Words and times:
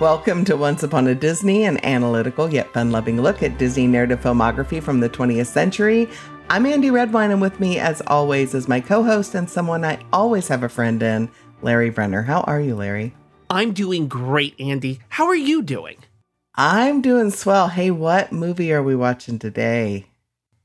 Welcome 0.00 0.44
to 0.46 0.56
Once 0.56 0.82
Upon 0.82 1.06
a 1.06 1.14
Disney, 1.14 1.62
an 1.62 1.82
analytical 1.84 2.52
yet 2.52 2.72
fun 2.72 2.90
loving 2.90 3.22
look 3.22 3.44
at 3.44 3.58
Disney 3.58 3.86
narrative 3.86 4.20
filmography 4.20 4.82
from 4.82 4.98
the 4.98 5.08
20th 5.08 5.46
century. 5.46 6.08
I'm 6.50 6.66
Andy 6.66 6.90
Redwine, 6.90 7.30
and 7.30 7.40
with 7.40 7.60
me, 7.60 7.78
as 7.78 8.02
always, 8.08 8.54
is 8.54 8.66
my 8.66 8.80
co 8.80 9.04
host 9.04 9.36
and 9.36 9.48
someone 9.48 9.84
I 9.84 10.00
always 10.12 10.48
have 10.48 10.64
a 10.64 10.68
friend 10.68 11.00
in, 11.00 11.30
Larry 11.62 11.90
Brenner. 11.90 12.22
How 12.22 12.40
are 12.40 12.60
you, 12.60 12.74
Larry? 12.74 13.14
I'm 13.48 13.72
doing 13.72 14.08
great, 14.08 14.58
Andy. 14.58 14.98
How 15.10 15.26
are 15.26 15.34
you 15.36 15.62
doing? 15.62 15.98
I'm 16.56 17.00
doing 17.00 17.30
swell. 17.30 17.68
Hey, 17.68 17.92
what 17.92 18.32
movie 18.32 18.72
are 18.72 18.82
we 18.82 18.96
watching 18.96 19.38
today? 19.38 20.06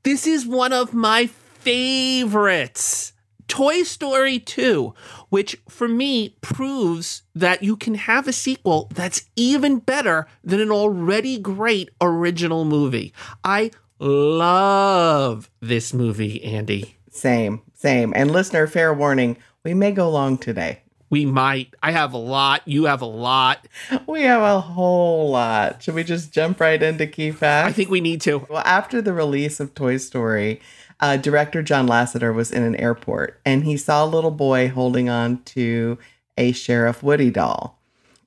This 0.02 0.26
is 0.26 0.44
one 0.44 0.72
of 0.72 0.92
my 0.92 1.26
favorites. 1.26 3.12
Toy 3.50 3.82
Story 3.82 4.38
2, 4.38 4.94
which 5.28 5.60
for 5.68 5.88
me 5.88 6.36
proves 6.40 7.22
that 7.34 7.64
you 7.64 7.76
can 7.76 7.96
have 7.96 8.28
a 8.28 8.32
sequel 8.32 8.88
that's 8.94 9.28
even 9.34 9.80
better 9.80 10.28
than 10.44 10.60
an 10.60 10.70
already 10.70 11.36
great 11.36 11.90
original 12.00 12.64
movie. 12.64 13.12
I 13.42 13.72
love 13.98 15.50
this 15.60 15.92
movie, 15.92 16.42
Andy. 16.44 16.96
Same, 17.10 17.60
same. 17.74 18.12
And 18.14 18.30
listener, 18.30 18.68
fair 18.68 18.94
warning, 18.94 19.36
we 19.64 19.74
may 19.74 19.90
go 19.90 20.08
long 20.08 20.38
today. 20.38 20.82
We 21.10 21.26
might. 21.26 21.74
I 21.82 21.90
have 21.90 22.12
a 22.12 22.18
lot. 22.18 22.62
You 22.66 22.84
have 22.84 23.02
a 23.02 23.06
lot. 23.06 23.66
We 24.06 24.22
have 24.22 24.42
a 24.42 24.60
whole 24.60 25.30
lot. 25.30 25.82
Should 25.82 25.96
we 25.96 26.04
just 26.04 26.32
jump 26.32 26.60
right 26.60 26.80
into 26.80 27.08
key 27.08 27.32
facts? 27.32 27.68
I 27.68 27.72
think 27.72 27.90
we 27.90 28.00
need 28.00 28.20
to. 28.22 28.46
Well, 28.48 28.62
after 28.64 29.02
the 29.02 29.12
release 29.12 29.58
of 29.58 29.74
Toy 29.74 29.96
Story, 29.96 30.60
uh, 31.00 31.16
director 31.16 31.62
John 31.62 31.86
Lasseter 31.86 32.34
was 32.34 32.50
in 32.50 32.62
an 32.62 32.76
airport 32.76 33.40
and 33.44 33.64
he 33.64 33.76
saw 33.76 34.04
a 34.04 34.06
little 34.06 34.30
boy 34.30 34.68
holding 34.68 35.08
on 35.08 35.42
to 35.44 35.98
a 36.36 36.52
Sheriff 36.52 37.02
Woody 37.02 37.30
doll. 37.30 37.78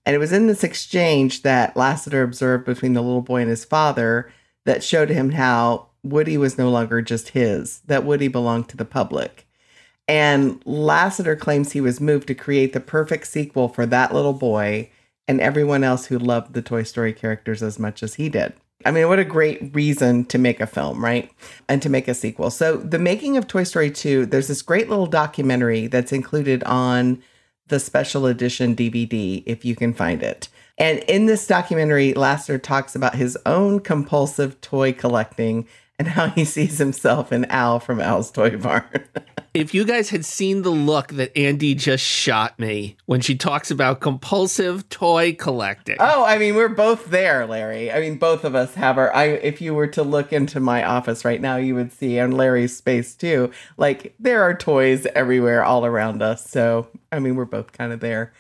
And 0.06 0.16
it 0.16 0.20
was 0.20 0.34
in 0.34 0.48
this 0.48 0.64
exchange 0.64 1.44
that 1.44 1.76
Lasseter 1.76 2.24
observed 2.24 2.66
between 2.66 2.94
the 2.94 3.02
little 3.02 3.22
boy 3.22 3.42
and 3.42 3.50
his 3.50 3.64
father 3.64 4.32
that 4.66 4.84
showed 4.84 5.10
him 5.10 5.32
how 5.32 5.88
Woody 6.04 6.38
was 6.38 6.58
no 6.58 6.70
longer 6.70 7.02
just 7.02 7.30
his, 7.30 7.80
that 7.88 8.04
Woody 8.04 8.28
belonged 8.28 8.68
to 8.70 8.78
the 8.78 8.86
public. 8.86 9.48
And 10.08 10.64
Lasseter 10.66 11.40
claims 11.40 11.72
he 11.72 11.80
was 11.80 12.02
moved 12.02 12.28
to 12.28 12.36
create 12.36 12.74
the 12.74 12.82
perfect 12.82 13.28
sequel 13.28 13.70
for 13.70 13.86
that 13.86 14.14
little 14.14 14.34
boy 14.34 14.90
and 15.28 15.40
everyone 15.40 15.84
else 15.84 16.08
who 16.08 16.20
loved 16.20 16.54
the 16.54 16.62
Toy 16.62 16.84
Story 16.84 17.14
characters 17.14 17.64
as 17.64 17.80
much 17.80 18.04
as 18.04 18.16
he 18.16 18.28
did. 18.28 18.54
I 18.86 18.92
mean, 18.92 19.08
what 19.08 19.20
a 19.20 19.26
great 19.26 19.74
reason 19.74 20.26
to 20.26 20.38
make 20.38 20.60
a 20.60 20.68
film, 20.68 21.04
right? 21.04 21.32
And 21.70 21.82
to 21.82 21.90
make 21.90 22.08
a 22.08 22.14
sequel. 22.14 22.50
So, 22.50 22.78
the 22.78 23.00
making 23.00 23.38
of 23.38 23.48
Toy 23.48 23.64
Story 23.64 23.90
2, 23.90 24.26
there's 24.26 24.50
this 24.50 24.62
great 24.62 24.90
little 24.90 25.06
documentary 25.06 25.88
that's 25.88 26.12
included 26.12 26.64
on 26.66 27.24
the 27.68 27.80
special 27.80 28.26
edition 28.26 28.76
DVD, 28.76 29.42
if 29.46 29.64
you 29.64 29.76
can 29.76 29.94
find 29.94 30.22
it. 30.22 30.50
And 30.78 31.00
in 31.00 31.28
this 31.28 31.48
documentary, 31.48 32.14
Lasseter 32.14 32.62
talks 32.62 32.96
about 32.96 33.16
his 33.16 33.38
own 33.46 33.80
compulsive 33.80 34.60
toy 34.60 34.92
collecting 34.92 35.68
and 35.98 36.10
how 36.10 36.30
he 36.30 36.46
sees 36.46 36.78
himself 36.78 37.32
in 37.32 37.46
Al 37.46 37.80
from 37.80 38.00
Al's 38.02 38.32
Toy 38.32 38.58
Barn. 38.58 38.84
if 39.54 39.74
you 39.74 39.86
guys 39.86 40.10
had 40.10 40.26
seen 40.26 40.64
the 40.64 40.72
look 40.72 41.10
that 41.10 41.38
Andy 41.38 41.76
just 41.76 42.04
shot 42.04 42.58
me 42.58 42.98
when 43.06 43.22
she 43.22 43.36
talks 43.36 43.70
about 43.70 44.00
compulsive 44.00 44.90
toy 44.90 45.34
collecting. 45.34 45.98
Oh, 46.00 46.24
I 46.26 46.40
mean, 46.40 46.56
we're 46.56 46.70
both 46.70 47.12
there, 47.12 47.46
Larry. 47.46 47.92
I 47.92 48.00
mean, 48.00 48.18
both 48.18 48.44
of 48.44 48.56
us 48.56 48.74
have 48.76 48.98
our 48.98 49.14
I 49.16 49.26
if 49.26 49.62
you 49.62 49.76
were 49.76 49.88
to 49.88 50.04
look 50.04 50.34
into 50.34 50.60
my 50.60 50.84
office 50.84 51.24
right 51.24 51.40
now, 51.40 51.58
you 51.58 51.76
would 51.76 51.92
see 51.92 52.18
and 52.18 52.36
Larry's 52.36 52.76
space 52.76 53.14
too. 53.14 53.52
Like 53.78 54.16
there 54.20 54.42
are 54.42 54.56
toys 54.56 55.06
everywhere 55.14 55.64
all 55.64 55.86
around 55.86 56.24
us. 56.24 56.50
So, 56.50 56.88
I 57.12 57.20
mean, 57.20 57.36
we're 57.36 57.46
both 57.46 57.72
kind 57.74 57.94
of 57.94 58.00
there. 58.00 58.34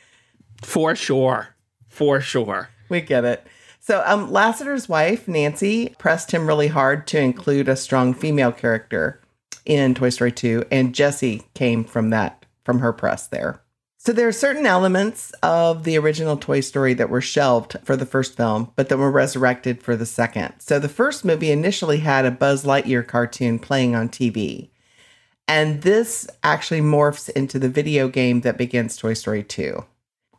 For 0.64 0.96
sure. 0.96 1.50
For 1.90 2.22
sure. 2.22 2.70
We 2.90 3.02
get 3.02 3.24
it. 3.24 3.46
So, 3.80 4.02
um, 4.06 4.32
Lasseter's 4.32 4.88
wife, 4.88 5.28
Nancy, 5.28 5.94
pressed 6.00 6.32
him 6.32 6.48
really 6.48 6.70
hard 6.70 7.06
to 7.08 7.20
include 7.20 7.68
a 7.68 7.76
strong 7.76 8.14
female 8.14 8.54
character 8.54 9.20
in 9.66 9.94
Toy 9.94 10.10
Story 10.10 10.32
2, 10.32 10.66
and 10.72 10.96
Jessie 10.96 11.44
came 11.54 11.84
from 11.84 12.10
that, 12.10 12.46
from 12.64 12.80
her 12.80 12.94
press 12.94 13.28
there. 13.28 13.62
So, 13.98 14.12
there 14.12 14.28
are 14.28 14.34
certain 14.34 14.66
elements 14.66 15.32
of 15.42 15.86
the 15.86 15.98
original 15.98 16.36
Toy 16.36 16.60
Story 16.60 16.94
that 16.96 17.10
were 17.10 17.22
shelved 17.22 17.78
for 17.84 17.96
the 17.96 18.06
first 18.06 18.36
film, 18.36 18.72
but 18.76 18.90
that 18.90 18.98
were 18.98 19.10
resurrected 19.10 19.82
for 19.82 19.96
the 19.96 20.06
second. 20.06 20.56
So, 20.60 20.78
the 20.78 20.90
first 20.90 21.24
movie 21.24 21.52
initially 21.52 22.00
had 22.00 22.26
a 22.26 22.32
Buzz 22.32 22.66
Lightyear 22.66 23.08
cartoon 23.08 23.60
playing 23.60 23.96
on 23.96 24.10
TV. 24.10 24.72
And 25.48 25.84
this 25.84 26.28
actually 26.44 26.82
morphs 26.82 27.30
into 27.30 27.60
the 27.60 27.70
video 27.70 28.08
game 28.10 28.42
that 28.42 28.58
begins 28.58 28.98
Toy 28.98 29.14
Story 29.14 29.44
2. 29.44 29.86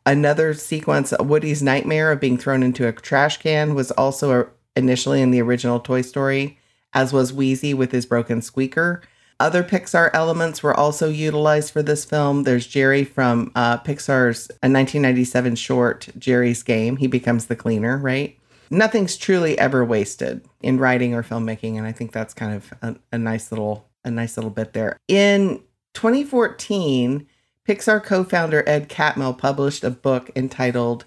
Another 0.06 0.52
sequence, 0.52 1.14
Woody's 1.18 1.62
nightmare 1.62 2.12
of 2.12 2.20
being 2.20 2.36
thrown 2.36 2.62
into 2.62 2.86
a 2.86 2.92
trash 2.92 3.38
can, 3.38 3.74
was 3.74 3.90
also 3.92 4.50
initially 4.76 5.22
in 5.22 5.30
the 5.30 5.40
original 5.40 5.80
Toy 5.80 6.02
Story, 6.02 6.58
as 6.94 7.12
was 7.12 7.32
Wheezy 7.32 7.74
with 7.74 7.92
his 7.92 8.06
broken 8.06 8.40
squeaker. 8.40 9.02
Other 9.40 9.64
Pixar 9.64 10.10
elements 10.14 10.62
were 10.62 10.74
also 10.74 11.08
utilized 11.08 11.72
for 11.72 11.82
this 11.82 12.04
film. 12.04 12.44
There's 12.44 12.66
Jerry 12.66 13.04
from 13.04 13.50
uh, 13.54 13.78
Pixar's 13.78 14.48
1997 14.60 15.56
short, 15.56 16.08
Jerry's 16.16 16.62
Game. 16.62 16.96
He 16.96 17.08
becomes 17.08 17.46
the 17.46 17.56
cleaner, 17.56 17.98
right? 17.98 18.38
Nothing's 18.70 19.16
truly 19.16 19.58
ever 19.58 19.84
wasted 19.84 20.46
in 20.62 20.78
writing 20.78 21.14
or 21.14 21.22
filmmaking, 21.22 21.76
and 21.76 21.86
I 21.86 21.92
think 21.92 22.12
that's 22.12 22.32
kind 22.32 22.54
of 22.54 22.72
a, 22.80 22.96
a 23.12 23.18
nice 23.18 23.50
little 23.50 23.88
a 24.04 24.10
nice 24.10 24.36
little 24.36 24.50
bit 24.50 24.72
there. 24.72 24.98
In 25.08 25.62
2014, 25.94 27.26
Pixar 27.68 28.02
co 28.02 28.24
founder 28.24 28.62
Ed 28.68 28.88
Catmull 28.88 29.36
published 29.36 29.84
a 29.84 29.90
book 29.90 30.30
entitled 30.36 31.04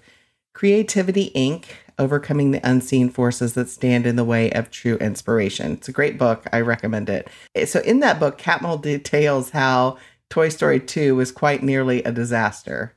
Creativity 0.52 1.30
Inc. 1.34 1.64
Overcoming 1.98 2.50
the 2.50 2.60
Unseen 2.68 3.10
Forces 3.10 3.54
That 3.54 3.68
Stand 3.68 4.06
in 4.06 4.16
the 4.16 4.24
Way 4.24 4.50
of 4.52 4.70
True 4.70 4.96
Inspiration. 4.96 5.72
It's 5.72 5.88
a 5.88 5.92
great 5.92 6.18
book. 6.18 6.46
I 6.52 6.60
recommend 6.60 7.08
it. 7.08 7.28
So, 7.66 7.80
in 7.80 8.00
that 8.00 8.20
book, 8.20 8.38
Catmull 8.38 8.82
details 8.82 9.50
how 9.50 9.98
Toy 10.30 10.48
Story 10.48 10.80
2 10.80 11.16
was 11.16 11.32
quite 11.32 11.62
nearly 11.62 12.02
a 12.02 12.12
disaster. 12.12 12.94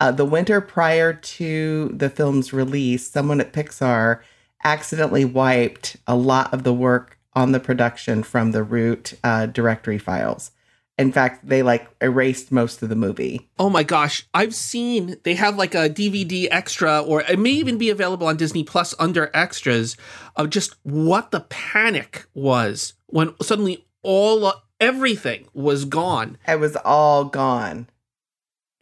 Uh, 0.00 0.10
the 0.10 0.24
winter 0.24 0.60
prior 0.60 1.12
to 1.12 1.88
the 1.94 2.10
film's 2.10 2.52
release, 2.52 3.08
someone 3.08 3.40
at 3.40 3.52
Pixar 3.52 4.20
accidentally 4.64 5.24
wiped 5.24 5.96
a 6.06 6.16
lot 6.16 6.52
of 6.52 6.64
the 6.64 6.74
work 6.74 7.18
on 7.34 7.52
the 7.52 7.60
production 7.60 8.22
from 8.22 8.52
the 8.52 8.62
root 8.62 9.14
uh, 9.24 9.46
directory 9.46 9.98
files. 9.98 10.50
In 10.98 11.10
fact, 11.10 11.48
they 11.48 11.62
like 11.62 11.88
erased 12.00 12.52
most 12.52 12.82
of 12.82 12.88
the 12.88 12.96
movie. 12.96 13.48
Oh 13.58 13.70
my 13.70 13.82
gosh, 13.82 14.26
I've 14.34 14.54
seen 14.54 15.16
they 15.22 15.34
have 15.34 15.56
like 15.56 15.74
a 15.74 15.88
DVD 15.88 16.48
extra, 16.50 17.00
or 17.00 17.22
it 17.22 17.38
may 17.38 17.50
even 17.50 17.78
be 17.78 17.90
available 17.90 18.26
on 18.26 18.36
Disney 18.36 18.62
Plus 18.62 18.94
under 18.98 19.30
extras 19.32 19.96
of 20.36 20.50
just 20.50 20.76
what 20.82 21.30
the 21.30 21.40
panic 21.40 22.26
was 22.34 22.92
when 23.06 23.34
suddenly 23.40 23.86
all 24.02 24.44
uh, 24.44 24.52
everything 24.80 25.48
was 25.54 25.86
gone. 25.86 26.36
It 26.46 26.60
was 26.60 26.76
all 26.76 27.24
gone. 27.24 27.88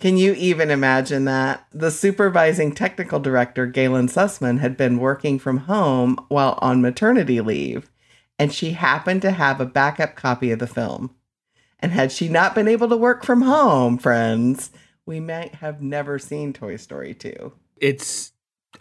Can 0.00 0.16
you 0.16 0.32
even 0.32 0.70
imagine 0.70 1.26
that? 1.26 1.66
The 1.72 1.90
supervising 1.90 2.74
technical 2.74 3.20
director, 3.20 3.70
Galyn 3.70 4.10
Susman, 4.10 4.58
had 4.58 4.76
been 4.76 4.98
working 4.98 5.38
from 5.38 5.58
home 5.58 6.16
while 6.28 6.58
on 6.62 6.80
maternity 6.80 7.40
leave, 7.42 7.90
and 8.38 8.50
she 8.52 8.72
happened 8.72 9.20
to 9.22 9.32
have 9.32 9.60
a 9.60 9.66
backup 9.66 10.16
copy 10.16 10.50
of 10.50 10.58
the 10.58 10.66
film. 10.66 11.14
And 11.80 11.92
had 11.92 12.12
she 12.12 12.28
not 12.28 12.54
been 12.54 12.68
able 12.68 12.88
to 12.88 12.96
work 12.96 13.24
from 13.24 13.42
home, 13.42 13.98
friends, 13.98 14.70
we 15.06 15.18
might 15.18 15.56
have 15.56 15.82
never 15.82 16.18
seen 16.18 16.52
Toy 16.52 16.76
Story 16.76 17.14
2. 17.14 17.52
It's 17.78 18.32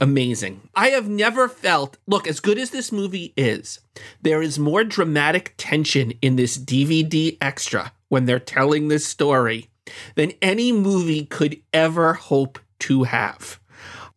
amazing. 0.02 0.70
I 0.76 0.90
have 0.90 1.08
never 1.08 1.48
felt, 1.50 1.98
look, 2.08 2.28
as 2.28 2.40
good 2.40 2.58
as 2.58 2.70
this 2.70 2.92
movie 2.92 3.34
is, 3.36 3.80
there 4.22 4.42
is 4.42 4.60
more 4.60 4.84
dramatic 4.84 5.54
tension 5.58 6.12
in 6.22 6.36
this 6.36 6.58
DVD 6.58 7.38
extra 7.42 7.94
when 8.10 8.26
they're 8.26 8.40
telling 8.40 8.88
this 8.88 9.06
story 9.06 9.70
than 10.16 10.34
any 10.42 10.72
movie 10.72 11.26
could 11.26 11.62
ever 11.74 12.14
hope 12.14 12.60
to 12.80 13.04
have. 13.04 13.60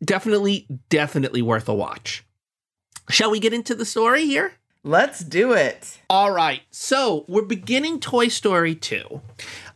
Definitely, 0.04 0.66
definitely 0.88 1.42
worth 1.42 1.68
a 1.68 1.74
watch. 1.74 2.24
Shall 3.08 3.30
we 3.30 3.40
get 3.40 3.52
into 3.52 3.74
the 3.74 3.84
story 3.84 4.26
here? 4.26 4.54
Let's 4.84 5.20
do 5.20 5.52
it. 5.52 6.00
All 6.10 6.32
right. 6.32 6.62
So 6.70 7.24
we're 7.28 7.42
beginning 7.42 8.00
Toy 8.00 8.26
Story 8.26 8.74
2. 8.74 9.20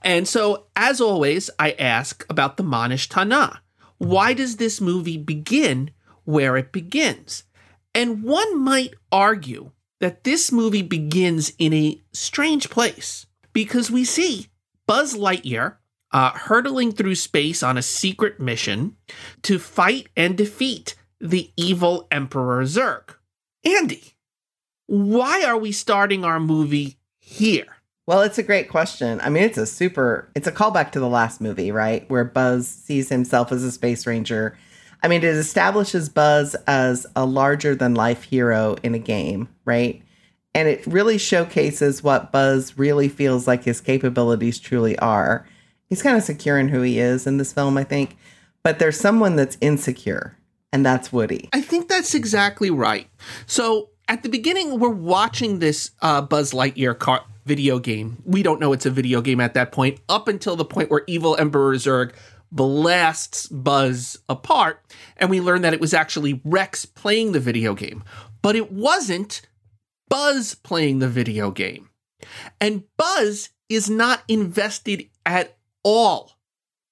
And 0.03 0.27
so, 0.27 0.67
as 0.75 1.01
always, 1.01 1.49
I 1.61 1.73
ask 1.73 2.27
about 2.29 2.57
the 2.57 2.65
Ma 2.65 2.89
Nishtana. 2.89 3.59
Why 3.99 4.33
does 4.33 4.57
this 4.57 4.81
movie 4.81 5.17
begin 5.17 5.93
where 6.25 6.57
it 6.57 6.73
begins? 6.73 7.45
And 7.95 8.25
one 8.25 8.59
might 8.59 8.95
argue 9.13 9.71
that 10.01 10.25
this 10.25 10.51
movie 10.51 10.83
begins 10.83 11.53
in 11.57 11.73
a 11.73 12.03
strange 12.13 12.69
place 12.69 13.27
because 13.53 13.91
we 13.91 14.05
see 14.05 14.49
Buzz 14.87 15.15
Lightyear 15.15 15.77
uh, 16.13 16.33
hurtling 16.33 16.93
through 16.93 17.15
space 17.15 17.63
on 17.63 17.79
a 17.79 17.83
secret 17.83 18.41
mission 18.41 18.97
to 19.43 19.59
fight 19.59 20.09
and 20.17 20.37
defeat 20.37 20.97
the 21.21 21.53
evil 21.57 22.09
Emperor 22.11 22.65
Zurg. 22.65 23.15
Andi, 23.65 24.13
why 24.87 25.45
are 25.45 25.59
we 25.59 25.73
starting 25.73 26.25
our 26.25 26.41
movie 26.41 26.99
here? 27.19 27.67
Well, 28.07 28.23
it's 28.23 28.39
a 28.39 28.43
great 28.43 28.69
question. 28.69 29.21
I 29.21 29.31
mean, 29.31 29.43
it's 29.43 29.59
a 29.59 29.67
super, 29.67 30.31
it's 30.37 30.47
a 30.47 30.53
callback 30.53 30.93
to 30.93 31.01
the 31.01 31.09
last 31.09 31.41
movie, 31.41 31.73
right? 31.73 32.09
Where 32.09 32.25
Buzz 32.25 32.69
sees 32.69 33.09
himself 33.09 33.51
as 33.51 33.65
a 33.65 33.73
space 33.73 34.07
ranger. 34.07 34.57
I 35.03 35.09
mean, 35.09 35.25
it 35.25 35.35
establishes 35.35 36.09
Buzz 36.09 36.55
as 36.67 37.07
a 37.17 37.27
larger 37.27 37.75
than 37.75 37.95
life 37.95 38.23
hero 38.23 38.77
in 38.85 38.95
a 38.95 39.01
game, 39.01 39.49
right? 39.65 40.03
And 40.55 40.69
it 40.69 40.87
really 40.87 41.19
showcases 41.19 42.03
what 42.03 42.33
Buzz 42.33 42.79
really 42.79 43.09
feels 43.09 43.47
like 43.47 43.65
his 43.65 43.81
capabilities 43.81 44.59
truly 44.59 44.97
are. 45.01 45.47
He's 45.89 46.03
kind 46.03 46.17
of 46.17 46.23
secure 46.23 46.59
in 46.59 46.69
who 46.69 46.83
he 46.83 46.99
is 46.99 47.27
in 47.27 47.39
this 47.39 47.53
film, 47.53 47.77
I 47.77 47.85
think, 47.85 48.17
but 48.63 48.79
there's 48.79 48.99
someone 48.99 49.37
that's 49.37 49.59
insecure, 49.61 50.37
and 50.73 50.85
that's 50.85 51.13
Woody. 51.13 51.49
I 51.53 51.61
think 51.61 51.89
that's 51.89 52.15
exactly 52.15 52.71
right. 52.71 53.09
So 53.47 53.91
at 54.09 54.23
the 54.23 54.29
beginning, 54.29 54.79
we're 54.79 54.89
watching 54.89 55.59
this 55.59 55.91
uh, 56.01 56.23
Buzz 56.23 56.53
Lightyear 56.53 56.99
car- 56.99 57.25
video 57.45 57.79
game. 57.79 58.23
We 58.25 58.43
don't 58.43 58.61
know 58.61 58.73
it's 58.73 58.87
a 58.87 58.91
video 58.91 59.21
game 59.21 59.41
at 59.41 59.55
that 59.55 59.73
point, 59.73 60.01
up 60.09 60.29
until 60.29 60.57
the 60.57 60.65
point 60.65 60.91
where 60.91 61.03
evil 61.07 61.37
Emperor 61.37 61.75
Zurg 61.75 62.13
blasts 62.53 63.47
Buzz 63.49 64.19
apart, 64.29 64.83
and 65.17 65.31
we 65.31 65.41
learn 65.41 65.63
that 65.63 65.75
it 65.75 65.81
was 65.81 65.95
actually 65.95 66.41
Rex 66.45 66.85
playing 66.87 67.33
the 67.33 67.41
video 67.41 67.75
game. 67.75 68.05
But 68.43 68.57
it 68.57 68.71
wasn't 68.71 69.43
Buzz 70.09 70.55
playing 70.55 71.01
the 71.01 71.09
video 71.09 71.51
game. 71.51 71.91
And 72.61 72.85
Buzz 72.97 73.51
is 73.69 73.91
not 73.91 74.23
invested 74.29 75.09
at 75.25 75.57
all 75.83 76.39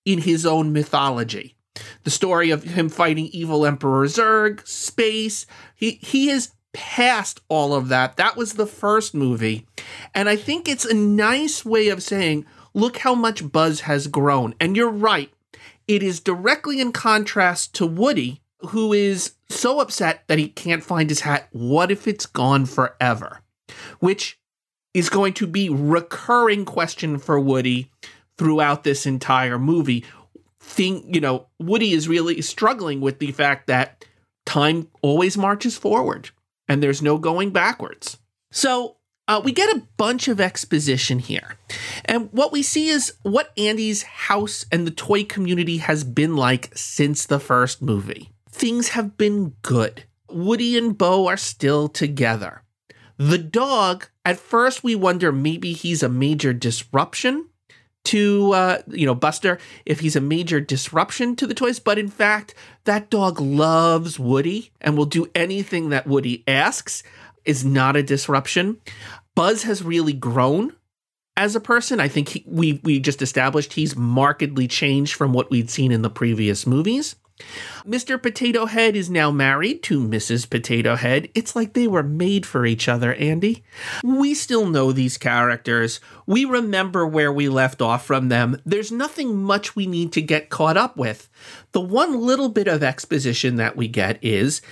in 0.05 0.19
his 0.19 0.45
own 0.45 0.73
mythology. 0.73 1.57
The 2.05 2.11
story 2.11 2.51
of 2.51 2.63
him 2.63 2.89
fighting 2.89 3.27
evil 3.27 3.67
Emperor 3.67 4.07
Zurg, 4.07 4.67
space, 4.67 5.47
he, 5.75 5.93
he 6.03 6.31
is 6.31 6.51
past 6.75 7.41
all 7.49 7.73
of 7.73 7.89
that. 7.89 8.19
That 8.19 8.37
was 8.37 8.55
the 8.55 8.67
first 8.67 9.15
movie. 9.15 9.67
And 10.15 10.29
I 10.29 10.37
think 10.37 10.69
it's 10.69 10.85
a 10.85 10.93
nice 10.93 11.65
way 11.65 11.89
of 11.89 12.03
saying, 12.03 12.45
look 12.75 12.99
how 12.99 13.15
much 13.15 13.51
Buzz 13.51 13.81
has 13.83 14.09
grown. 14.09 14.55
And 14.61 14.77
you're 14.77 14.91
right. 14.91 15.33
It 15.89 16.03
is 16.03 16.21
directly 16.21 16.81
in 16.81 16.93
contrast 16.93 17.75
to 17.77 17.87
Woody, 17.87 18.43
who 18.69 18.93
is 18.93 19.35
so 19.49 19.81
upset 19.81 20.25
that 20.27 20.39
he 20.39 20.49
can't 20.49 20.85
find 20.85 21.09
his 21.09 21.21
hat. 21.21 21.49
What 21.53 21.91
if 21.91 22.07
it's 22.07 22.27
gone 22.27 22.67
forever? 22.67 23.41
Which 24.01 24.39
is 24.93 25.09
going 25.09 25.35
to 25.35 25.47
be 25.47 25.69
recurring 25.69 26.65
question 26.65 27.19
for 27.19 27.39
Woody 27.39 27.91
throughout 28.37 28.85
this 28.85 29.07
entire 29.07 29.59
movie. 29.59 30.05
Think, 30.61 31.15
you 31.15 31.21
know, 31.21 31.47
Woody 31.59 31.93
is 31.93 32.09
really 32.09 32.41
struggling 32.43 33.01
with 33.01 33.19
the 33.19 33.33
fact 33.33 33.67
that 33.67 34.05
time 34.47 34.89
always 35.03 35.37
marches 35.37 35.77
forward 35.77 36.31
and 36.69 36.83
there's 36.83 37.03
no 37.03 37.19
going 37.19 37.51
backwards. 37.51 38.19
So 38.51 38.97
uh, 39.27 39.41
we 39.43 39.53
get 39.53 39.75
a 39.75 39.83
bunch 39.97 40.29
of 40.29 40.41
exposition 40.41 41.19
here. 41.19 41.57
And 42.05 42.29
what 42.33 42.53
we 42.53 42.63
see 42.63 42.89
is 42.89 43.15
what 43.23 43.53
Andy's 43.57 44.03
house 44.03 44.67
and 44.71 44.87
the 44.87 44.91
toy 44.91 45.25
community 45.25 45.79
has 45.79 46.05
been 46.05 46.37
like 46.37 46.71
since 46.77 47.27
the 47.27 47.41
first 47.41 47.81
movie. 47.81 48.31
Things 48.51 48.91
have 48.91 49.17
been 49.17 49.55
good. 49.63 50.05
Woody 50.29 50.77
and 50.77 50.97
Bo 50.97 51.27
are 51.27 51.37
still 51.37 51.89
together. 51.89 52.63
The 53.17 53.39
dog, 53.39 54.09
at 54.25 54.39
first, 54.39 54.83
we 54.83 54.95
wonder 54.95 55.31
maybe 55.33 55.73
he's 55.73 56.03
a 56.03 56.09
major 56.09 56.53
disruption 56.53 57.49
to 58.05 58.53
uh, 58.53 58.83
you 58.89 59.07
know 59.07 59.15
Buster 59.15 59.59
if 59.85 60.01
he's 60.01 60.17
a 60.17 60.21
major 60.21 60.61
disruption 60.61 61.37
to 61.37 61.47
the 61.47 61.55
toys, 61.55 61.79
but 61.79 61.99
in 61.99 62.09
fact 62.09 62.55
that 62.85 63.11
dog 63.11 63.41
loves 63.41 64.19
Woody 64.19 64.71
and 64.81 64.97
will 64.97 65.07
do 65.07 65.31
anything 65.35 65.89
that 65.91 66.07
Woody 66.07 66.45
asks. 66.47 67.03
Is 67.45 67.63
not 67.63 67.95
a 67.95 68.03
disruption. 68.03 68.81
Buzz 69.35 69.65
has 69.65 69.83
really 69.83 70.15
grown 70.15 70.73
as 71.37 71.55
a 71.55 71.61
person. 71.61 72.01
I 72.01 72.09
think 72.09 72.31
he, 72.31 72.45
we 72.47 72.81
we 72.83 73.01
just 73.01 73.21
established 73.21 73.75
he's 73.75 73.95
markedly 73.95 74.67
changed 74.67 75.15
from 75.15 75.35
what 75.35 75.51
we'd 75.51 75.69
seen 75.69 75.93
in 75.93 76.01
the 76.01 76.09
previous 76.09 76.67
movies. 76.67 77.17
Mr. 77.85 78.21
Potato 78.21 78.67
Head 78.67 78.95
is 78.97 79.11
now 79.11 79.31
married 79.31 79.83
to 79.85 80.01
Mrs. 80.01 80.49
Potato 80.49 80.95
Head. 80.95 81.29
It's 81.35 81.57
like 81.57 81.73
they 81.73 81.89
were 81.89 82.03
made 82.03 82.47
for 82.47 82.65
each 82.65 82.89
other, 82.89 83.15
Andy. 83.15 83.65
We 84.03 84.35
still 84.35 84.67
know 84.67 84.93
these 84.93 85.19
characters. 85.19 86.01
We 86.27 86.45
remember 86.45 87.07
where 87.07 87.33
we 87.33 87.49
left 87.49 87.83
off 87.83 88.07
from 88.07 88.29
them. 88.29 88.61
There's 88.65 88.93
nothing 88.93 89.43
much 89.43 89.75
we 89.75 89.87
need 89.87 90.13
to 90.13 90.23
get 90.23 90.49
caught 90.49 90.77
up 90.77 90.97
with. 90.97 91.29
The 91.73 91.81
one 91.81 92.21
little 92.21 92.49
bit 92.49 92.69
of 92.69 92.83
exposition 92.83 93.57
that 93.57 93.77
we 93.77 93.89
get 93.89 94.23
is 94.23 94.63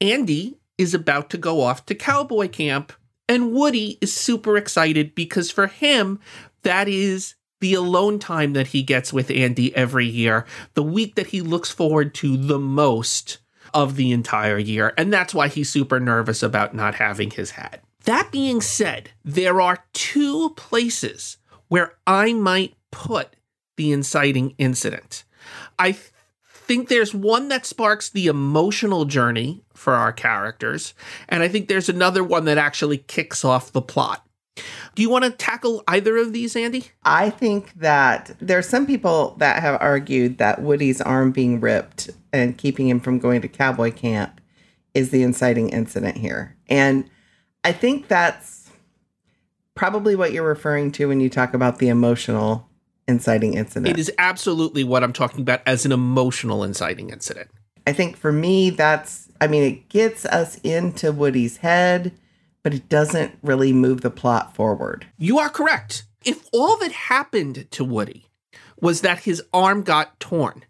Andy 0.00 0.58
is 0.78 0.94
about 0.94 1.30
to 1.30 1.38
go 1.38 1.60
off 1.60 1.84
to 1.86 1.94
cowboy 1.94 2.48
camp, 2.48 2.92
and 3.28 3.52
Woody 3.52 3.98
is 4.00 4.14
super 4.14 4.56
excited 4.56 5.14
because 5.14 5.50
for 5.50 5.66
him, 5.66 6.20
that 6.62 6.88
is 6.88 7.34
the 7.64 7.72
alone 7.72 8.18
time 8.18 8.52
that 8.52 8.66
he 8.66 8.82
gets 8.82 9.10
with 9.10 9.30
Andy 9.30 9.74
every 9.74 10.04
year, 10.04 10.44
the 10.74 10.82
week 10.82 11.14
that 11.14 11.28
he 11.28 11.40
looks 11.40 11.70
forward 11.70 12.14
to 12.14 12.36
the 12.36 12.58
most 12.58 13.38
of 13.72 13.96
the 13.96 14.12
entire 14.12 14.58
year. 14.58 14.92
And 14.98 15.10
that's 15.10 15.32
why 15.32 15.48
he's 15.48 15.70
super 15.70 15.98
nervous 15.98 16.42
about 16.42 16.74
not 16.74 16.96
having 16.96 17.30
his 17.30 17.52
hat. 17.52 17.82
That 18.04 18.30
being 18.30 18.60
said, 18.60 19.12
there 19.24 19.62
are 19.62 19.86
two 19.94 20.50
places 20.58 21.38
where 21.68 21.94
I 22.06 22.34
might 22.34 22.74
put 22.90 23.34
the 23.78 23.92
inciting 23.92 24.54
incident. 24.58 25.24
I 25.78 25.92
th- 25.92 26.10
think 26.42 26.88
there's 26.88 27.14
one 27.14 27.48
that 27.48 27.64
sparks 27.64 28.10
the 28.10 28.26
emotional 28.26 29.06
journey 29.06 29.64
for 29.72 29.94
our 29.94 30.12
characters, 30.12 30.92
and 31.30 31.42
I 31.42 31.48
think 31.48 31.68
there's 31.68 31.88
another 31.88 32.22
one 32.22 32.44
that 32.44 32.58
actually 32.58 32.98
kicks 32.98 33.42
off 33.42 33.72
the 33.72 33.80
plot. 33.80 34.22
Do 34.94 35.02
you 35.02 35.10
want 35.10 35.24
to 35.24 35.30
tackle 35.30 35.82
either 35.88 36.16
of 36.16 36.32
these, 36.32 36.54
Andy? 36.54 36.86
I 37.04 37.30
think 37.30 37.74
that 37.74 38.36
there 38.40 38.58
are 38.58 38.62
some 38.62 38.86
people 38.86 39.34
that 39.38 39.60
have 39.60 39.80
argued 39.80 40.38
that 40.38 40.62
Woody's 40.62 41.00
arm 41.00 41.32
being 41.32 41.60
ripped 41.60 42.10
and 42.32 42.56
keeping 42.56 42.88
him 42.88 43.00
from 43.00 43.18
going 43.18 43.40
to 43.42 43.48
cowboy 43.48 43.90
camp 43.90 44.40
is 44.94 45.10
the 45.10 45.22
inciting 45.22 45.70
incident 45.70 46.16
here. 46.16 46.56
And 46.68 47.10
I 47.64 47.72
think 47.72 48.06
that's 48.06 48.70
probably 49.74 50.14
what 50.14 50.32
you're 50.32 50.46
referring 50.46 50.92
to 50.92 51.08
when 51.08 51.20
you 51.20 51.28
talk 51.28 51.54
about 51.54 51.78
the 51.78 51.88
emotional 51.88 52.68
inciting 53.08 53.54
incident. 53.54 53.88
It 53.88 53.98
is 53.98 54.12
absolutely 54.18 54.84
what 54.84 55.02
I'm 55.02 55.12
talking 55.12 55.40
about 55.40 55.62
as 55.66 55.84
an 55.84 55.90
emotional 55.90 56.62
inciting 56.62 57.10
incident. 57.10 57.50
I 57.86 57.92
think 57.92 58.16
for 58.16 58.32
me, 58.32 58.70
that's, 58.70 59.28
I 59.40 59.48
mean, 59.48 59.62
it 59.62 59.88
gets 59.88 60.24
us 60.26 60.56
into 60.58 61.12
Woody's 61.12 61.58
head 61.58 62.12
but 62.64 62.74
it 62.74 62.88
doesn't 62.88 63.38
really 63.42 63.72
move 63.72 64.00
the 64.00 64.10
plot 64.10 64.56
forward. 64.56 65.06
You 65.16 65.38
are 65.38 65.50
correct. 65.50 66.04
If 66.24 66.48
all 66.52 66.76
that 66.78 66.90
happened 66.90 67.70
to 67.70 67.84
Woody 67.84 68.26
was 68.80 69.02
that 69.02 69.20
his 69.20 69.42
arm 69.52 69.82
got 69.82 70.18
torn 70.18 70.64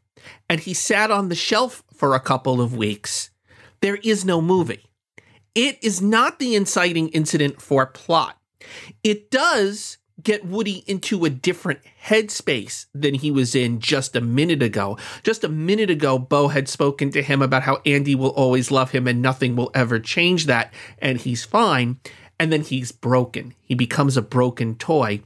and 0.50 0.60
he 0.60 0.74
sat 0.74 1.10
on 1.10 1.28
the 1.28 1.34
shelf 1.34 1.82
for 1.94 2.14
a 2.14 2.20
couple 2.20 2.60
of 2.60 2.76
weeks, 2.76 3.30
there 3.80 3.96
is 3.96 4.24
no 4.24 4.42
movie. 4.42 4.84
It 5.54 5.78
is 5.82 6.02
not 6.02 6.40
the 6.40 6.56
inciting 6.56 7.08
incident 7.10 7.62
for 7.62 7.86
plot. 7.86 8.36
It 9.04 9.30
does 9.30 9.98
get 10.24 10.44
Woody 10.44 10.82
into 10.86 11.24
a 11.24 11.30
different 11.30 11.80
headspace 12.04 12.86
than 12.94 13.14
he 13.14 13.30
was 13.30 13.54
in 13.54 13.78
just 13.78 14.16
a 14.16 14.20
minute 14.20 14.62
ago. 14.62 14.98
Just 15.22 15.44
a 15.44 15.48
minute 15.48 15.90
ago, 15.90 16.18
Bo 16.18 16.48
had 16.48 16.68
spoken 16.68 17.10
to 17.12 17.22
him 17.22 17.42
about 17.42 17.62
how 17.62 17.80
Andy 17.86 18.14
will 18.14 18.30
always 18.30 18.70
love 18.70 18.90
him 18.90 19.06
and 19.06 19.22
nothing 19.22 19.54
will 19.54 19.70
ever 19.74 20.00
change 20.00 20.46
that, 20.46 20.72
and 20.98 21.18
he's 21.18 21.44
fine. 21.44 22.00
And 22.40 22.52
then 22.52 22.62
he's 22.62 22.90
broken. 22.90 23.54
He 23.62 23.76
becomes 23.76 24.16
a 24.16 24.22
broken 24.22 24.74
toy. 24.74 25.20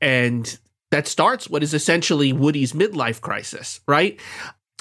And 0.00 0.58
that 0.90 1.06
starts 1.06 1.48
what 1.48 1.62
is 1.62 1.72
essentially 1.72 2.32
Woody's 2.32 2.72
midlife 2.72 3.20
crisis, 3.20 3.80
right? 3.86 4.18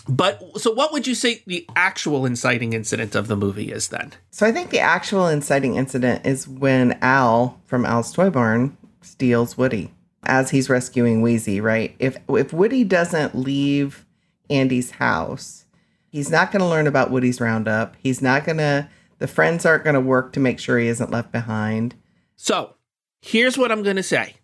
But 0.10 0.42
so, 0.60 0.72
what 0.72 0.94
would 0.94 1.06
you 1.06 1.16
say 1.16 1.44
the 1.46 1.68
actual 1.76 2.26
inciting 2.26 2.74
incident 2.74 3.14
of 3.14 3.28
the 3.28 3.36
movie 3.36 3.72
is 3.72 3.90
then? 3.90 4.14
So, 4.32 4.46
I 4.46 4.52
think 4.52 4.70
the 4.70 4.80
actual 4.80 5.28
inciting 5.28 5.76
incident 5.76 6.26
is 6.26 6.48
when 6.48 6.98
Al 7.02 7.60
from 7.66 7.86
Al's 7.86 8.14
Toy 8.14 8.30
Barn 8.30 8.78
steals 9.08 9.58
Woody 9.58 9.94
as 10.24 10.50
he's 10.52 10.70
rescuing 10.70 11.22
Wheezy, 11.22 11.62
right? 11.62 11.96
If 12.00 12.18
if 12.30 12.54
Woody 12.54 12.84
doesn't 12.84 13.36
leave 13.36 14.06
Andy's 14.50 14.92
house, 14.92 15.66
he's 16.10 16.30
not 16.30 16.52
going 16.52 16.62
to 16.62 16.68
learn 16.68 16.88
about 16.88 17.12
Woody's 17.12 17.42
roundup. 17.42 17.96
He's 18.02 18.22
not 18.22 18.46
going 18.46 18.58
to 18.58 18.90
the 19.20 19.28
friends 19.28 19.66
aren't 19.66 19.84
going 19.84 19.96
to 19.96 20.02
work 20.02 20.34
to 20.34 20.40
make 20.40 20.60
sure 20.60 20.78
he 20.78 20.88
isn't 20.88 21.12
left 21.12 21.32
behind. 21.32 21.96
So, 22.36 22.76
here's 23.22 23.58
what 23.58 23.72
I'm 23.72 23.82
going 23.82 23.96
to 23.96 24.04
say. 24.04 24.36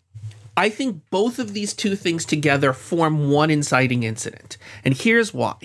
I 0.55 0.69
think 0.69 1.01
both 1.09 1.39
of 1.39 1.53
these 1.53 1.73
two 1.73 1.95
things 1.95 2.25
together 2.25 2.73
form 2.73 3.29
one 3.29 3.49
inciting 3.49 4.03
incident. 4.03 4.57
And 4.83 4.95
here's 4.95 5.33
why. 5.33 5.55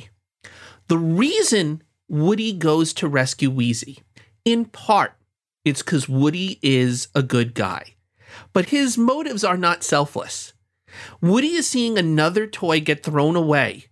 The 0.88 0.99
reason 0.99 1.83
Woody 2.09 2.52
goes 2.52 2.93
to 2.95 3.09
rescue 3.09 3.50
Wheezy, 3.50 4.00
in 4.45 4.64
part, 4.64 5.12
it's 5.64 5.83
because 5.83 6.09
Woody 6.09 6.59
is 6.62 7.09
a 7.14 7.23
good 7.23 7.55
guy 7.55 7.95
but 8.59 8.71
his 8.71 8.99
motives 8.99 9.45
are 9.45 9.57
not 9.57 9.85
selfless. 9.85 10.53
Woody 11.21 11.53
is 11.53 11.69
seeing 11.69 11.97
another 11.97 12.45
toy 12.45 12.81
get 12.81 13.05
thrown 13.05 13.37
away 13.37 13.85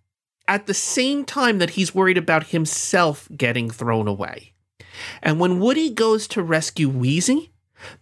at 0.49 0.67
the 0.67 0.75
same 0.75 1.25
time 1.25 1.59
that 1.59 1.71
he's 1.71 1.95
worried 1.95 2.19
about 2.19 2.49
himself 2.49 3.29
getting 3.37 3.71
thrown 3.71 4.09
away. 4.09 4.55
And 5.23 5.39
when 5.39 5.61
Woody 5.61 5.89
goes 5.89 6.27
to 6.27 6.43
rescue 6.43 6.89
Wheezy, 6.89 7.53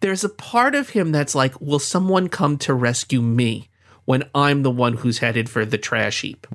there's 0.00 0.24
a 0.24 0.30
part 0.30 0.74
of 0.74 0.88
him 0.88 1.12
that's 1.12 1.34
like, 1.34 1.60
will 1.60 1.78
someone 1.78 2.30
come 2.30 2.56
to 2.60 2.72
rescue 2.72 3.20
me 3.20 3.68
when 4.06 4.24
I'm 4.34 4.62
the 4.62 4.70
one 4.70 4.94
who's 4.94 5.18
headed 5.18 5.50
for 5.50 5.66
the 5.66 5.76
trash 5.76 6.22
heap? 6.22 6.46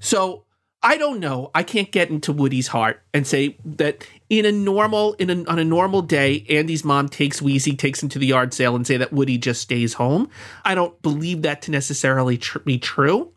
So 0.00 0.43
I 0.84 0.98
don't 0.98 1.18
know. 1.18 1.50
I 1.54 1.62
can't 1.62 1.90
get 1.90 2.10
into 2.10 2.30
Woody's 2.30 2.68
heart 2.68 3.02
and 3.14 3.26
say 3.26 3.56
that 3.64 4.06
in 4.28 4.44
a 4.44 4.52
normal 4.52 5.14
in 5.14 5.30
a, 5.30 5.50
on 5.50 5.58
a 5.58 5.64
normal 5.64 6.02
day, 6.02 6.44
Andy's 6.50 6.84
mom 6.84 7.08
takes 7.08 7.40
Wheezy, 7.40 7.74
takes 7.74 8.02
him 8.02 8.10
to 8.10 8.18
the 8.18 8.26
yard 8.26 8.52
sale, 8.52 8.76
and 8.76 8.86
say 8.86 8.98
that 8.98 9.10
Woody 9.10 9.38
just 9.38 9.62
stays 9.62 9.94
home. 9.94 10.28
I 10.62 10.74
don't 10.74 11.00
believe 11.00 11.40
that 11.40 11.62
to 11.62 11.70
necessarily 11.70 12.36
tr- 12.36 12.58
be 12.58 12.78
true, 12.78 13.32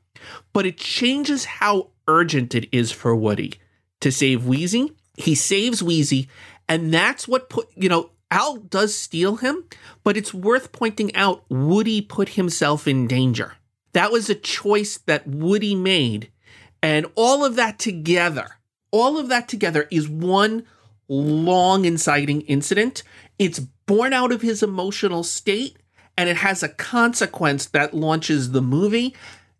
but 0.52 0.66
it 0.66 0.78
changes 0.78 1.46
how 1.46 1.92
urgent 2.10 2.54
it 2.54 2.68
is 2.74 2.92
for 2.92 3.16
Woody 3.16 3.54
to 4.02 4.12
save 4.12 4.46
Wheezy. 4.46 4.92
He 5.16 5.34
saves 5.34 5.82
Wheezy, 5.82 6.28
and 6.68 6.94
that's 6.94 7.30
what 7.30 7.50
put 7.50 7.70
you 7.78 7.88
know 7.88 8.12
Al 8.30 8.58
does 8.58 8.94
steal 8.94 9.38
him, 9.38 9.64
but 10.04 10.18
it's 10.18 10.34
worth 10.34 10.74
pointing 10.74 11.16
out 11.16 11.46
Woody 11.50 12.02
put 12.02 12.30
himself 12.30 12.90
in 12.90 13.08
danger. 13.08 13.54
That 13.94 14.12
was 14.12 14.30
a 14.30 14.36
choice 14.36 14.98
that 15.06 15.26
Woody 15.26 15.76
made 15.76 16.30
and 16.82 17.06
all 17.16 17.44
of 17.44 17.56
that 17.56 17.80
together, 17.80 18.58
all 18.92 19.18
of 19.18 19.30
that 19.30 19.48
together 19.48 19.88
is 19.92 20.08
one 20.08 20.64
long 21.08 21.86
inciting 21.86 22.42
incident. 22.42 23.04
It's 23.40 23.60
born 23.60 24.14
out 24.14 24.32
of 24.32 24.42
his 24.42 24.62
emotional 24.62 25.24
state 25.24 25.78
and 26.18 26.30
it 26.30 26.38
has 26.38 26.64
a 26.64 26.70
consequence 26.70 27.68
that 27.68 27.94
launches 27.94 28.52
the 28.52 28.62
movie. 28.62 29.16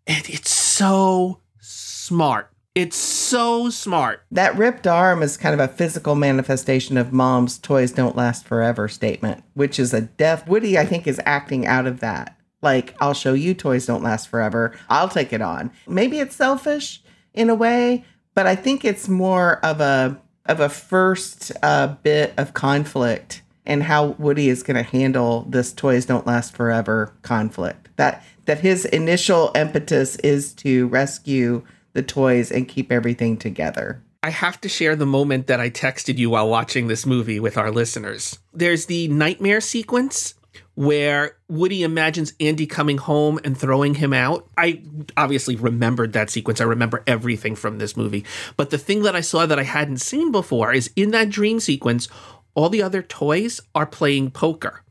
And 0.06 0.28
it's 0.28 0.50
so 0.50 1.40
smart. 1.60 2.50
It's 2.74 2.96
so 2.96 3.70
smart. 3.70 4.22
That 4.30 4.56
ripped 4.56 4.86
arm 4.86 5.22
is 5.22 5.36
kind 5.36 5.58
of 5.58 5.60
a 5.60 5.72
physical 5.72 6.14
manifestation 6.14 6.96
of 6.96 7.12
mom's 7.12 7.58
toys 7.58 7.92
don't 7.92 8.16
last 8.16 8.44
forever 8.44 8.88
statement, 8.88 9.42
which 9.54 9.78
is 9.78 9.92
a 9.92 10.02
death. 10.02 10.46
Woody, 10.46 10.78
I 10.78 10.84
think, 10.84 11.06
is 11.06 11.20
acting 11.26 11.66
out 11.66 11.86
of 11.86 12.00
that. 12.00 12.36
Like, 12.62 12.94
I'll 13.00 13.14
show 13.14 13.34
you 13.34 13.54
toys 13.54 13.86
don't 13.86 14.02
last 14.02 14.28
forever. 14.28 14.76
I'll 14.88 15.08
take 15.08 15.32
it 15.32 15.42
on. 15.42 15.70
Maybe 15.86 16.18
it's 16.18 16.36
selfish 16.36 17.02
in 17.38 17.48
a 17.48 17.54
way, 17.54 18.04
but 18.34 18.46
I 18.46 18.56
think 18.56 18.84
it's 18.84 19.08
more 19.08 19.64
of 19.64 19.80
a 19.80 20.20
of 20.46 20.60
a 20.60 20.68
first 20.68 21.52
uh, 21.62 21.88
bit 22.02 22.32
of 22.38 22.54
conflict 22.54 23.42
and 23.66 23.82
how 23.82 24.06
Woody 24.18 24.48
is 24.48 24.62
going 24.62 24.82
to 24.82 24.82
handle 24.82 25.44
this 25.48 25.72
toys 25.72 26.06
don't 26.06 26.26
last 26.26 26.56
forever 26.56 27.12
conflict. 27.22 27.88
That 27.96 28.24
that 28.46 28.60
his 28.60 28.84
initial 28.84 29.52
impetus 29.54 30.16
is 30.16 30.52
to 30.54 30.88
rescue 30.88 31.64
the 31.92 32.02
toys 32.02 32.50
and 32.50 32.66
keep 32.66 32.90
everything 32.90 33.36
together. 33.36 34.02
I 34.22 34.30
have 34.30 34.60
to 34.62 34.68
share 34.68 34.96
the 34.96 35.06
moment 35.06 35.46
that 35.46 35.60
I 35.60 35.70
texted 35.70 36.18
you 36.18 36.30
while 36.30 36.48
watching 36.48 36.88
this 36.88 37.06
movie 37.06 37.38
with 37.38 37.56
our 37.56 37.70
listeners. 37.70 38.38
There's 38.52 38.86
the 38.86 39.06
nightmare 39.08 39.60
sequence 39.60 40.34
where 40.78 41.36
Woody 41.48 41.82
imagines 41.82 42.34
Andy 42.38 42.64
coming 42.64 42.98
home 42.98 43.40
and 43.42 43.58
throwing 43.58 43.96
him 43.96 44.12
out. 44.12 44.48
I 44.56 44.84
obviously 45.16 45.56
remembered 45.56 46.12
that 46.12 46.30
sequence. 46.30 46.60
I 46.60 46.64
remember 46.66 47.02
everything 47.04 47.56
from 47.56 47.78
this 47.78 47.96
movie. 47.96 48.24
But 48.56 48.70
the 48.70 48.78
thing 48.78 49.02
that 49.02 49.16
I 49.16 49.20
saw 49.20 49.44
that 49.44 49.58
I 49.58 49.64
hadn't 49.64 49.96
seen 49.96 50.30
before 50.30 50.72
is 50.72 50.88
in 50.94 51.10
that 51.10 51.30
dream 51.30 51.58
sequence, 51.58 52.06
all 52.54 52.68
the 52.68 52.80
other 52.80 53.02
toys 53.02 53.60
are 53.74 53.86
playing 53.86 54.30
poker. 54.30 54.84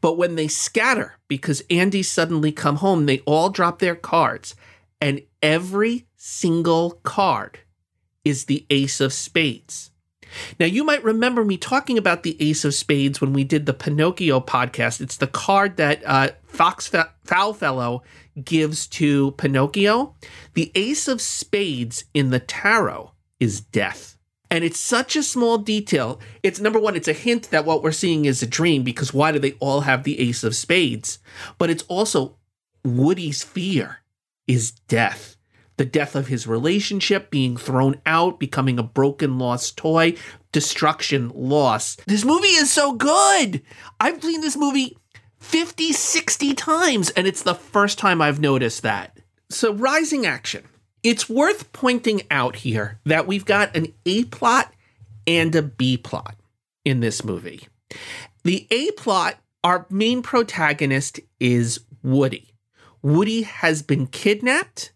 But 0.00 0.16
when 0.16 0.36
they 0.36 0.46
scatter 0.46 1.14
because 1.26 1.64
Andy 1.68 2.04
suddenly 2.04 2.52
come 2.52 2.76
home, 2.76 3.06
they 3.06 3.18
all 3.26 3.50
drop 3.50 3.80
their 3.80 3.96
cards 3.96 4.54
and 5.00 5.22
every 5.42 6.06
single 6.14 7.00
card 7.02 7.58
is 8.24 8.44
the 8.44 8.64
ace 8.70 9.00
of 9.00 9.12
spades. 9.12 9.90
Now, 10.58 10.66
you 10.66 10.84
might 10.84 11.04
remember 11.04 11.44
me 11.44 11.56
talking 11.56 11.98
about 11.98 12.22
the 12.22 12.36
Ace 12.40 12.64
of 12.64 12.74
Spades 12.74 13.20
when 13.20 13.32
we 13.32 13.44
did 13.44 13.66
the 13.66 13.74
Pinocchio 13.74 14.40
podcast. 14.40 15.00
It's 15.00 15.16
the 15.16 15.26
card 15.26 15.76
that 15.76 16.02
uh, 16.04 16.30
Fox 16.44 16.90
Foulfellow 16.90 18.02
gives 18.42 18.86
to 18.88 19.32
Pinocchio. 19.32 20.14
The 20.54 20.72
Ace 20.74 21.08
of 21.08 21.20
Spades 21.20 22.04
in 22.14 22.30
the 22.30 22.40
tarot 22.40 23.12
is 23.40 23.60
death. 23.60 24.16
And 24.50 24.64
it's 24.64 24.78
such 24.78 25.16
a 25.16 25.22
small 25.22 25.56
detail. 25.56 26.20
It's 26.42 26.60
number 26.60 26.78
one, 26.78 26.94
it's 26.94 27.08
a 27.08 27.14
hint 27.14 27.50
that 27.50 27.64
what 27.64 27.82
we're 27.82 27.90
seeing 27.90 28.26
is 28.26 28.42
a 28.42 28.46
dream 28.46 28.82
because 28.82 29.14
why 29.14 29.32
do 29.32 29.38
they 29.38 29.52
all 29.52 29.80
have 29.80 30.04
the 30.04 30.20
Ace 30.20 30.44
of 30.44 30.54
Spades? 30.54 31.18
But 31.56 31.70
it's 31.70 31.84
also 31.84 32.36
Woody's 32.84 33.42
fear 33.42 33.98
is 34.46 34.72
death 34.72 35.36
the 35.76 35.84
death 35.84 36.14
of 36.14 36.28
his 36.28 36.46
relationship, 36.46 37.30
being 37.30 37.56
thrown 37.56 38.00
out, 38.06 38.38
becoming 38.38 38.78
a 38.78 38.82
broken, 38.82 39.38
lost 39.38 39.76
toy, 39.76 40.14
destruction, 40.52 41.30
loss. 41.34 41.96
This 42.06 42.24
movie 42.24 42.48
is 42.48 42.70
so 42.70 42.92
good. 42.92 43.62
I've 43.98 44.22
seen 44.22 44.40
this 44.40 44.56
movie 44.56 44.96
50, 45.40 45.92
60 45.92 46.54
times, 46.54 47.10
and 47.10 47.26
it's 47.26 47.42
the 47.42 47.54
first 47.54 47.98
time 47.98 48.22
I've 48.22 48.40
noticed 48.40 48.82
that. 48.82 49.18
So, 49.50 49.74
rising 49.74 50.24
action. 50.24 50.64
It's 51.02 51.28
worth 51.28 51.72
pointing 51.72 52.22
out 52.30 52.56
here 52.56 53.00
that 53.04 53.26
we've 53.26 53.44
got 53.44 53.76
an 53.76 53.92
A 54.06 54.24
plot 54.24 54.72
and 55.26 55.54
a 55.54 55.62
B 55.62 55.96
plot 55.96 56.36
in 56.84 57.00
this 57.00 57.24
movie. 57.24 57.66
The 58.44 58.68
A 58.70 58.92
plot, 58.92 59.36
our 59.64 59.86
main 59.90 60.22
protagonist 60.22 61.18
is 61.40 61.80
Woody. 62.02 62.54
Woody 63.02 63.42
has 63.42 63.82
been 63.82 64.06
kidnapped 64.06 64.92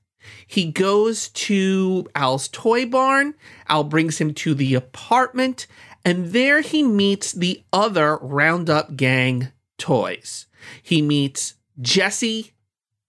he 0.47 0.71
goes 0.71 1.28
to 1.30 2.06
Al's 2.14 2.49
toy 2.49 2.87
barn. 2.87 3.35
Al 3.68 3.85
brings 3.85 4.18
him 4.18 4.35
to 4.35 4.54
the 4.54 4.75
apartment, 4.75 5.66
and 6.04 6.28
there 6.28 6.61
he 6.61 6.83
meets 6.83 7.33
the 7.33 7.62
other 7.73 8.16
Roundup 8.18 8.97
gang 8.97 9.49
toys. 9.78 10.47
He 10.83 11.02
meets 11.02 11.54
Jessie, 11.80 12.52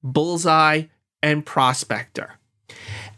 Bullseye, 0.03 0.83
and 1.21 1.45
Prospector. 1.45 2.33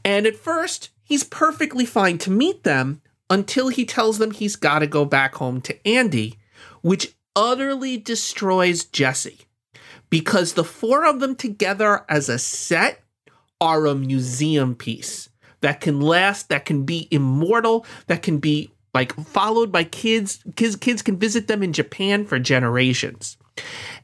And 0.03 0.25
at 0.25 0.36
first, 0.36 0.89
he's 1.03 1.24
perfectly 1.24 1.86
fine 1.86 2.18
to 2.20 2.32
meet 2.32 2.63
them 2.63 3.01
until 3.29 3.70
he 3.70 3.86
tells 3.86 4.18
them 4.18 4.32
he's 4.32 4.56
got 4.56 4.79
to 4.79 4.88
go 4.88 5.06
back 5.06 5.36
home 5.36 5.62
to 5.62 5.88
Andy, 5.88 6.38
which 6.82 7.15
utterly 7.36 7.98
destroys 7.98 8.86
Jessie. 8.86 9.39
Because 10.10 10.53
the 10.53 10.63
four 10.63 11.06
of 11.06 11.20
them 11.20 11.36
together 11.36 12.03
as 12.10 12.29
a 12.29 12.39
set 12.39 13.03
are 13.62 13.86
a 13.86 13.96
museum 13.96 14.75
piece 14.75 15.30
that 15.62 15.82
can 15.82 16.00
last, 16.00 16.50
that 16.50 16.66
can 16.66 16.84
be 16.84 17.08
immortal, 17.12 17.86
that 18.08 18.24
can 18.24 18.38
be 18.38 18.72
like 18.94 19.13
followed 19.28 19.72
by 19.72 19.84
kids. 19.84 20.44
Kids, 20.56 20.75
kids 20.75 21.01
can 21.01 21.18
visit 21.18 21.48
them 21.48 21.62
in 21.63 21.74
Japan 21.74 22.25
for 22.25 22.39
generations. 22.39 23.38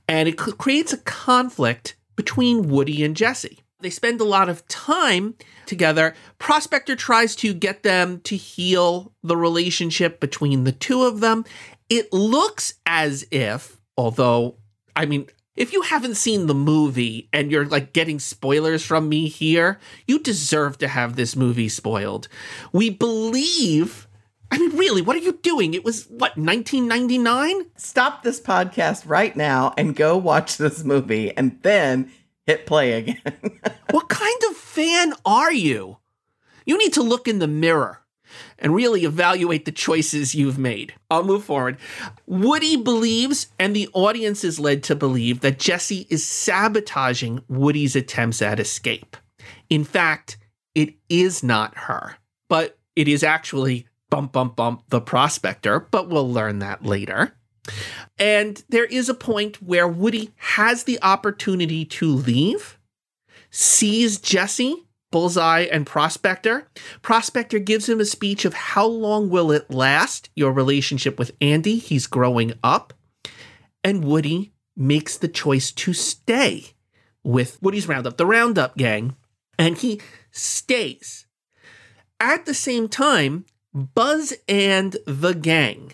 And 0.07 0.27
it 0.27 0.37
creates 0.37 0.93
a 0.93 0.97
conflict 0.97 1.95
between 2.15 2.69
Woody 2.69 3.03
and 3.03 3.15
Jessie. 3.15 3.59
They 3.81 3.89
spend 3.89 4.21
a 4.21 4.25
lot 4.25 4.49
of 4.49 4.67
time 4.67 5.35
together. 5.65 6.15
Prospector 6.39 6.95
tries 6.95 7.35
to 7.37 7.53
get 7.53 7.83
them 7.83 8.19
to 8.21 8.35
heal 8.35 9.13
the 9.23 9.37
relationship 9.37 10.19
between 10.19 10.63
the 10.63 10.71
two 10.71 11.03
of 11.03 11.19
them. 11.19 11.45
It 11.89 12.11
looks 12.11 12.75
as 12.85 13.25
if, 13.31 13.79
although, 13.97 14.57
I 14.95 15.05
mean, 15.05 15.27
if 15.55 15.71
you 15.71 15.81
haven't 15.83 16.15
seen 16.15 16.47
the 16.47 16.53
movie 16.53 17.29
and 17.31 17.51
you're 17.51 17.65
like 17.65 17.93
getting 17.93 18.19
spoilers 18.19 18.85
from 18.85 19.07
me 19.07 19.27
here, 19.27 19.79
you 20.07 20.19
deserve 20.19 20.77
to 20.79 20.87
have 20.87 21.15
this 21.15 21.35
movie 21.35 21.69
spoiled. 21.69 22.27
We 22.71 22.89
believe. 22.89 24.07
I 24.51 24.59
mean, 24.59 24.77
really, 24.77 25.01
what 25.01 25.15
are 25.15 25.19
you 25.19 25.39
doing? 25.41 25.73
It 25.73 25.83
was 25.83 26.05
what, 26.05 26.37
1999? 26.37 27.65
Stop 27.77 28.23
this 28.23 28.39
podcast 28.39 29.03
right 29.07 29.35
now 29.35 29.73
and 29.77 29.95
go 29.95 30.17
watch 30.17 30.57
this 30.57 30.83
movie 30.83 31.35
and 31.35 31.57
then 31.63 32.11
hit 32.45 32.65
play 32.65 32.93
again. 32.93 33.21
what 33.91 34.07
kind 34.07 34.41
of 34.49 34.55
fan 34.55 35.13
are 35.25 35.51
you? 35.51 35.97
You 36.65 36.77
need 36.77 36.93
to 36.93 37.03
look 37.03 37.27
in 37.27 37.39
the 37.39 37.47
mirror 37.47 38.04
and 38.59 38.75
really 38.75 39.05
evaluate 39.05 39.65
the 39.65 39.71
choices 39.71 40.35
you've 40.35 40.57
made. 40.57 40.93
I'll 41.09 41.23
move 41.23 41.43
forward. 41.43 41.77
Woody 42.25 42.77
believes, 42.77 43.47
and 43.59 43.75
the 43.75 43.89
audience 43.93 44.43
is 44.43 44.59
led 44.59 44.83
to 44.83 44.95
believe, 44.95 45.41
that 45.41 45.59
Jessie 45.59 46.07
is 46.09 46.25
sabotaging 46.25 47.43
Woody's 47.47 47.95
attempts 47.95 48.41
at 48.41 48.59
escape. 48.59 49.17
In 49.69 49.83
fact, 49.83 50.37
it 50.73 50.95
is 51.09 51.43
not 51.43 51.75
her, 51.77 52.17
but 52.49 52.77
it 52.95 53.07
is 53.07 53.23
actually 53.23 53.87
bump, 54.09 54.31
bump, 54.31 54.55
bump, 54.55 54.83
the 54.89 55.01
prospector, 55.01 55.79
but 55.79 56.09
we'll 56.09 56.31
learn 56.31 56.59
that 56.59 56.85
later. 56.85 57.35
And 58.17 58.63
there 58.69 58.85
is 58.85 59.09
a 59.09 59.13
point 59.13 59.61
where 59.61 59.87
Woody 59.87 60.31
has 60.37 60.83
the 60.83 60.99
opportunity 61.01 61.83
to 61.85 62.07
leave, 62.07 62.79
sees 63.49 64.19
Jessie, 64.19 64.84
Bullseye 65.15 65.61
and 65.71 65.85
Prospector. 65.85 66.67
Prospector 67.01 67.57
gives 67.59 67.87
him 67.87 68.01
a 68.01 68.05
speech 68.05 68.43
of 68.43 68.53
how 68.53 68.85
long 68.85 69.29
will 69.29 69.49
it 69.49 69.71
last, 69.71 70.29
your 70.35 70.51
relationship 70.51 71.17
with 71.17 71.31
Andy. 71.39 71.77
He's 71.77 72.05
growing 72.05 72.51
up. 72.61 72.93
And 73.81 74.03
Woody 74.03 74.51
makes 74.75 75.17
the 75.17 75.29
choice 75.29 75.71
to 75.71 75.93
stay 75.93 76.73
with 77.23 77.57
Woody's 77.61 77.87
Roundup, 77.87 78.17
the 78.17 78.25
Roundup 78.25 78.75
gang, 78.75 79.15
and 79.57 79.77
he 79.77 80.01
stays. 80.31 81.25
At 82.19 82.45
the 82.45 82.53
same 82.53 82.89
time, 82.89 83.45
Buzz 83.73 84.33
and 84.49 84.97
the 85.07 85.33
gang 85.33 85.93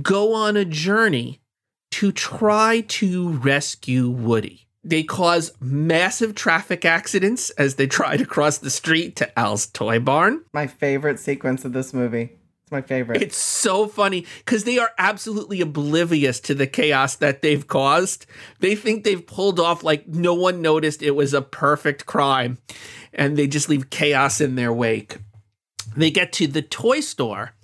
go 0.00 0.32
on 0.32 0.56
a 0.56 0.64
journey 0.64 1.42
to 1.90 2.12
try 2.12 2.80
to 2.80 3.28
rescue 3.28 4.08
Woody. 4.08 4.67
They 4.84 5.02
cause 5.02 5.52
massive 5.60 6.34
traffic 6.34 6.84
accidents 6.84 7.50
as 7.50 7.74
they 7.74 7.86
try 7.86 8.16
to 8.16 8.24
cross 8.24 8.58
the 8.58 8.70
street 8.70 9.16
to 9.16 9.38
Al's 9.38 9.66
toy 9.66 9.98
barn. 9.98 10.44
My 10.52 10.66
favorite 10.66 11.18
sequence 11.18 11.64
of 11.64 11.72
this 11.72 11.92
movie. 11.92 12.38
It's 12.62 12.72
my 12.72 12.82
favorite. 12.82 13.22
It's 13.22 13.38
so 13.38 13.88
funny 13.88 14.26
because 14.38 14.64
they 14.64 14.78
are 14.78 14.90
absolutely 14.98 15.62
oblivious 15.62 16.38
to 16.40 16.54
the 16.54 16.66
chaos 16.66 17.16
that 17.16 17.40
they've 17.40 17.66
caused. 17.66 18.26
They 18.60 18.74
think 18.74 19.04
they've 19.04 19.26
pulled 19.26 19.58
off 19.58 19.82
like 19.82 20.06
no 20.06 20.34
one 20.34 20.60
noticed 20.60 21.02
it 21.02 21.12
was 21.12 21.32
a 21.32 21.40
perfect 21.40 22.04
crime 22.04 22.58
and 23.14 23.36
they 23.36 23.46
just 23.46 23.70
leave 23.70 23.88
chaos 23.88 24.40
in 24.40 24.54
their 24.54 24.72
wake. 24.72 25.16
They 25.96 26.10
get 26.10 26.30
to 26.34 26.46
the 26.46 26.60
toy 26.62 27.00
store. 27.00 27.54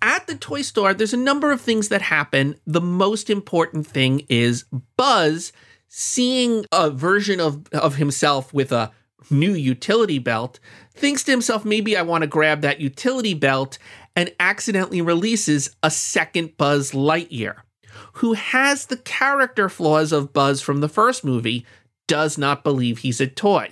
At 0.00 0.26
the 0.26 0.36
toy 0.36 0.62
store, 0.62 0.94
there's 0.94 1.14
a 1.14 1.18
number 1.18 1.50
of 1.50 1.60
things 1.60 1.88
that 1.88 2.02
happen. 2.02 2.54
The 2.66 2.80
most 2.80 3.30
important 3.30 3.86
thing 3.86 4.24
is 4.28 4.66
Buzz 4.96 5.52
seeing 5.96 6.66
a 6.72 6.90
version 6.90 7.38
of, 7.38 7.68
of 7.72 7.94
himself 7.94 8.52
with 8.52 8.72
a 8.72 8.90
new 9.30 9.54
utility 9.54 10.18
belt, 10.18 10.58
thinks 10.92 11.22
to 11.22 11.30
himself, 11.30 11.64
maybe 11.64 11.96
I 11.96 12.02
want 12.02 12.22
to 12.22 12.26
grab 12.26 12.62
that 12.62 12.80
utility 12.80 13.32
belt, 13.32 13.78
and 14.16 14.34
accidentally 14.40 15.00
releases 15.00 15.70
a 15.84 15.92
second 15.92 16.56
Buzz 16.56 16.90
Lightyear, 16.90 17.58
who 18.14 18.32
has 18.32 18.86
the 18.86 18.96
character 18.96 19.68
flaws 19.68 20.10
of 20.10 20.32
Buzz 20.32 20.60
from 20.60 20.80
the 20.80 20.88
first 20.88 21.22
movie, 21.22 21.64
does 22.08 22.36
not 22.36 22.64
believe 22.64 22.98
he's 22.98 23.20
a 23.20 23.28
toy. 23.28 23.70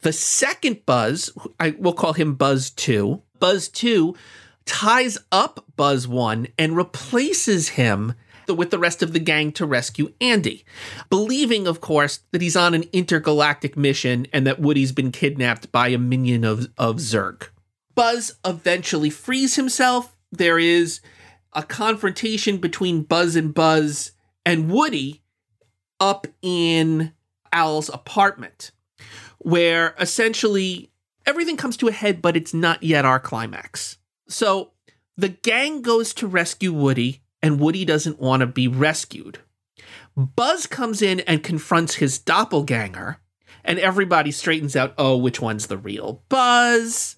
The 0.00 0.14
second 0.14 0.86
Buzz, 0.86 1.30
I 1.60 1.76
will 1.78 1.92
call 1.92 2.14
him 2.14 2.34
Buzz 2.34 2.70
2, 2.70 3.20
Buzz 3.38 3.68
2 3.68 4.16
ties 4.64 5.18
up 5.30 5.66
Buzz 5.76 6.08
1 6.08 6.48
and 6.58 6.74
replaces 6.74 7.68
him 7.68 8.14
with 8.54 8.70
the 8.70 8.78
rest 8.78 9.02
of 9.02 9.12
the 9.12 9.18
gang 9.18 9.52
to 9.52 9.66
rescue 9.66 10.12
Andy, 10.20 10.64
believing, 11.10 11.66
of 11.66 11.80
course, 11.80 12.20
that 12.32 12.42
he's 12.42 12.56
on 12.56 12.74
an 12.74 12.84
intergalactic 12.92 13.76
mission 13.76 14.26
and 14.32 14.46
that 14.46 14.60
Woody's 14.60 14.92
been 14.92 15.12
kidnapped 15.12 15.72
by 15.72 15.88
a 15.88 15.98
minion 15.98 16.44
of, 16.44 16.68
of 16.78 16.96
Zurg. 16.96 17.48
Buzz 17.94 18.36
eventually 18.44 19.10
frees 19.10 19.56
himself. 19.56 20.16
There 20.30 20.58
is 20.58 21.00
a 21.52 21.62
confrontation 21.62 22.58
between 22.58 23.02
Buzz 23.02 23.36
and 23.36 23.54
Buzz 23.54 24.12
and 24.44 24.70
Woody 24.70 25.22
up 25.98 26.26
in 26.42 27.12
Al's 27.52 27.88
apartment, 27.88 28.72
where 29.38 29.94
essentially 29.98 30.90
everything 31.24 31.56
comes 31.56 31.76
to 31.78 31.88
a 31.88 31.92
head, 31.92 32.20
but 32.20 32.36
it's 32.36 32.52
not 32.52 32.82
yet 32.82 33.04
our 33.04 33.18
climax. 33.18 33.96
So 34.28 34.72
the 35.16 35.30
gang 35.30 35.80
goes 35.80 36.12
to 36.14 36.26
rescue 36.26 36.72
Woody, 36.72 37.22
and 37.46 37.60
Woody 37.60 37.84
doesn't 37.84 38.18
want 38.18 38.40
to 38.40 38.46
be 38.46 38.66
rescued. 38.66 39.38
Buzz 40.16 40.66
comes 40.66 41.00
in 41.00 41.20
and 41.20 41.44
confronts 41.44 41.94
his 41.94 42.18
doppelganger, 42.18 43.18
and 43.64 43.78
everybody 43.78 44.32
straightens 44.32 44.74
out 44.74 44.94
oh, 44.98 45.16
which 45.16 45.40
one's 45.40 45.68
the 45.68 45.78
real 45.78 46.24
Buzz? 46.28 47.14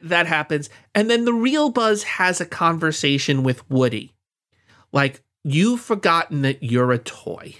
That 0.00 0.26
happens. 0.26 0.70
And 0.94 1.10
then 1.10 1.26
the 1.26 1.34
real 1.34 1.68
Buzz 1.68 2.04
has 2.04 2.40
a 2.40 2.46
conversation 2.46 3.42
with 3.42 3.68
Woody. 3.68 4.14
Like, 4.92 5.22
you've 5.44 5.82
forgotten 5.82 6.40
that 6.40 6.62
you're 6.62 6.92
a 6.92 6.98
toy. 6.98 7.56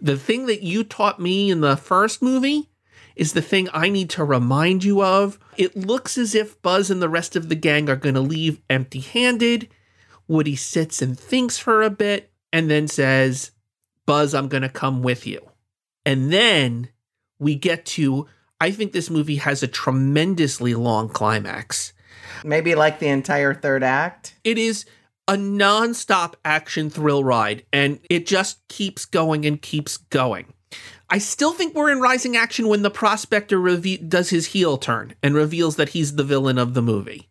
The 0.00 0.16
thing 0.16 0.46
that 0.46 0.62
you 0.62 0.84
taught 0.84 1.20
me 1.20 1.50
in 1.50 1.60
the 1.60 1.76
first 1.76 2.22
movie 2.22 2.70
is 3.14 3.34
the 3.34 3.42
thing 3.42 3.68
I 3.74 3.90
need 3.90 4.08
to 4.10 4.24
remind 4.24 4.84
you 4.84 5.02
of. 5.02 5.38
It 5.58 5.76
looks 5.76 6.16
as 6.16 6.34
if 6.34 6.62
Buzz 6.62 6.90
and 6.90 7.02
the 7.02 7.10
rest 7.10 7.36
of 7.36 7.50
the 7.50 7.54
gang 7.54 7.90
are 7.90 7.96
going 7.96 8.14
to 8.14 8.22
leave 8.22 8.62
empty 8.70 9.00
handed. 9.00 9.68
Woody 10.30 10.54
sits 10.54 11.02
and 11.02 11.18
thinks 11.18 11.58
for 11.58 11.82
a 11.82 11.90
bit 11.90 12.30
and 12.52 12.70
then 12.70 12.86
says, 12.86 13.50
Buzz, 14.06 14.32
I'm 14.32 14.46
going 14.46 14.62
to 14.62 14.68
come 14.68 15.02
with 15.02 15.26
you. 15.26 15.44
And 16.06 16.32
then 16.32 16.88
we 17.40 17.56
get 17.56 17.84
to, 17.86 18.28
I 18.60 18.70
think 18.70 18.92
this 18.92 19.10
movie 19.10 19.36
has 19.36 19.64
a 19.64 19.66
tremendously 19.66 20.74
long 20.74 21.08
climax. 21.08 21.92
Maybe 22.44 22.76
like 22.76 23.00
the 23.00 23.08
entire 23.08 23.54
third 23.54 23.82
act. 23.82 24.36
It 24.44 24.56
is 24.56 24.84
a 25.26 25.36
non-stop 25.36 26.36
action 26.44 26.90
thrill 26.90 27.24
ride 27.24 27.64
and 27.72 27.98
it 28.08 28.24
just 28.24 28.66
keeps 28.68 29.06
going 29.06 29.44
and 29.44 29.60
keeps 29.60 29.96
going. 29.96 30.52
I 31.08 31.18
still 31.18 31.52
think 31.52 31.74
we're 31.74 31.90
in 31.90 31.98
rising 31.98 32.36
action 32.36 32.68
when 32.68 32.82
the 32.82 32.90
prospector 32.90 33.58
reve- 33.58 34.08
does 34.08 34.30
his 34.30 34.46
heel 34.46 34.78
turn 34.78 35.14
and 35.24 35.34
reveals 35.34 35.74
that 35.74 35.88
he's 35.88 36.14
the 36.14 36.22
villain 36.22 36.56
of 36.56 36.74
the 36.74 36.82
movie. 36.82 37.29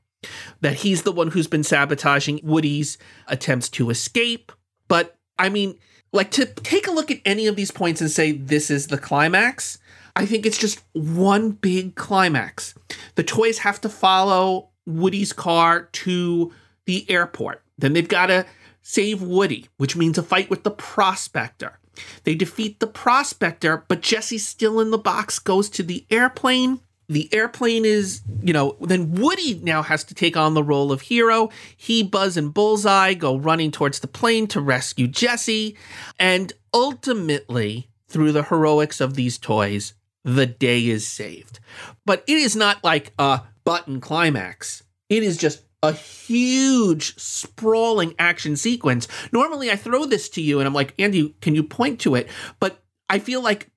That 0.61 0.75
he's 0.75 1.03
the 1.03 1.11
one 1.11 1.31
who's 1.31 1.47
been 1.47 1.63
sabotaging 1.63 2.41
Woody's 2.43 2.97
attempts 3.27 3.69
to 3.69 3.89
escape. 3.89 4.51
But 4.87 5.17
I 5.37 5.49
mean, 5.49 5.77
like 6.11 6.31
to 6.31 6.45
take 6.45 6.87
a 6.87 6.91
look 6.91 7.11
at 7.11 7.21
any 7.25 7.47
of 7.47 7.55
these 7.55 7.71
points 7.71 8.01
and 8.01 8.11
say 8.11 8.31
this 8.31 8.69
is 8.69 8.87
the 8.87 8.97
climax, 8.97 9.79
I 10.15 10.25
think 10.25 10.45
it's 10.45 10.57
just 10.57 10.81
one 10.93 11.51
big 11.51 11.95
climax. 11.95 12.73
The 13.15 13.23
toys 13.23 13.59
have 13.59 13.79
to 13.81 13.89
follow 13.89 14.69
Woody's 14.85 15.33
car 15.33 15.83
to 15.83 16.51
the 16.85 17.09
airport. 17.09 17.63
Then 17.77 17.93
they've 17.93 18.07
got 18.07 18.25
to 18.27 18.45
save 18.81 19.21
Woody, 19.21 19.69
which 19.77 19.95
means 19.95 20.17
a 20.17 20.23
fight 20.23 20.49
with 20.49 20.63
the 20.63 20.71
prospector. 20.71 21.79
They 22.23 22.35
defeat 22.35 22.79
the 22.79 22.87
prospector, 22.87 23.85
but 23.87 24.01
Jessie's 24.01 24.47
still 24.47 24.79
in 24.79 24.91
the 24.91 24.97
box, 24.97 25.37
goes 25.39 25.69
to 25.71 25.83
the 25.83 26.05
airplane. 26.09 26.79
The 27.09 27.27
airplane 27.33 27.85
is, 27.85 28.21
you 28.41 28.53
know, 28.53 28.77
then 28.79 29.13
Woody 29.13 29.59
now 29.63 29.81
has 29.81 30.03
to 30.05 30.13
take 30.13 30.37
on 30.37 30.53
the 30.53 30.63
role 30.63 30.91
of 30.91 31.01
hero. 31.01 31.49
He, 31.75 32.03
Buzz, 32.03 32.37
and 32.37 32.53
Bullseye 32.53 33.15
go 33.15 33.35
running 33.35 33.71
towards 33.71 33.99
the 33.99 34.07
plane 34.07 34.45
to 34.47 34.61
rescue 34.61 35.07
Jessie. 35.07 35.75
And 36.19 36.53
ultimately, 36.73 37.89
through 38.07 38.31
the 38.31 38.43
heroics 38.43 39.01
of 39.01 39.15
these 39.15 39.39
toys, 39.39 39.93
the 40.23 40.45
day 40.45 40.87
is 40.87 41.07
saved. 41.07 41.59
But 42.05 42.23
it 42.27 42.37
is 42.37 42.55
not 42.55 42.83
like 42.83 43.11
a 43.17 43.41
button 43.63 43.99
climax. 44.01 44.83
It 45.09 45.23
is 45.23 45.37
just 45.37 45.63
a 45.81 45.93
huge 45.93 47.15
sprawling 47.17 48.13
action 48.19 48.55
sequence. 48.55 49.07
Normally 49.31 49.71
I 49.71 49.75
throw 49.75 50.05
this 50.05 50.29
to 50.29 50.41
you 50.41 50.59
and 50.59 50.67
I'm 50.67 50.73
like, 50.73 50.93
Andy, 50.99 51.35
can 51.41 51.55
you 51.55 51.63
point 51.63 52.01
to 52.01 52.15
it? 52.15 52.29
But 52.59 52.83
I 53.09 53.19
feel 53.19 53.41
like 53.41 53.69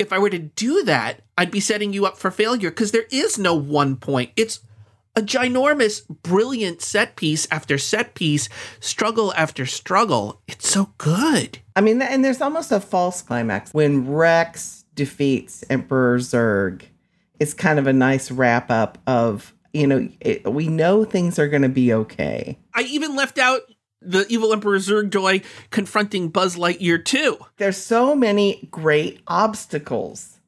if 0.00 0.12
I 0.12 0.18
were 0.18 0.30
to 0.30 0.38
do 0.38 0.82
that, 0.84 1.20
I'd 1.36 1.50
be 1.50 1.60
setting 1.60 1.92
you 1.92 2.06
up 2.06 2.16
for 2.16 2.30
failure 2.30 2.70
because 2.70 2.90
there 2.90 3.06
is 3.10 3.38
no 3.38 3.54
one 3.54 3.96
point. 3.96 4.30
It's 4.34 4.60
a 5.14 5.20
ginormous, 5.20 6.08
brilliant 6.22 6.80
set 6.80 7.16
piece 7.16 7.46
after 7.50 7.76
set 7.76 8.14
piece, 8.14 8.48
struggle 8.80 9.34
after 9.34 9.66
struggle. 9.66 10.40
It's 10.48 10.68
so 10.68 10.94
good. 10.98 11.58
I 11.76 11.82
mean, 11.82 12.00
and 12.00 12.24
there's 12.24 12.40
almost 12.40 12.72
a 12.72 12.80
false 12.80 13.20
climax 13.20 13.74
when 13.74 14.10
Rex 14.10 14.84
defeats 14.94 15.64
Emperor 15.68 16.18
Zurg. 16.18 16.82
It's 17.38 17.54
kind 17.54 17.78
of 17.78 17.86
a 17.86 17.92
nice 17.92 18.30
wrap 18.30 18.70
up 18.70 18.98
of 19.06 19.54
you 19.72 19.86
know, 19.86 20.08
it, 20.20 20.52
we 20.52 20.66
know 20.66 21.04
things 21.04 21.38
are 21.38 21.46
going 21.46 21.62
to 21.62 21.68
be 21.68 21.92
okay. 21.92 22.58
I 22.74 22.82
even 22.82 23.14
left 23.14 23.38
out 23.38 23.60
the 24.02 24.26
evil 24.28 24.52
Emperor 24.52 24.78
Zurg-Joy 24.78 25.42
confronting 25.70 26.28
Buzz 26.28 26.56
Lightyear 26.56 27.04
too. 27.04 27.38
There's 27.58 27.76
so 27.76 28.14
many 28.14 28.68
great 28.70 29.20
obstacles 29.26 30.40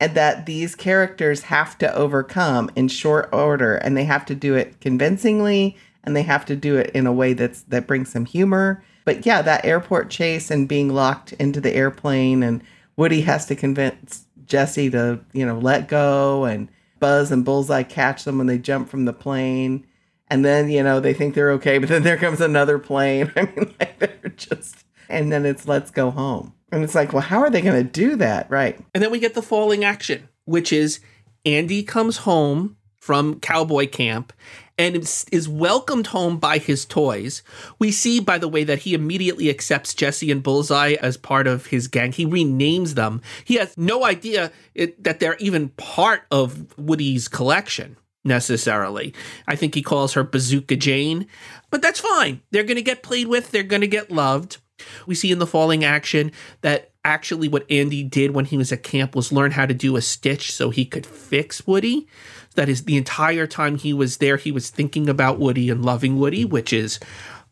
and 0.00 0.14
that 0.14 0.46
these 0.46 0.74
characters 0.74 1.42
have 1.42 1.78
to 1.78 1.94
overcome 1.94 2.70
in 2.74 2.88
short 2.88 3.28
order 3.32 3.76
and 3.76 3.96
they 3.96 4.04
have 4.04 4.26
to 4.26 4.34
do 4.34 4.54
it 4.54 4.80
convincingly 4.80 5.76
and 6.02 6.14
they 6.14 6.22
have 6.22 6.44
to 6.46 6.56
do 6.56 6.76
it 6.76 6.90
in 6.90 7.06
a 7.06 7.12
way 7.12 7.32
that's 7.32 7.62
that 7.62 7.86
brings 7.86 8.10
some 8.10 8.26
humor. 8.26 8.82
But 9.04 9.24
yeah, 9.24 9.42
that 9.42 9.64
airport 9.64 10.10
chase 10.10 10.50
and 10.50 10.68
being 10.68 10.92
locked 10.92 11.32
into 11.34 11.60
the 11.60 11.74
airplane 11.74 12.42
and 12.42 12.62
Woody 12.96 13.22
has 13.22 13.46
to 13.46 13.56
convince 13.56 14.26
Jessie 14.46 14.90
to, 14.90 15.20
you 15.32 15.46
know, 15.46 15.58
let 15.58 15.88
go 15.88 16.44
and 16.44 16.68
Buzz 17.00 17.30
and 17.30 17.44
Bullseye 17.44 17.82
catch 17.82 18.24
them 18.24 18.38
when 18.38 18.46
they 18.46 18.58
jump 18.58 18.88
from 18.88 19.04
the 19.04 19.12
plane. 19.12 19.86
And 20.28 20.44
then, 20.44 20.70
you 20.70 20.82
know, 20.82 21.00
they 21.00 21.14
think 21.14 21.34
they're 21.34 21.52
okay, 21.52 21.78
but 21.78 21.88
then 21.88 22.02
there 22.02 22.16
comes 22.16 22.40
another 22.40 22.78
plane. 22.78 23.30
I 23.36 23.42
mean, 23.42 23.74
like 23.78 23.98
they're 23.98 24.32
just, 24.36 24.84
and 25.08 25.30
then 25.30 25.44
it's 25.44 25.68
let's 25.68 25.90
go 25.90 26.10
home. 26.10 26.54
And 26.72 26.82
it's 26.82 26.94
like, 26.94 27.12
well, 27.12 27.22
how 27.22 27.40
are 27.40 27.50
they 27.50 27.60
going 27.60 27.84
to 27.84 27.88
do 27.88 28.16
that? 28.16 28.50
Right. 28.50 28.78
And 28.94 29.02
then 29.02 29.10
we 29.10 29.20
get 29.20 29.34
the 29.34 29.42
falling 29.42 29.84
action, 29.84 30.28
which 30.44 30.72
is 30.72 31.00
Andy 31.44 31.82
comes 31.82 32.18
home 32.18 32.76
from 32.96 33.38
cowboy 33.38 33.86
camp 33.86 34.32
and 34.78 34.96
is 34.96 35.48
welcomed 35.48 36.08
home 36.08 36.38
by 36.38 36.58
his 36.58 36.84
toys. 36.84 37.42
We 37.78 37.92
see, 37.92 38.18
by 38.18 38.38
the 38.38 38.48
way, 38.48 38.64
that 38.64 38.80
he 38.80 38.94
immediately 38.94 39.50
accepts 39.50 39.94
Jessie 39.94 40.30
and 40.32 40.42
Bullseye 40.42 40.96
as 41.00 41.16
part 41.16 41.46
of 41.46 41.66
his 41.66 41.86
gang. 41.86 42.12
He 42.12 42.26
renames 42.26 42.94
them. 42.94 43.20
He 43.44 43.54
has 43.56 43.76
no 43.76 44.04
idea 44.04 44.50
it, 44.74 45.04
that 45.04 45.20
they're 45.20 45.36
even 45.36 45.68
part 45.70 46.22
of 46.30 46.76
Woody's 46.78 47.28
collection 47.28 47.96
necessarily. 48.24 49.14
I 49.46 49.56
think 49.56 49.74
he 49.74 49.82
calls 49.82 50.14
her 50.14 50.24
Bazooka 50.24 50.76
Jane, 50.76 51.26
but 51.70 51.82
that's 51.82 52.00
fine. 52.00 52.40
They're 52.50 52.64
going 52.64 52.76
to 52.76 52.82
get 52.82 53.02
played 53.02 53.28
with, 53.28 53.50
they're 53.50 53.62
going 53.62 53.82
to 53.82 53.86
get 53.86 54.10
loved. 54.10 54.58
We 55.06 55.14
see 55.14 55.30
in 55.30 55.38
the 55.38 55.46
falling 55.46 55.84
action 55.84 56.32
that 56.62 56.90
actually 57.04 57.48
what 57.48 57.70
Andy 57.70 58.02
did 58.02 58.32
when 58.32 58.46
he 58.46 58.56
was 58.56 58.72
at 58.72 58.82
camp 58.82 59.14
was 59.14 59.30
learn 59.30 59.52
how 59.52 59.66
to 59.66 59.74
do 59.74 59.96
a 59.96 60.02
stitch 60.02 60.52
so 60.52 60.70
he 60.70 60.84
could 60.84 61.06
fix 61.06 61.66
Woody. 61.66 62.08
That 62.54 62.68
is 62.68 62.84
the 62.84 62.96
entire 62.96 63.46
time 63.46 63.76
he 63.76 63.92
was 63.92 64.18
there, 64.18 64.36
he 64.36 64.52
was 64.52 64.70
thinking 64.70 65.08
about 65.08 65.38
Woody 65.38 65.70
and 65.70 65.84
loving 65.84 66.18
Woody, 66.18 66.44
which 66.44 66.72
is 66.72 66.98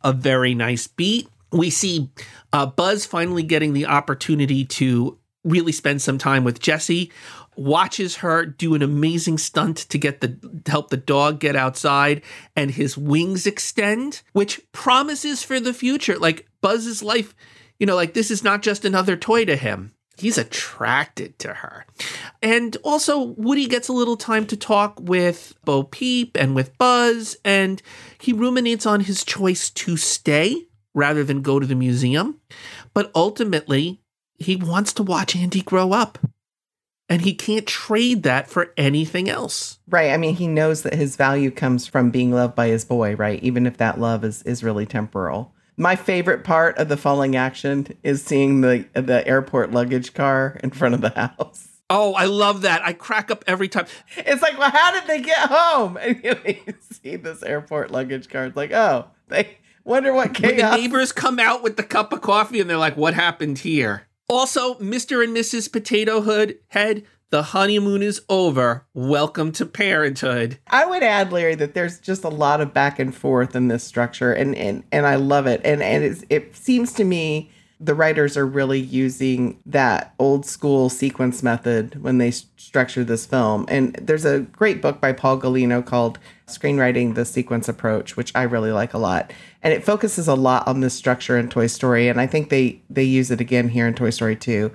a 0.03 0.13
very 0.13 0.55
nice 0.55 0.87
beat. 0.87 1.29
We 1.51 1.71
see 1.71 2.11
uh, 2.53 2.67
Buzz 2.67 3.05
finally 3.05 3.43
getting 3.43 3.73
the 3.73 3.87
opportunity 3.87 4.65
to 4.65 5.19
really 5.45 5.73
spend 5.73 6.01
some 6.01 6.19
time 6.19 6.45
with 6.45 6.61
Jessie, 6.61 7.11
watches 7.57 8.17
her 8.17 8.47
do 8.47 8.75
an 8.75 8.83
amazing 8.83 9.39
stunt 9.39 9.77
to 9.77 9.99
get 9.99 10.21
the 10.21 10.29
to 10.65 10.71
help 10.71 10.91
the 10.91 10.97
dog 10.97 11.41
get 11.41 11.57
outside 11.57 12.23
and 12.57 12.71
his 12.71 12.97
wings 12.97 13.47
extend, 13.47 14.23
which 14.33 14.61
promises 14.73 15.43
for 15.43 15.61
the 15.61 15.75
future. 15.75 16.19
Like 16.19 16.47
Buzz's 16.61 17.03
life, 17.03 17.35
you 17.79 17.87
know, 17.87 17.97
like 17.97 18.15
this 18.15 18.31
is 18.31 18.45
not 18.45 18.63
just 18.63 18.85
another 18.85 19.17
toy 19.17 19.45
to 19.45 19.57
him. 19.57 19.93
He's 20.17 20.39
attracted 20.39 21.39
to 21.41 21.55
her. 21.55 21.87
And 22.43 22.77
also, 22.85 23.19
Woody 23.19 23.67
gets 23.67 23.89
a 23.89 23.95
little 23.95 24.17
time 24.17 24.47
to 24.47 24.57
talk 24.57 25.01
with 25.01 25.55
Bo 25.65 25.85
Peep 25.85 26.37
and 26.39 26.55
with 26.55 26.77
Buzz, 26.77 27.37
and 27.45 27.83
he 28.21 28.33
ruminates 28.33 28.85
on 28.85 29.01
his 29.01 29.25
choice 29.25 29.71
to 29.71 29.97
stay 29.97 30.67
rather 30.95 31.25
than 31.25 31.41
go 31.41 31.59
to 31.59 31.67
the 31.67 31.75
museum. 31.75 32.39
But 32.93 33.11
ultimately, 33.15 34.03
he 34.39 34.55
wants 34.55 34.93
to 34.95 35.03
watch 35.03 35.35
Andy 35.35 35.63
grow 35.63 35.93
up. 35.93 36.19
And 37.13 37.21
he 37.21 37.35
can't 37.35 37.67
trade 37.67 38.23
that 38.23 38.49
for 38.49 38.73
anything 38.79 39.29
else. 39.29 39.79
Right. 39.87 40.13
I 40.13 40.17
mean, 40.17 40.35
he 40.35 40.49
knows 40.49 40.81
that 40.81 40.95
his 40.95 41.15
value 41.15 41.51
comes 41.51 41.87
from 41.87 42.11
being 42.11 42.33
loved 42.33 42.55
by 42.55 42.69
his 42.69 42.87
boy, 42.87 43.17
right? 43.17 43.39
Even 43.43 43.67
if 43.67 43.77
that 43.77 44.01
love 44.01 44.25
is, 44.25 44.43
is 44.45 44.65
really 44.65 44.87
temporal. 44.87 45.53
My 45.77 45.95
favorite 45.95 46.43
part 46.43 46.79
of 46.79 46.89
the 46.89 46.97
falling 46.97 47.37
action 47.37 47.87
is 48.03 48.25
seeing 48.25 48.63
the 48.63 48.87
the 48.95 49.29
airport 49.29 49.73
luggage 49.73 50.15
car 50.15 50.59
in 50.63 50.71
front 50.71 50.95
of 50.95 51.03
the 51.03 51.11
house. 51.11 51.69
Oh, 51.95 52.15
I 52.15 52.25
love 52.25 52.63
that. 52.63 52.81
I 52.83 52.95
crack 52.95 53.31
up 53.31 53.45
every 53.47 53.69
time. 53.69 53.85
It's 54.17 54.41
like, 54.41 54.59
well, 54.59 54.71
how 54.71 54.99
did 54.99 55.07
they 55.07 55.21
get 55.21 55.51
home? 55.51 55.99
And 56.01 56.25
you, 56.25 56.37
you 56.47 56.75
see 56.91 57.17
this 57.17 57.43
airport 57.43 57.91
luggage 57.91 58.31
car. 58.31 58.47
It's 58.47 58.57
like, 58.57 58.73
oh, 58.73 59.09
they 59.29 59.59
wonder 59.85 60.15
what 60.15 60.41
When 60.41 60.57
the 60.57 60.71
neighbors 60.71 61.13
come 61.13 61.39
out 61.39 61.63
with 61.63 61.77
the 61.77 61.83
cup 61.83 62.15
of 62.15 62.23
coffee 62.23 62.63
and 62.63 62.71
they're 62.71 62.79
like, 62.79 62.97
what 62.97 63.13
happened 63.13 63.59
here? 63.59 64.07
Also, 64.33 64.77
Mr. 64.77 65.23
and 65.23 65.37
Mrs. 65.37 65.71
Potato 65.71 66.23
Hood 66.23 66.59
Head, 66.69 67.05
the 67.29 67.43
honeymoon 67.43 68.01
is 68.03 68.23
over. 68.31 68.87
Welcome 68.95 69.53
to 69.53 69.67
parenthood. 69.67 70.59
I 70.69 70.87
would 70.87 71.03
add, 71.03 71.31
Larry, 71.31 71.55
that 71.57 71.75
there's 71.75 72.01
just 72.01 72.25
a 72.25 72.31
lot 72.31 72.63
of 72.63 72.73
back 72.73 72.99
and 72.99 73.15
forth 73.15 73.55
in 73.55 73.69
this 73.69 73.85
structure, 73.85 74.33
and 74.33 74.57
and 74.57 74.85
and 74.91 75.07
I 75.07 75.17
love 75.17 75.47
it. 75.47 75.61
And 75.67 75.83
and 75.83 76.25
it 76.31 76.57
seems 76.57 76.95
to 76.95 77.05
me 77.05 77.51
the 77.79 77.95
writers 77.95 78.37
are 78.39 78.47
really 78.47 78.81
using 78.81 79.61
that 79.67 80.15
old 80.19 80.47
school 80.47 80.89
sequence 80.89 81.43
method 81.43 82.01
when 82.03 82.17
they 82.19 82.31
structure 82.31 83.05
this 83.05 83.27
film. 83.27 83.67
And 83.69 83.95
there's 83.97 84.25
a 84.25 84.41
great 84.41 84.81
book 84.81 85.01
by 85.01 85.13
Paul 85.13 85.39
Gulino 85.41 85.85
called 85.85 86.19
Screenwriting 86.47 87.17
the 87.17 87.25
Sequence 87.25 87.69
Approach, 87.69 88.17
which 88.17 88.31
I 88.37 88.45
really 88.45 88.71
like 88.71 88.95
a 88.95 88.99
lot. 88.99 89.33
And 89.63 89.73
it 89.73 89.85
focuses 89.85 90.27
a 90.27 90.35
lot 90.35 90.67
on 90.67 90.81
this 90.81 90.95
structure 90.95 91.39
in 91.39 91.49
Toy 91.49 91.69
Story, 91.69 92.09
and 92.09 92.21
I 92.21 92.27
think 92.27 92.49
they 92.49 92.81
they 92.91 93.05
use 93.05 93.31
it 93.31 93.41
again 93.41 93.69
here 93.69 93.87
in 93.87 93.95
Toy 93.95 94.11
Story 94.11 94.37
2. 94.37 94.71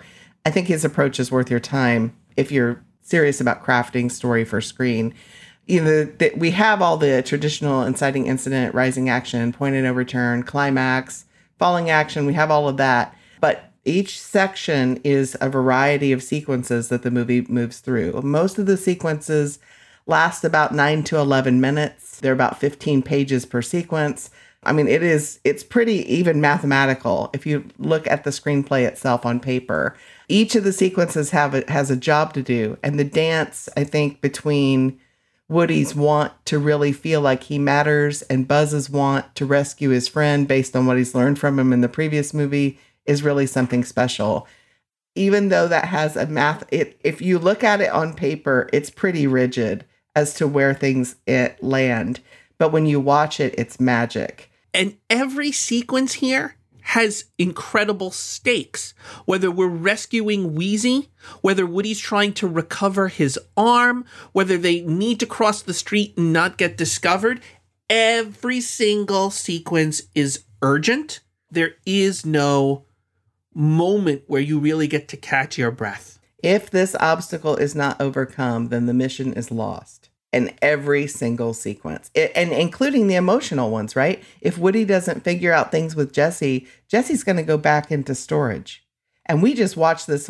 I 0.46 0.52
think 0.52 0.68
his 0.68 0.86
approach 0.86 1.20
is 1.20 1.32
worth 1.32 1.52
your 1.52 1.60
time 1.60 2.16
if 2.38 2.52
you're 2.52 2.82
serious 3.02 3.42
about 3.42 3.64
crafting 3.64 4.12
story 4.12 4.46
for 4.46 4.62
screen. 4.62 5.14
You 5.66 5.84
know, 5.84 6.04
that 6.06 6.38
we 6.38 6.52
have 6.52 6.82
all 6.82 6.96
the 6.96 7.22
traditional 7.22 7.84
inciting 7.84 8.28
incident, 8.28 8.74
rising 8.74 9.10
action, 9.10 9.52
point 9.52 9.76
and 9.76 9.86
overturn, 9.86 10.44
climax, 10.44 11.26
falling 11.60 11.90
action. 11.90 12.26
We 12.26 12.34
have 12.36 12.50
all 12.50 12.70
of 12.70 12.78
that. 12.78 13.14
But 13.42 13.72
each 13.84 14.20
section 14.20 15.02
is 15.04 15.36
a 15.42 15.50
variety 15.50 16.14
of 16.14 16.24
sequences 16.24 16.88
that 16.90 17.04
the 17.04 17.12
movie 17.12 17.42
moves 17.42 17.80
through. 17.80 18.22
Most 18.22 18.58
of 18.58 18.66
the 18.66 18.78
sequences 18.78 19.60
last 20.06 20.44
about 20.46 20.74
9 20.74 21.04
to 21.04 21.18
11 21.18 21.60
minutes. 21.60 22.20
They're 22.20 22.34
about 22.34 22.60
15 22.60 23.02
pages 23.02 23.46
per 23.46 23.62
sequence. 23.62 24.30
I 24.68 24.74
mean, 24.74 24.88
it 24.88 25.02
is 25.02 25.40
it's 25.44 25.64
pretty 25.64 26.06
even 26.14 26.42
mathematical 26.42 27.30
if 27.34 27.46
you 27.46 27.66
look 27.80 28.06
at 28.08 28.24
the 28.24 28.30
screenplay 28.30 28.86
itself 28.86 29.26
on 29.26 29.40
paper. 29.40 29.96
Each 30.28 30.56
of 30.56 30.64
the 30.64 30.74
sequences 30.74 31.32
have 31.32 31.56
a, 31.56 31.72
has 31.72 31.90
a 31.90 31.96
job 31.96 32.34
to 32.34 32.44
do, 32.44 32.78
and 32.84 33.00
the 33.00 33.04
dance 33.04 33.70
I 33.78 33.86
think 33.86 34.22
between 34.22 35.00
Woody's 35.50 35.96
want 35.96 36.34
to 36.46 36.60
really 36.60 36.92
feel 36.92 37.22
like 37.22 37.44
he 37.44 37.58
matters 37.58 38.22
and 38.24 38.48
Buzz's 38.48 38.90
want 38.90 39.34
to 39.36 39.46
rescue 39.46 39.90
his 39.90 40.10
friend 40.10 40.48
based 40.48 40.76
on 40.76 40.86
what 40.86 40.98
he's 40.98 41.16
learned 41.16 41.40
from 41.40 41.58
him 41.58 41.72
in 41.72 41.80
the 41.82 41.88
previous 41.88 42.34
movie 42.34 42.78
is 43.06 43.24
really 43.24 43.48
something 43.48 43.86
special. 43.86 44.46
Even 45.16 45.48
though 45.48 45.68
that 45.70 45.86
has 45.86 46.18
a 46.18 46.28
math, 46.28 46.66
it, 46.70 47.00
if 47.04 47.22
you 47.22 47.40
look 47.40 47.64
at 47.64 47.80
it 47.80 47.90
on 47.90 48.14
paper, 48.14 48.70
it's 48.74 48.90
pretty 48.90 49.26
rigid 49.26 49.86
as 50.16 50.34
to 50.34 50.48
where 50.48 50.74
things 50.74 51.16
it 51.26 51.64
land. 51.64 52.20
But 52.58 52.72
when 52.74 52.86
you 52.86 53.00
watch 53.00 53.40
it, 53.40 53.56
it's 53.58 53.80
magic. 53.80 54.47
And 54.74 54.98
every 55.10 55.52
sequence 55.52 56.14
here 56.14 56.56
has 56.82 57.26
incredible 57.38 58.12
stakes. 58.12 58.94
Whether 59.26 59.52
we're 59.52 59.68
rescuing 59.68 60.56
Wheezy, 60.56 61.10
whether 61.42 61.66
Woody's 61.66 62.00
trying 62.00 62.32
to 62.34 62.48
recover 62.48 63.10
his 63.10 63.38
arm, 63.58 64.06
whether 64.32 64.58
they 64.58 64.82
need 64.82 65.20
to 65.20 65.26
cross 65.26 65.62
the 65.62 65.74
street 65.74 66.14
and 66.16 66.32
not 66.32 66.58
get 66.58 66.78
discovered, 66.78 67.42
every 67.90 68.62
single 68.62 69.32
sequence 69.32 70.04
is 70.16 70.46
urgent. 70.62 71.20
There 71.52 71.76
is 71.86 72.26
no 72.26 72.86
moment 73.54 74.24
where 74.28 74.42
you 74.42 74.60
really 74.60 74.88
get 74.88 75.08
to 75.10 75.18
catch 75.18 75.58
your 75.58 75.72
breath. 75.72 76.20
If 76.42 76.70
this 76.70 76.96
obstacle 77.00 77.58
is 77.58 77.76
not 77.76 78.00
overcome, 78.00 78.70
then 78.70 78.86
the 78.86 78.94
mission 78.94 79.34
is 79.34 79.52
lost. 79.52 80.07
In 80.34 80.54
every 80.62 81.08
single 81.08 81.54
sequence, 81.54 82.12
it, 82.14 82.34
and 82.36 82.52
including 82.52 83.08
the 83.08 83.16
emotional 83.16 83.72
ones, 83.72 83.96
right? 83.96 84.22
If 84.42 84.58
Woody 84.58 84.84
doesn't 84.84 85.24
figure 85.24 85.54
out 85.54 85.72
things 85.72 85.96
with 85.96 86.12
Jessie, 86.12 86.68
Jessie's 86.90 87.24
going 87.24 87.38
to 87.38 87.44
go 87.44 87.58
back 87.58 87.92
into 87.92 88.14
storage. 88.14 88.86
And 89.26 89.42
we 89.42 89.54
just 89.54 89.78
watched 89.78 90.06
this 90.06 90.30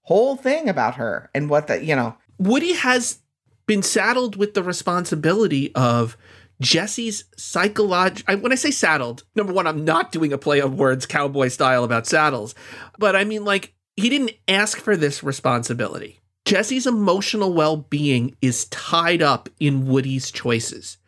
whole 0.00 0.36
thing 0.36 0.68
about 0.68 0.94
her 0.94 1.30
and 1.34 1.50
what 1.50 1.66
the, 1.66 1.84
you 1.84 1.94
know, 1.94 2.16
Woody 2.38 2.72
has 2.72 3.18
been 3.66 3.82
saddled 3.82 4.34
with 4.34 4.54
the 4.54 4.62
responsibility 4.62 5.74
of 5.74 6.16
Jessie's 6.60 7.24
psychological. 7.36 8.38
When 8.38 8.50
I 8.50 8.56
say 8.56 8.70
saddled, 8.70 9.24
number 9.36 9.52
one, 9.52 9.66
I'm 9.66 9.84
not 9.84 10.10
doing 10.10 10.32
a 10.32 10.38
play 10.38 10.62
on 10.62 10.78
words 10.78 11.04
cowboy 11.04 11.48
style 11.48 11.84
about 11.84 12.06
saddles, 12.06 12.54
but 12.98 13.14
I 13.14 13.24
mean, 13.24 13.44
like, 13.44 13.74
he 13.94 14.08
didn't 14.08 14.32
ask 14.48 14.78
for 14.78 14.96
this 14.96 15.22
responsibility. 15.22 16.18
Jessie's 16.44 16.86
emotional 16.86 17.52
well 17.54 17.76
being 17.76 18.36
is 18.42 18.66
tied 18.66 19.22
up 19.22 19.48
in 19.58 19.86
Woody's 19.86 20.30
choices. 20.30 20.98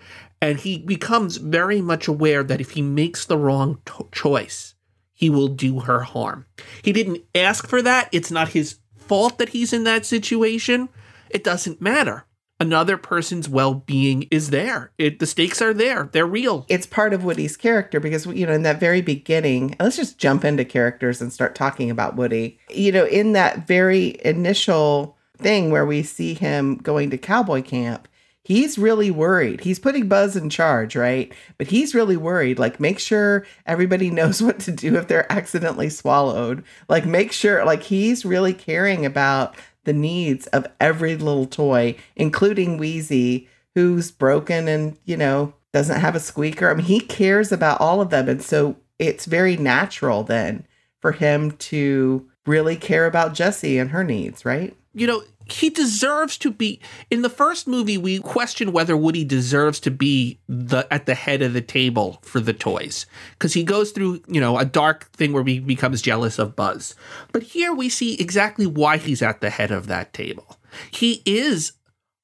And 0.40 0.59
he 0.59 0.79
becomes 0.79 1.38
very 1.38 1.81
much 1.81 2.09
aware 2.09 2.42
that 2.42 2.61
if 2.61 2.70
he 2.70 2.83
makes 2.83 3.25
the 3.25 3.38
wrong 3.38 3.79
to- 3.87 4.09
choice, 4.12 4.75
he 5.14 5.31
will 5.31 5.49
do 5.49 5.81
her 5.81 6.01
harm. 6.01 6.46
He 6.83 6.92
didn't 6.92 7.25
ask 7.35 7.66
for 7.66 7.81
that. 7.83 8.09
It's 8.12 8.31
not 8.31 8.51
his 8.51 8.77
fault 8.96 9.38
that 9.38 9.51
he's 9.51 9.72
in 9.72 9.85
that 9.85 10.05
situation. 10.05 10.88
It 11.31 11.42
doesn't 11.44 11.81
matter. 11.81 12.25
Another 12.59 12.96
person's 12.96 13.49
well 13.49 13.75
being 13.75 14.27
is 14.31 14.49
there. 14.49 14.90
It, 14.96 15.18
the 15.18 15.27
stakes 15.27 15.61
are 15.61 15.75
there, 15.75 16.09
they're 16.12 16.27
real. 16.27 16.64
it's 16.68 16.87
part 16.87 17.12
of 17.12 17.22
Woody's 17.22 17.55
character 17.55 18.01
because 18.01 18.25
you 18.25 18.46
know 18.46 18.53
in 18.55 18.62
that 18.62 18.81
very 18.81 19.03
beginning, 19.03 19.77
let's 19.79 19.96
just 19.96 20.16
jump 20.16 20.42
into 20.42 20.64
characters 20.64 21.20
and 21.20 21.31
start 21.31 21.55
talking 21.55 21.90
about 21.90 22.16
Woody. 22.16 22.59
You 22.70 22.92
know, 22.92 23.05
in 23.05 23.33
that 23.35 23.66
very 23.66 24.18
initial 24.25 25.15
thing 25.38 25.70
where 25.70 25.87
we 25.87 26.03
see 26.03 26.35
him 26.35 26.77
going 26.77 27.11
to 27.11 27.18
cowboy 27.18 27.62
camp, 27.62 28.09
he's 28.42 28.79
really 28.79 29.11
worried. 29.11 29.62
He's 29.62 29.79
putting 29.79 30.09
Buzz 30.09 30.37
in 30.37 30.51
charge, 30.51 30.94
right? 30.94 31.33
But 31.59 31.66
he's 31.66 31.94
really 31.94 32.16
worried. 32.16 32.59
Like, 32.59 32.79
make 32.79 32.99
sure 32.99 33.44
everybody 33.66 34.11
knows 34.12 34.42
what 34.42 34.61
to 34.61 34.70
do 34.70 34.96
if 34.96 35.09
they're 35.09 35.31
accidentally 35.33 35.90
swallowed. 35.90 36.64
Like, 36.88 37.05
make 37.07 37.33
sure, 37.33 37.64
like, 37.64 37.83
he's 37.83 38.25
really 38.25 38.55
caring 38.55 39.05
about 39.05 39.57
the 39.85 39.92
needs 39.92 40.46
of 40.49 40.66
every 40.81 41.16
little 41.16 41.46
toy, 41.46 41.96
including 42.14 42.77
Wheezy, 42.77 43.49
who's 43.75 44.11
broken 44.11 44.68
and, 44.68 44.96
you 45.05 45.16
know, 45.16 45.55
doesn't 45.72 46.01
have 46.01 46.14
a 46.14 46.20
squeaker. 46.20 46.70
I 46.70 46.75
mean, 46.75 46.87
he 46.87 47.01
cares 47.01 47.53
about 47.53 47.81
all 47.81 48.01
of 48.01 48.11
them. 48.11 48.29
And 48.29 48.42
so 48.42 48.77
it's 48.99 49.27
very 49.27 49.57
natural 49.57 50.22
then 50.22 50.66
for 51.01 51.12
him 51.12 51.53
to 51.53 52.29
really 52.46 52.77
care 52.77 53.07
about 53.07 53.35
Jessie 53.35 53.79
and 53.79 53.90
her 53.90 54.05
needs, 54.05 54.44
right? 54.44 54.77
You 54.96 55.06
know, 55.06 55.22
he 55.44 55.70
deserves 55.70 56.38
to 56.38 56.50
be 56.50 56.80
in 57.11 57.22
the 57.22 57.28
first 57.28 57.68
movie 57.68 57.98
we 57.98 58.18
question 58.18 58.72
whether 58.72 58.96
Woody 58.96 59.24
deserves 59.24 59.78
to 59.80 59.90
be 59.90 60.40
the 60.48 60.88
at 60.90 61.06
the 61.06 61.14
head 61.14 61.42
of 61.42 61.52
the 61.52 61.61
table 61.61 62.18
for 62.22 62.40
the 62.40 62.54
toys 62.54 63.06
cuz 63.38 63.52
he 63.52 63.62
goes 63.62 63.92
through, 63.92 64.22
you 64.26 64.40
know, 64.40 64.59
a 64.59 64.64
dark 64.64 65.12
thing 65.12 65.32
where 65.32 65.44
he 65.44 65.61
becomes 65.61 66.02
jealous 66.02 66.38
of 66.38 66.56
Buzz. 66.56 66.94
But 67.30 67.44
here 67.44 67.72
we 67.72 67.88
see 67.88 68.14
exactly 68.14 68.66
why 68.66 68.96
he's 68.96 69.22
at 69.22 69.40
the 69.40 69.50
head 69.50 69.70
of 69.70 69.87
that 69.87 70.12
table. 70.12 70.59
He 70.90 71.22
is 71.26 71.72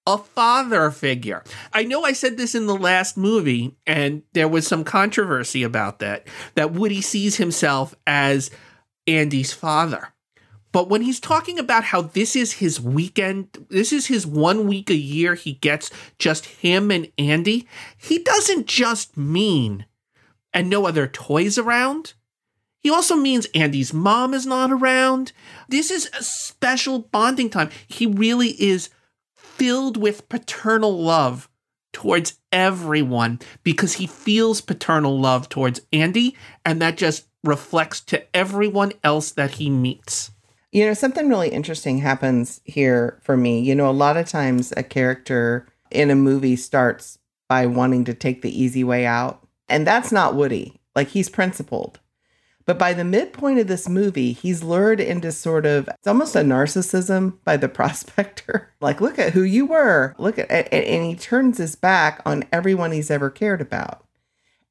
a 0.06 0.18
father 0.18 0.90
figure. 0.90 1.44
I 1.72 1.85
know 1.85 2.02
I 2.04 2.12
said 2.12 2.37
this 2.38 2.54
in 2.54 2.66
the 2.66 2.74
last 2.74 3.16
movie 3.16 3.76
and 3.87 4.22
there 4.32 4.48
was 4.48 4.66
some 4.66 4.82
controversy 4.82 5.62
about 5.62 6.00
that 6.00 6.26
that 6.54 6.72
Woody 6.72 7.02
sees 7.02 7.37
himself 7.37 7.94
as 8.06 8.50
Andy's 9.06 9.52
father. 9.52 10.08
But 10.72 10.88
when 10.88 11.02
he's 11.02 11.20
talking 11.20 11.58
about 11.58 11.85
how 11.85 12.02
this 12.02 12.35
is 12.35 12.54
his 12.54 12.80
weekend, 12.80 13.66
this 13.68 13.92
is 13.92 14.06
his 14.06 14.26
one 14.26 14.66
week 14.66 14.90
a 14.90 14.96
year 14.96 15.35
he 15.35 15.52
gets 15.52 15.90
just 16.18 16.46
him 16.46 16.90
and 16.90 17.12
Andy, 17.18 17.68
he 17.96 18.18
doesn't 18.18 18.66
just 18.66 19.16
mean 19.16 19.85
and 20.52 20.68
no 20.68 20.87
other 20.87 21.06
toys 21.06 21.58
around. 21.58 22.14
He 22.80 22.90
also 22.90 23.14
means 23.14 23.46
Andy's 23.54 23.92
mom 23.92 24.35
is 24.35 24.46
not 24.46 24.72
around. 24.72 25.32
This 25.68 25.90
is 25.90 26.11
a 26.18 26.22
special 26.22 26.98
bonding 26.98 27.48
time. 27.48 27.70
He 27.87 28.06
really 28.06 28.61
is 28.61 28.90
filled 29.35 29.96
with 29.96 30.28
paternal 30.28 31.00
love 31.00 31.48
towards 31.92 32.40
everyone 32.50 33.38
because 33.62 33.94
he 33.94 34.06
feels 34.06 34.61
paternal 34.61 35.20
love 35.20 35.48
towards 35.48 35.80
Andy, 35.92 36.37
and 36.64 36.82
that 36.82 36.96
just 36.96 37.28
reflects 37.44 38.00
to 38.00 38.24
everyone 38.35 38.92
else 39.04 39.30
that 39.32 39.52
he 39.52 39.70
meets. 39.70 40.32
You 40.72 40.87
know, 40.87 40.94
something 40.94 41.28
really 41.28 41.50
interesting 41.50 41.98
happens 41.98 42.61
here 42.64 43.20
for 43.22 43.37
me. 43.37 43.61
You 43.61 43.74
know, 43.74 43.88
a 43.88 43.92
lot 43.92 44.16
of 44.16 44.26
times 44.26 44.72
a 44.76 44.82
character 44.82 45.66
in 45.90 46.11
a 46.11 46.14
movie 46.16 46.56
starts 46.56 47.18
by 47.46 47.66
wanting 47.66 48.04
to 48.04 48.14
take 48.14 48.40
the 48.40 48.62
easy 48.62 48.82
way 48.82 49.04
out, 49.04 49.46
and 49.68 49.87
that's 49.87 50.11
not 50.11 50.35
Woody. 50.35 50.80
Like, 50.96 51.08
he's 51.08 51.28
principled. 51.28 52.00
But 52.64 52.78
by 52.78 52.94
the 52.94 53.04
midpoint 53.04 53.58
of 53.58 53.66
this 53.66 53.88
movie, 53.88 54.32
he's 54.32 54.62
lured 54.62 55.00
into 55.00 55.32
sort 55.32 55.66
of 55.66 55.88
it's 55.88 56.06
almost 56.06 56.37
a 56.37 56.40
narcissism 56.40 57.38
by 57.44 57.56
the 57.56 57.68
prospector. 57.68 58.72
like, 58.80 59.00
look 59.00 59.18
at 59.18 59.32
who 59.32 59.42
you 59.42 59.66
were. 59.66 60.14
Look 60.18 60.38
at 60.38 60.50
and 60.50 61.04
he 61.04 61.14
turns 61.14 61.58
his 61.58 61.76
back 61.76 62.22
on 62.24 62.44
everyone 62.52 62.92
he's 62.92 63.11
ever 63.11 63.30
cared 63.30 63.61
about. 63.61 64.06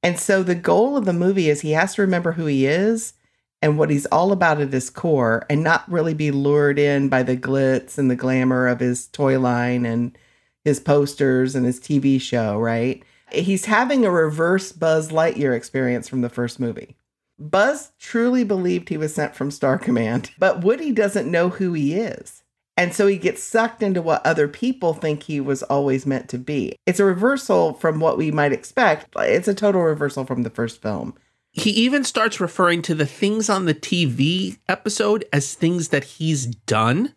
And 0.01 0.19
so 0.19 0.41
the 0.41 0.55
goal 0.55 0.97
of 0.97 1.05
the 1.05 1.13
movie 1.13 1.49
is 1.49 1.61
he 1.61 1.71
has 1.71 1.95
to 1.95 2.01
remember 2.01 2.31
who 2.33 2.45
he 2.45 2.65
is 2.65 3.13
and 3.61 3.77
what 3.77 3.89
he's 3.89 4.05
all 4.07 4.31
about 4.31 4.59
at 4.59 4.73
his 4.73 4.89
core 4.89 5.45
and 5.49 5.63
not 5.63 5.89
really 5.89 6.13
be 6.13 6.31
lured 6.31 6.79
in 6.79 7.09
by 7.09 7.23
the 7.23 7.37
glitz 7.37 7.97
and 7.97 8.09
the 8.09 8.15
glamour 8.15 8.67
of 8.67 8.79
his 8.79 9.07
toy 9.07 9.39
line 9.39 9.85
and 9.85 10.17
his 10.63 10.79
posters 10.79 11.55
and 11.55 11.65
his 11.65 11.79
TV 11.79 12.19
show, 12.19 12.59
right? 12.59 13.03
He's 13.31 13.65
having 13.65 14.05
a 14.05 14.11
reverse 14.11 14.71
Buzz 14.71 15.11
Lightyear 15.11 15.55
experience 15.55 16.07
from 16.07 16.21
the 16.21 16.29
first 16.29 16.59
movie. 16.59 16.95
Buzz 17.39 17.91
truly 17.99 18.43
believed 18.43 18.89
he 18.89 18.97
was 18.97 19.15
sent 19.15 19.35
from 19.35 19.51
Star 19.51 19.77
Command, 19.79 20.31
but 20.37 20.63
Woody 20.63 20.91
doesn't 20.91 21.29
know 21.29 21.49
who 21.49 21.73
he 21.73 21.95
is. 21.95 22.43
And 22.77 22.93
so 22.95 23.05
he 23.05 23.17
gets 23.17 23.43
sucked 23.43 23.83
into 23.83 24.01
what 24.01 24.25
other 24.25 24.47
people 24.47 24.93
think 24.93 25.23
he 25.23 25.39
was 25.39 25.61
always 25.63 26.05
meant 26.05 26.29
to 26.29 26.37
be. 26.37 26.75
It's 26.85 26.99
a 26.99 27.05
reversal 27.05 27.73
from 27.73 27.99
what 27.99 28.17
we 28.17 28.31
might 28.31 28.53
expect. 28.53 29.07
It's 29.17 29.47
a 29.47 29.53
total 29.53 29.81
reversal 29.81 30.25
from 30.25 30.43
the 30.43 30.49
first 30.49 30.81
film. 30.81 31.15
He 31.51 31.71
even 31.71 32.03
starts 32.03 32.39
referring 32.39 32.81
to 32.83 32.95
the 32.95 33.05
things 33.05 33.49
on 33.49 33.65
the 33.65 33.73
TV 33.73 34.57
episode 34.69 35.25
as 35.33 35.53
things 35.53 35.89
that 35.89 36.03
he's 36.03 36.45
done, 36.45 37.13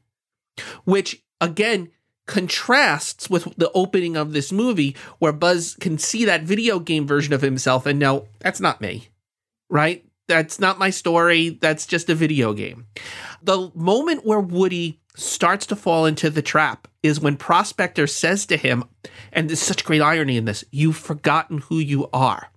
which 0.84 1.22
again 1.40 1.90
contrasts 2.26 3.28
with 3.28 3.54
the 3.56 3.70
opening 3.72 4.16
of 4.16 4.32
this 4.32 4.50
movie 4.50 4.96
where 5.18 5.32
Buzz 5.32 5.76
can 5.78 5.98
see 5.98 6.24
that 6.24 6.42
video 6.42 6.78
game 6.78 7.06
version 7.06 7.34
of 7.34 7.42
himself 7.42 7.86
and 7.86 7.98
know 7.98 8.26
that's 8.40 8.60
not 8.60 8.80
me, 8.80 9.08
right? 9.68 10.04
That's 10.26 10.58
not 10.58 10.78
my 10.78 10.90
story. 10.90 11.50
That's 11.50 11.86
just 11.86 12.08
a 12.08 12.14
video 12.14 12.54
game. 12.54 12.86
The 13.42 13.70
moment 13.74 14.24
where 14.24 14.40
Woody 14.40 15.00
starts 15.16 15.66
to 15.66 15.76
fall 15.76 16.06
into 16.06 16.30
the 16.30 16.42
trap 16.42 16.88
is 17.02 17.20
when 17.20 17.36
Prospector 17.36 18.06
says 18.06 18.46
to 18.46 18.56
him, 18.56 18.84
and 19.32 19.48
there's 19.48 19.60
such 19.60 19.84
great 19.84 20.00
irony 20.00 20.38
in 20.38 20.46
this, 20.46 20.64
you've 20.70 20.96
forgotten 20.96 21.58
who 21.58 21.78
you 21.78 22.08
are. 22.12 22.50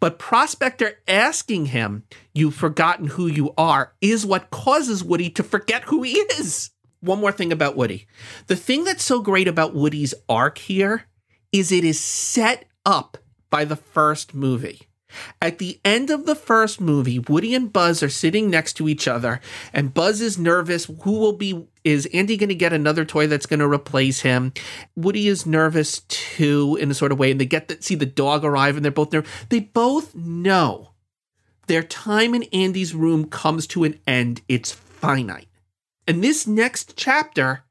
But 0.00 0.18
Prospector 0.18 1.00
asking 1.06 1.66
him, 1.66 2.04
you've 2.34 2.54
forgotten 2.54 3.06
who 3.08 3.26
you 3.26 3.52
are, 3.56 3.94
is 4.00 4.26
what 4.26 4.50
causes 4.50 5.04
Woody 5.04 5.30
to 5.30 5.42
forget 5.42 5.84
who 5.84 6.02
he 6.02 6.12
is. 6.12 6.70
One 7.00 7.20
more 7.20 7.32
thing 7.32 7.52
about 7.52 7.76
Woody. 7.76 8.06
The 8.46 8.56
thing 8.56 8.84
that's 8.84 9.04
so 9.04 9.20
great 9.20 9.48
about 9.48 9.74
Woody's 9.74 10.14
arc 10.28 10.58
here 10.58 11.08
is 11.50 11.72
it 11.72 11.84
is 11.84 12.00
set 12.00 12.64
up 12.86 13.18
by 13.50 13.64
the 13.64 13.76
first 13.76 14.34
movie. 14.34 14.82
At 15.40 15.58
the 15.58 15.80
end 15.84 16.10
of 16.10 16.26
the 16.26 16.34
first 16.34 16.80
movie, 16.80 17.18
Woody 17.18 17.54
and 17.54 17.72
Buzz 17.72 18.02
are 18.02 18.08
sitting 18.08 18.50
next 18.50 18.74
to 18.74 18.88
each 18.88 19.06
other, 19.08 19.40
and 19.72 19.94
Buzz 19.94 20.20
is 20.20 20.38
nervous. 20.38 20.86
Who 21.02 21.18
will 21.18 21.32
be, 21.32 21.66
is 21.84 22.06
Andy 22.06 22.36
going 22.36 22.48
to 22.48 22.54
get 22.54 22.72
another 22.72 23.04
toy 23.04 23.26
that's 23.26 23.46
going 23.46 23.60
to 23.60 23.68
replace 23.68 24.20
him? 24.20 24.52
Woody 24.96 25.28
is 25.28 25.46
nervous 25.46 26.00
too, 26.00 26.76
in 26.80 26.90
a 26.90 26.94
sort 26.94 27.12
of 27.12 27.18
way, 27.18 27.30
and 27.30 27.40
they 27.40 27.46
get 27.46 27.68
to 27.68 27.82
see 27.82 27.94
the 27.94 28.06
dog 28.06 28.44
arrive, 28.44 28.76
and 28.76 28.84
they're 28.84 28.92
both 28.92 29.10
there. 29.10 29.24
They 29.48 29.60
both 29.60 30.14
know 30.14 30.90
their 31.66 31.82
time 31.82 32.34
in 32.34 32.44
Andy's 32.44 32.94
room 32.94 33.26
comes 33.26 33.66
to 33.68 33.84
an 33.84 33.98
end, 34.06 34.42
it's 34.48 34.72
finite. 34.72 35.48
And 36.06 36.22
this 36.22 36.46
next 36.46 36.96
chapter 36.96 37.64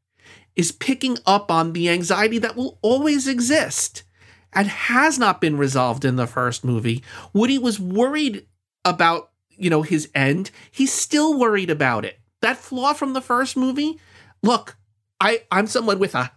is 0.55 0.71
picking 0.71 1.17
up 1.25 1.51
on 1.51 1.73
the 1.73 1.89
anxiety 1.89 2.37
that 2.39 2.55
will 2.55 2.79
always 2.81 3.27
exist 3.27 4.03
and 4.53 4.67
has 4.67 5.17
not 5.17 5.41
been 5.41 5.57
resolved 5.57 6.05
in 6.05 6.15
the 6.15 6.27
first 6.27 6.63
movie. 6.63 7.03
Woody 7.33 7.57
was 7.57 7.79
worried 7.79 8.45
about, 8.83 9.31
you 9.49 9.69
know, 9.69 9.81
his 9.81 10.09
end. 10.13 10.51
He's 10.71 10.91
still 10.91 11.37
worried 11.37 11.69
about 11.69 12.05
it. 12.05 12.19
That 12.41 12.57
flaw 12.57 12.93
from 12.93 13.13
the 13.13 13.21
first 13.21 13.55
movie, 13.55 13.99
look, 14.41 14.77
I, 15.19 15.43
I'm 15.51 15.67
someone 15.67 15.99
with 15.99 16.15
a 16.15 16.31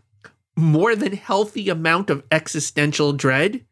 more 0.56 0.94
than 0.94 1.12
healthy 1.12 1.68
amount 1.68 2.10
of 2.10 2.24
existential 2.30 3.12
dread. 3.12 3.64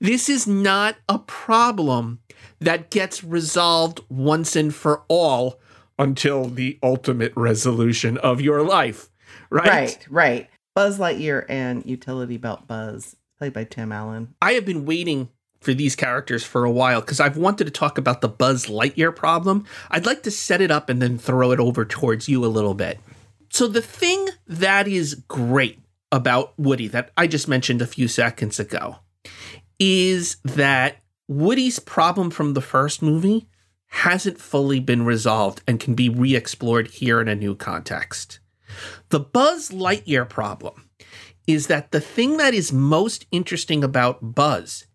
This 0.00 0.28
is 0.28 0.46
not 0.46 0.96
a 1.08 1.18
problem 1.18 2.20
that 2.60 2.90
gets 2.90 3.22
resolved 3.22 4.00
once 4.08 4.56
and 4.56 4.74
for 4.74 5.02
all 5.08 5.60
until 5.98 6.46
the 6.46 6.78
ultimate 6.82 7.32
resolution 7.36 8.18
of 8.18 8.40
your 8.40 8.62
life, 8.62 9.08
right? 9.50 9.66
Right, 9.66 10.06
right. 10.10 10.50
Buzz 10.74 10.98
Lightyear 10.98 11.46
and 11.48 11.86
Utility 11.86 12.36
Belt 12.36 12.66
Buzz 12.66 13.16
played 13.38 13.52
by 13.52 13.64
Tim 13.64 13.92
Allen. 13.92 14.34
I 14.40 14.52
have 14.52 14.64
been 14.64 14.84
waiting 14.84 15.28
for 15.60 15.74
these 15.74 15.96
characters 15.96 16.44
for 16.44 16.64
a 16.64 16.70
while 16.70 17.00
because 17.00 17.20
I've 17.20 17.36
wanted 17.36 17.64
to 17.64 17.70
talk 17.70 17.98
about 17.98 18.20
the 18.20 18.28
Buzz 18.28 18.66
Lightyear 18.66 19.14
problem. 19.14 19.64
I'd 19.90 20.06
like 20.06 20.22
to 20.24 20.30
set 20.30 20.60
it 20.60 20.70
up 20.70 20.88
and 20.88 21.00
then 21.00 21.18
throw 21.18 21.50
it 21.52 21.60
over 21.60 21.84
towards 21.84 22.28
you 22.28 22.44
a 22.44 22.46
little 22.46 22.74
bit. 22.74 23.00
So, 23.50 23.66
the 23.66 23.82
thing 23.82 24.28
that 24.46 24.88
is 24.88 25.14
great 25.28 25.78
about 26.12 26.52
Woody 26.58 26.88
that 26.88 27.10
I 27.16 27.26
just 27.26 27.48
mentioned 27.48 27.82
a 27.82 27.86
few 27.86 28.08
seconds 28.08 28.60
ago 28.60 28.96
is 29.78 30.36
that 30.44 30.98
Woody's 31.28 31.78
problem 31.78 32.30
from 32.30 32.54
the 32.54 32.60
first 32.60 33.02
movie 33.02 33.48
hasn't 33.86 34.40
fully 34.40 34.80
been 34.80 35.04
resolved 35.04 35.62
and 35.66 35.80
can 35.80 35.94
be 35.94 36.08
re 36.08 36.34
explored 36.34 36.88
here 36.88 37.20
in 37.20 37.28
a 37.28 37.34
new 37.34 37.54
context. 37.54 38.40
The 39.10 39.20
Buzz 39.20 39.70
Lightyear 39.70 40.28
problem 40.28 40.83
is 41.46 41.66
that 41.66 41.90
the 41.90 42.00
thing 42.00 42.36
that 42.38 42.54
is 42.54 42.72
most 42.72 43.26
interesting 43.30 43.84
about 43.84 44.34
Buzz 44.34 44.86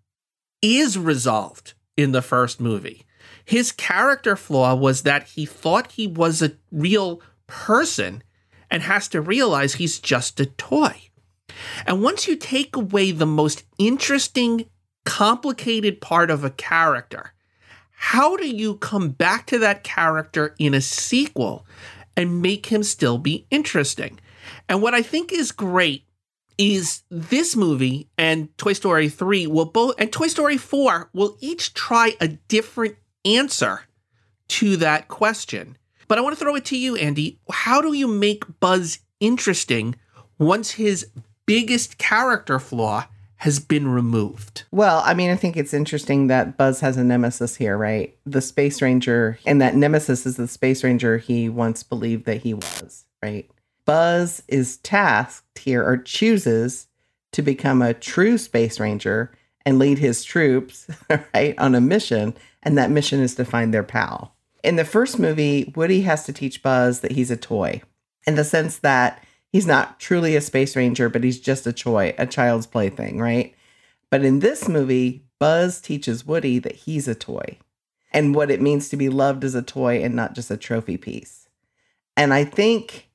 is 0.62 0.98
resolved 0.98 1.74
in 1.96 2.12
the 2.12 2.22
first 2.22 2.60
movie. 2.60 3.06
His 3.46 3.72
character 3.72 4.36
flaw 4.36 4.76
was 4.76 5.04
that 5.04 5.24
he 5.30 5.46
thought 5.46 5.94
he 5.94 6.08
was 6.08 6.42
a 6.42 6.54
real 6.72 7.22
person 7.48 8.24
and 8.70 8.84
has 8.84 9.08
to 9.10 9.22
realize 9.22 9.76
he's 9.76 10.00
just 10.00 10.40
a 10.40 10.46
toy. 10.46 11.10
And 11.86 12.04
once 12.04 12.28
you 12.28 12.36
take 12.36 12.76
away 12.76 13.12
the 13.12 13.26
most 13.26 13.64
interesting, 13.78 14.66
complicated 15.06 16.00
part 16.00 16.30
of 16.30 16.44
a 16.44 16.52
character, 16.52 17.34
how 17.92 18.38
do 18.38 18.48
you 18.48 18.76
come 18.76 19.10
back 19.10 19.46
to 19.48 19.60
that 19.60 19.84
character 19.84 20.56
in 20.58 20.74
a 20.74 20.82
sequel 20.82 21.66
and 22.16 22.42
make 22.42 22.68
him 22.68 22.84
still 22.84 23.18
be 23.18 23.46
interesting? 23.52 24.20
And 24.68 24.82
what 24.82 24.94
I 24.94 25.02
think 25.02 25.34
is 25.34 25.52
great 25.52 26.04
is 26.60 27.04
this 27.10 27.56
movie 27.56 28.10
and 28.18 28.56
Toy 28.58 28.74
Story 28.74 29.08
3 29.08 29.48
will 29.48 29.66
both, 29.66 29.96
and 29.98 30.12
Toy 30.12 30.28
Story 30.28 30.58
4 30.58 31.10
will 31.14 31.38
each 31.40 31.74
try 31.74 32.16
a 32.20 32.28
different 32.28 32.98
answer 33.24 33.82
to 34.50 34.76
that 34.78 35.08
question. 35.08 35.78
But 36.10 36.18
I 36.18 36.22
want 36.22 36.38
to 36.38 36.44
throw 36.44 36.56
it 36.56 36.66
to 36.66 36.78
you, 36.78 36.98
Andy. 36.98 37.40
How 37.50 37.82
do 37.82 37.94
you 37.94 38.08
make 38.08 38.44
Buzz 38.60 39.00
interesting 39.22 39.96
once 40.38 40.72
his 40.72 41.08
biggest 41.46 41.98
character 41.98 42.60
flaw 42.60 43.06
has 43.38 43.60
been 43.60 43.88
removed? 43.88 44.64
Well, 44.72 45.02
I 45.06 45.14
mean, 45.14 45.30
I 45.30 45.38
think 45.38 45.56
it's 45.56 45.74
interesting 45.74 46.28
that 46.28 46.58
Buzz 46.58 46.82
has 46.82 46.98
a 46.98 47.06
nemesis 47.06 47.56
here, 47.56 47.78
right? 47.78 48.18
The 48.26 48.42
Space 48.42 48.82
Ranger, 48.82 49.40
and 49.46 49.62
that 49.62 49.76
nemesis 49.76 50.26
is 50.26 50.36
the 50.36 50.48
Space 50.48 50.84
Ranger 50.84 51.20
he 51.20 51.48
once 51.48 51.84
believed 51.84 52.26
that 52.26 52.42
he 52.42 52.54
was, 52.54 53.06
right? 53.24 53.50
Buzz 53.90 54.44
is 54.48 54.78
tasked 54.78 55.58
here 55.58 55.84
or 55.84 55.98
chooses 55.98 56.86
to 57.32 57.42
become 57.42 57.82
a 57.82 57.96
true 57.96 58.38
space 58.38 58.80
ranger 58.80 59.32
and 59.66 59.80
lead 59.80 59.98
his 59.98 60.24
troops, 60.24 60.86
right, 61.34 61.58
on 61.58 61.74
a 61.74 61.82
mission. 61.82 62.36
And 62.62 62.78
that 62.78 62.92
mission 62.92 63.20
is 63.20 63.34
to 63.34 63.46
find 63.46 63.74
their 63.74 63.82
pal. 63.82 64.36
In 64.64 64.76
the 64.76 64.86
first 64.86 65.18
movie, 65.18 65.74
Woody 65.76 66.02
has 66.02 66.24
to 66.26 66.34
teach 66.34 66.62
Buzz 66.62 67.00
that 67.00 67.14
he's 67.14 67.32
a 67.32 67.36
toy 67.36 67.82
in 68.28 68.36
the 68.36 68.44
sense 68.44 68.78
that 68.78 69.24
he's 69.52 69.66
not 69.66 70.00
truly 70.00 70.36
a 70.36 70.42
space 70.42 70.76
ranger, 70.76 71.10
but 71.10 71.24
he's 71.24 71.40
just 71.40 71.66
a 71.66 71.74
toy, 71.74 72.14
a 72.20 72.28
child's 72.28 72.68
plaything, 72.68 73.18
right? 73.18 73.56
But 74.12 74.24
in 74.24 74.38
this 74.38 74.70
movie, 74.70 75.24
Buzz 75.40 75.82
teaches 75.82 76.28
Woody 76.28 76.60
that 76.60 76.76
he's 76.76 77.08
a 77.08 77.16
toy 77.16 77.58
and 78.12 78.36
what 78.36 78.52
it 78.52 78.62
means 78.62 78.90
to 78.90 78.98
be 78.98 79.10
loved 79.10 79.44
as 79.44 79.56
a 79.56 79.64
toy 79.64 80.04
and 80.04 80.14
not 80.14 80.36
just 80.36 80.52
a 80.52 80.58
trophy 80.58 80.98
piece. 80.98 81.50
And 82.16 82.36
I 82.36 82.44
think 82.44 83.09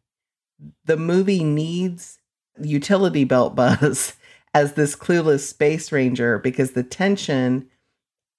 the 0.85 0.97
movie 0.97 1.45
needs 1.45 2.19
utility 2.61 3.25
belt 3.25 3.55
Buzz 3.57 4.15
as 4.53 4.75
this 4.75 4.95
clueless 4.95 5.41
space 5.41 5.91
ranger 5.91 6.39
because 6.39 6.73
the 6.73 6.85
tension 6.85 7.69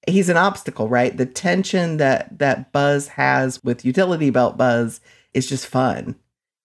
he's 0.08 0.30
an 0.30 0.38
obstacle, 0.38 0.88
right? 0.88 1.16
The 1.16 1.26
tension 1.26 1.98
that 1.98 2.40
that 2.40 2.72
Buzz 2.72 3.10
has 3.10 3.64
with 3.64 3.86
utility 3.86 4.30
belt 4.30 4.58
Buzz 4.58 5.02
is 5.34 5.48
just 5.48 5.68
fun 5.68 6.16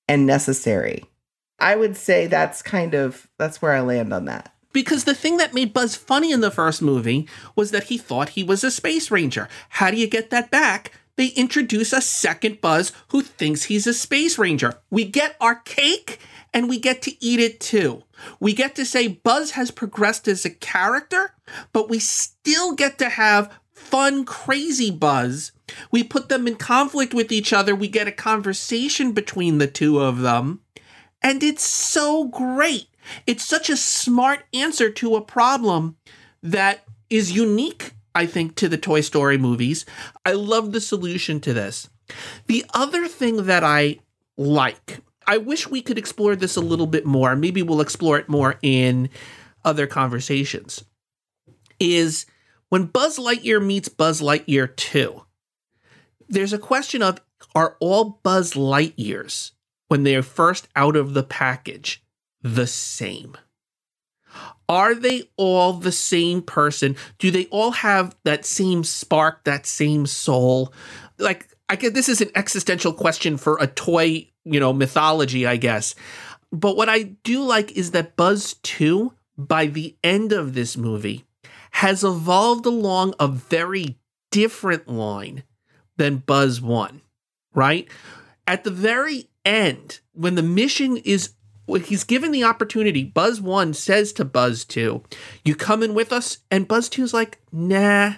and 0.09 0.27
necessary. 0.27 1.05
I 1.59 1.77
would 1.77 1.97
say 1.97 2.27
that's 2.27 2.63
kind 2.63 2.95
of 2.95 3.29
that's 3.39 3.61
where 3.61 3.73
I 3.73 3.81
land 3.81 4.13
on 4.13 4.27
that. 4.27 4.55
Because 4.73 5.03
the 5.03 5.15
thing 5.15 5.37
that 5.39 5.53
made 5.53 5.73
Buzz 5.73 5.97
funny 5.97 6.31
in 6.31 6.43
the 6.43 6.51
first 6.51 6.81
movie 6.81 7.29
was 7.57 7.73
that 7.73 7.85
he 7.85 7.99
thought 7.99 8.31
he 8.31 8.45
was 8.45 8.63
a 8.63 8.71
space 8.71 9.11
ranger. 9.11 9.49
How 9.71 9.91
do 9.91 9.97
you 9.97 10.07
get 10.07 10.31
that 10.31 10.51
back? 10.51 10.93
They 11.21 11.27
introduce 11.27 11.93
a 11.93 12.01
second 12.01 12.63
Buzz 12.63 12.93
who 13.09 13.21
thinks 13.21 13.65
he's 13.65 13.87
a 13.87 13.93
space 13.93 14.39
ranger. 14.39 14.81
We 14.89 15.05
get 15.05 15.37
our 15.39 15.57
cake 15.57 16.19
and 16.55 16.67
we 16.67 16.81
get 16.81 17.03
to 17.03 17.23
eat 17.23 17.41
it 17.41 17.61
too. 17.61 18.05
We 18.41 18.55
get 18.55 18.75
to 18.77 18.87
say 18.87 19.07
Buzz 19.07 19.51
has 19.51 19.71
progressed 19.71 20.27
as 20.29 20.47
a 20.47 20.51
character, 20.51 21.35
but 21.75 21.91
we 21.91 21.99
still 21.99 22.75
get 22.75 22.97
to 23.01 23.11
have 23.11 23.53
fun, 23.75 24.25
crazy 24.25 24.91
Buzz. 24.91 25.53
We 25.91 26.05
put 26.05 26.31
them 26.31 26.49
in 26.49 26.57
conflict 26.57 27.13
with 27.13 27.31
each 27.31 27.53
other. 27.53 27.75
We 27.75 27.89
get 27.89 28.09
a 28.09 28.13
conversation 28.13 29.13
between 29.13 29.59
the 29.59 29.67
two 29.67 30.01
of 30.01 30.21
them. 30.21 30.63
And 31.21 31.43
it's 31.43 31.65
so 31.65 32.29
great. 32.29 32.87
It's 33.27 33.45
such 33.45 33.69
a 33.69 33.77
smart 33.77 34.45
answer 34.55 34.89
to 34.93 35.17
a 35.17 35.21
problem 35.21 35.99
that 36.43 36.85
is 37.11 37.33
unique, 37.33 37.93
I 38.15 38.27
think, 38.27 38.57
to 38.57 38.69
the 38.69 38.79
Toy 38.79 39.01
Story 39.01 39.39
movies. 39.39 39.87
I 40.25 40.33
love 40.33 40.73
the 40.73 40.81
solution 40.81 41.41
to 41.41 41.53
this. 41.53 41.89
The 42.47 42.65
other 42.75 43.07
thing 43.07 43.47
that 43.47 43.65
I 43.65 43.99
like, 44.37 45.01
I 45.27 45.37
wish 45.37 45.69
we 45.69 45.83
could 45.83 45.99
explore 45.99 46.35
this 46.35 46.57
a 46.57 46.61
little 46.61 46.87
bit 46.87 47.07
more. 47.07 47.37
Maybe 47.37 47.63
we'll 47.63 47.81
explore 47.81 48.19
it 48.19 48.29
more 48.29 48.57
in 48.63 49.11
other 49.65 49.87
conversations. 49.87 50.85
Is 51.79 52.27
when 52.69 52.87
Buzz 52.87 53.19
Lightyear 53.19 53.65
meets 53.65 53.89
Buzz 53.89 54.21
Lightyear 54.21 54.75
2, 54.75 55.25
there's 56.29 56.53
a 56.53 56.59
question 56.59 57.03
of 57.03 57.21
are 57.55 57.77
all 57.81 58.21
Buzz 58.23 58.55
Lightyears, 58.55 59.53
when 59.89 60.05
they're 60.05 60.23
first 60.23 60.69
out 60.77 60.97
of 60.97 61.15
the 61.15 61.23
package, 61.23 62.03
the 62.43 62.67
same? 62.67 63.37
Are 64.71 64.95
they 64.95 65.25
all 65.37 65.73
the 65.73 65.91
same 65.91 66.43
person? 66.43 66.95
Do 67.19 67.33
they 67.33 67.47
all 67.47 67.73
have 67.73 68.15
that 68.23 68.47
same 68.47 68.85
spark, 68.85 69.43
that 69.43 69.67
same 69.67 70.07
soul? 70.07 70.73
Like, 71.19 71.49
I 71.69 71.75
guess 71.75 71.91
this 71.91 72.09
is 72.09 72.21
an 72.21 72.31
existential 72.37 72.93
question 72.93 73.37
for 73.37 73.59
a 73.61 73.67
toy, 73.67 74.29
you 74.45 74.61
know, 74.61 74.73
mythology, 74.73 75.45
I 75.45 75.57
guess. 75.57 75.97
But 76.53 76.77
what 76.77 76.89
I 76.89 77.03
do 77.03 77.43
like 77.43 77.73
is 77.73 77.91
that 77.91 78.15
Buzz 78.15 78.55
2, 78.63 79.13
by 79.37 79.67
the 79.67 79.97
end 80.05 80.33
of 80.33 80.55
this 80.55 80.77
movie, 80.77 81.25
has 81.73 82.05
evolved 82.05 82.65
along 82.65 83.15
a 83.19 83.27
very 83.27 83.99
different 84.31 84.87
line 84.87 85.43
than 85.97 86.19
Buzz 86.19 86.61
1, 86.61 87.01
right? 87.55 87.89
At 88.47 88.63
the 88.63 88.71
very 88.71 89.29
end, 89.45 89.99
when 90.13 90.37
the 90.37 90.43
mission 90.43 90.97
is 90.97 91.35
when 91.71 91.83
he's 91.83 92.05
given 92.05 92.33
the 92.33 92.45
opportunity, 92.45 93.05
Buzz 93.05 93.41
1 93.41 93.75
says 93.75 94.13
to 94.15 94.25
Buzz 94.25 94.65
2, 94.65 95.03
You 95.45 95.55
coming 95.55 95.95
with 95.95 96.13
us? 96.13 96.39
And 96.51 96.69
Buzz 96.69 96.89
Two's 96.89 97.15
like, 97.15 97.39
Nah. 97.53 98.15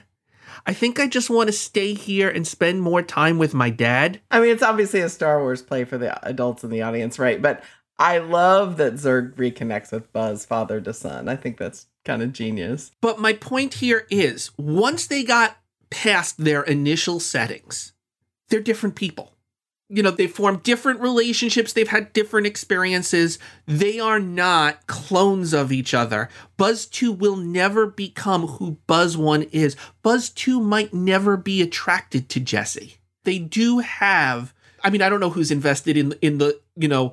I 0.65 0.73
think 0.73 1.01
I 1.01 1.09
just 1.09 1.31
want 1.31 1.49
to 1.49 1.53
stay 1.53 1.93
here 1.93 2.29
and 2.29 2.47
spend 2.47 2.83
more 2.83 3.03
time 3.03 3.39
with 3.39 3.53
my 3.53 3.71
dad. 3.71 4.21
I 4.31 4.41
mean, 4.41 4.51
it's 4.51 4.63
obviously 4.63 5.01
a 5.01 5.09
Star 5.09 5.41
Wars 5.41 5.63
play 5.63 5.85
for 5.85 5.99
the 5.99 6.25
adults 6.27 6.63
in 6.63 6.71
the 6.71 6.83
audience, 6.83 7.19
right? 7.19 7.43
But 7.43 7.65
I 7.99 8.19
love 8.19 8.77
that 8.77 8.95
Zurg 8.95 9.35
reconnects 9.35 9.93
with 9.93 10.13
Buzz, 10.13 10.45
father 10.45 10.81
to 10.81 10.93
son. 10.93 11.29
I 11.29 11.37
think 11.37 11.59
that's 11.59 11.87
kind 12.05 12.23
of 12.23 12.33
genius. 12.33 12.93
But 13.01 13.19
my 13.19 13.33
point 13.33 13.75
here 13.75 14.07
is 14.11 14.51
once 14.57 15.07
they 15.07 15.25
got 15.25 15.57
past 15.91 16.39
their 16.39 16.63
initial 16.63 17.19
settings, 17.19 17.93
they're 18.49 18.61
different 18.61 18.95
people 18.95 19.32
you 19.89 20.03
know, 20.03 20.11
they 20.11 20.27
form 20.27 20.59
different 20.59 21.01
relationships, 21.01 21.73
they've 21.73 21.89
had 21.89 22.13
different 22.13 22.47
experiences. 22.47 23.39
They 23.67 24.01
are 24.01 24.21
not 24.21 24.87
clones 24.87 25.53
of 25.53 25.71
each 25.71 25.93
other. 25.93 26.29
Buzz 26.57 26.87
2 26.87 27.13
will 27.13 27.37
never 27.37 27.87
become 27.87 28.47
who 28.47 28.79
Buzz 28.87 29.17
1 29.17 29.43
is. 29.53 29.77
Buzz 30.03 30.31
2 30.31 30.61
might 30.61 30.95
never 30.95 31.37
be 31.37 31.61
attracted 31.61 32.29
to 32.31 32.41
Jessie. 32.41 32.97
They 33.25 33.39
do 33.39 33.81
have 33.81 34.55
I 34.85 34.91
mean, 34.91 35.03
I 35.03 35.09
don't 35.09 35.21
know 35.21 35.31
who's 35.31 35.51
invested 35.51 35.97
in 35.97 36.13
in 36.21 36.39
the, 36.39 36.61
you 36.77 36.89
know, 36.89 37.13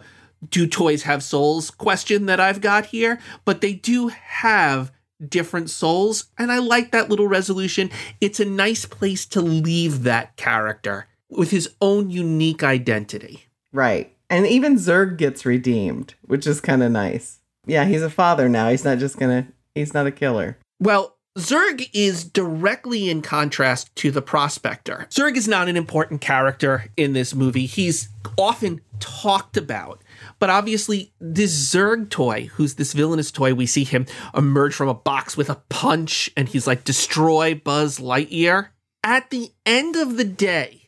do 0.50 0.68
toys 0.68 1.04
have 1.04 1.24
souls 1.24 1.70
question 1.70 2.26
that 2.28 2.40
I've 2.40 2.62
got 2.62 2.88
here, 2.88 3.20
but 3.46 3.62
they 3.62 3.74
do 3.74 4.08
have 4.08 4.92
different 5.28 5.70
souls 5.70 6.26
and 6.38 6.52
I 6.52 6.60
like 6.60 6.92
that 6.92 7.10
little 7.10 7.28
resolution. 7.28 7.92
It's 8.22 8.40
a 8.40 8.46
nice 8.46 8.86
place 8.86 9.26
to 9.28 9.42
leave 9.42 10.04
that 10.04 10.38
character 10.38 11.08
with 11.30 11.52
his 11.52 11.70
own 11.82 12.10
unique 12.10 12.64
identity. 12.64 13.46
Right. 13.72 14.16
And 14.30 14.46
even 14.46 14.76
Zurg 14.76 15.18
gets 15.18 15.46
redeemed, 15.46 16.16
which 16.22 16.46
is 16.46 16.62
kind 16.62 16.84
of 16.84 16.92
nice. 16.92 17.40
Yeah, 17.66 17.86
he's 17.86 18.02
a 18.02 18.10
father 18.10 18.50
now. 18.50 18.70
He's 18.70 18.86
not 18.86 19.00
just 19.00 19.18
going 19.18 19.44
to, 19.44 19.52
he's 19.76 19.94
not 19.94 20.08
a 20.08 20.12
killer. 20.12 20.58
Well, 20.80 21.18
Zurg 21.38 21.90
is 21.94 22.24
directly 22.24 23.10
in 23.10 23.22
contrast 23.22 23.96
to 23.98 24.12
the 24.12 24.22
prospector. 24.22 25.08
Zurg 25.10 25.38
is 25.38 25.48
not 25.48 25.70
an 25.70 25.78
important 25.78 26.22
character 26.22 26.86
in 26.98 27.14
this 27.14 27.34
movie. 27.34 27.66
He's 27.66 28.10
often 28.38 28.82
talked 29.00 29.56
about. 29.56 30.04
But 30.40 30.50
obviously, 30.50 31.14
this 31.20 31.74
Zurg 31.74 32.10
toy, 32.10 32.50
who's 32.54 32.76
this 32.76 32.94
villainous 32.94 33.32
toy, 33.32 33.54
we 33.54 33.66
see 33.66 33.84
him 33.84 34.06
emerge 34.36 34.74
from 34.74 34.90
a 34.90 34.94
box 34.94 35.38
with 35.38 35.50
a 35.50 35.62
punch 35.70 36.30
and 36.36 36.50
he's 36.50 36.68
like, 36.68 36.84
destroy 36.84 37.56
Buzz 37.56 38.00
Lightyear. 38.00 38.70
At 39.04 39.30
the 39.30 39.52
end 39.66 39.96
of 39.96 40.18
the 40.18 40.26
day, 40.26 40.79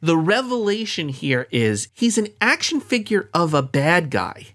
the 0.00 0.16
revelation 0.16 1.08
here 1.08 1.46
is 1.50 1.88
he's 1.92 2.18
an 2.18 2.28
action 2.40 2.80
figure 2.80 3.28
of 3.34 3.54
a 3.54 3.62
bad 3.62 4.10
guy, 4.10 4.48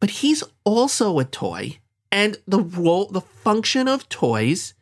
but 0.00 0.10
he's 0.10 0.44
also 0.64 1.18
a 1.18 1.24
toy. 1.24 1.78
And 2.10 2.38
the 2.46 2.60
role, 2.60 3.06
the 3.06 3.20
function 3.20 3.88
of 3.88 4.08
toys 4.08 4.74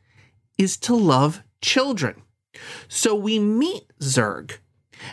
is 0.58 0.76
to 0.78 0.94
love 0.94 1.42
children. 1.60 2.22
So 2.88 3.14
we 3.14 3.38
meet 3.38 3.84
Zurg, 4.00 4.58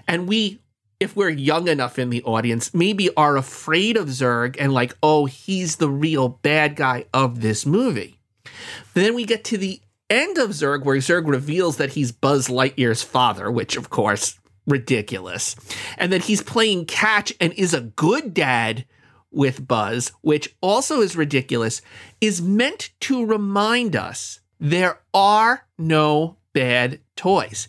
and 0.08 0.28
we, 0.28 0.62
if 1.00 1.16
we're 1.16 1.30
young 1.30 1.68
enough 1.68 2.00
in 2.00 2.10
the 2.10 2.24
audience, 2.24 2.74
maybe 2.74 3.14
are 3.16 3.36
afraid 3.36 3.98
of 3.98 4.08
Zurg 4.08 4.56
and 4.60 4.74
like, 4.74 4.96
oh, 5.04 5.26
he's 5.26 5.76
the 5.76 5.90
real 5.90 6.30
bad 6.30 6.76
guy 6.76 7.06
of 7.14 7.42
this 7.42 7.66
movie. 7.66 8.20
But 8.44 9.02
then 9.02 9.16
we 9.16 9.26
get 9.26 9.44
to 9.46 9.58
the 9.58 9.82
end 10.10 10.38
of 10.38 10.52
Zurg, 10.52 10.84
where 10.84 10.98
Zurg 10.98 11.28
reveals 11.28 11.78
that 11.78 11.94
he's 11.94 12.12
Buzz 12.12 12.48
Lightyear's 12.48 13.04
father, 13.04 13.52
which, 13.52 13.76
of 13.76 13.90
course, 13.90 14.40
ridiculous. 14.66 15.56
And 15.98 16.12
then 16.12 16.22
he's 16.22 16.42
playing 16.42 16.86
catch 16.86 17.34
and 17.40 17.54
is 17.54 17.74
a 17.74 17.82
good 17.82 18.34
dad 18.34 18.86
with 19.32 19.68
Buzz, 19.68 20.12
which 20.22 20.56
also 20.62 21.02
is 21.02 21.16
ridiculous, 21.16 21.82
is 22.22 22.42
meant 22.42 22.92
to 23.02 23.26
remind 23.26 23.96
us 23.96 24.40
there 24.60 25.00
are 25.14 25.66
no 25.78 26.38
bad 26.54 27.00
toys. 27.16 27.68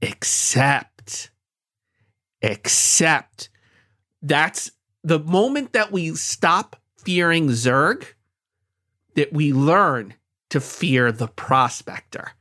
Except, 0.00 1.30
except 2.40 3.48
that's 4.20 4.72
the 5.04 5.20
moment 5.20 5.72
that 5.72 5.92
we 5.92 6.14
stop 6.14 6.76
fearing 6.98 7.48
Zurg, 7.48 8.04
that 9.14 9.32
we 9.32 9.52
learn 9.52 10.14
to 10.50 10.60
fear 10.60 11.12
the 11.12 11.28
prospector. 11.28 12.32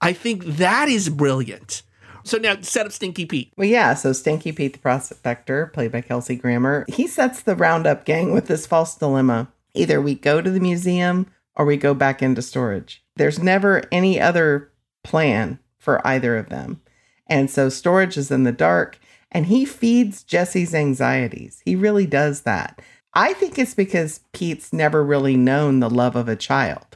I 0.00 0.12
think 0.12 0.44
that 0.44 0.88
is 0.88 1.08
brilliant. 1.08 1.82
So 2.26 2.38
now 2.38 2.56
set 2.60 2.86
up 2.86 2.92
Stinky 2.92 3.24
Pete. 3.24 3.52
Well, 3.56 3.68
yeah. 3.68 3.94
So 3.94 4.12
Stinky 4.12 4.50
Pete, 4.50 4.72
the 4.72 4.78
prospector, 4.80 5.66
played 5.68 5.92
by 5.92 6.00
Kelsey 6.00 6.34
Grammer, 6.34 6.84
he 6.88 7.06
sets 7.06 7.40
the 7.40 7.54
roundup 7.54 8.04
gang 8.04 8.32
with 8.32 8.48
this 8.48 8.66
false 8.66 8.96
dilemma. 8.96 9.46
Either 9.74 10.00
we 10.00 10.16
go 10.16 10.42
to 10.42 10.50
the 10.50 10.58
museum 10.58 11.28
or 11.54 11.64
we 11.64 11.76
go 11.76 11.94
back 11.94 12.22
into 12.22 12.42
storage. 12.42 13.04
There's 13.14 13.38
never 13.38 13.84
any 13.92 14.20
other 14.20 14.72
plan 15.04 15.60
for 15.78 16.04
either 16.04 16.36
of 16.36 16.48
them. 16.48 16.82
And 17.28 17.48
so 17.48 17.68
storage 17.68 18.16
is 18.16 18.32
in 18.32 18.42
the 18.42 18.50
dark 18.50 18.98
and 19.30 19.46
he 19.46 19.64
feeds 19.64 20.24
Jessie's 20.24 20.74
anxieties. 20.74 21.62
He 21.64 21.76
really 21.76 22.06
does 22.06 22.42
that. 22.42 22.82
I 23.14 23.34
think 23.34 23.56
it's 23.56 23.74
because 23.74 24.20
Pete's 24.32 24.72
never 24.72 25.04
really 25.04 25.36
known 25.36 25.78
the 25.78 25.88
love 25.88 26.16
of 26.16 26.28
a 26.28 26.36
child. 26.36 26.95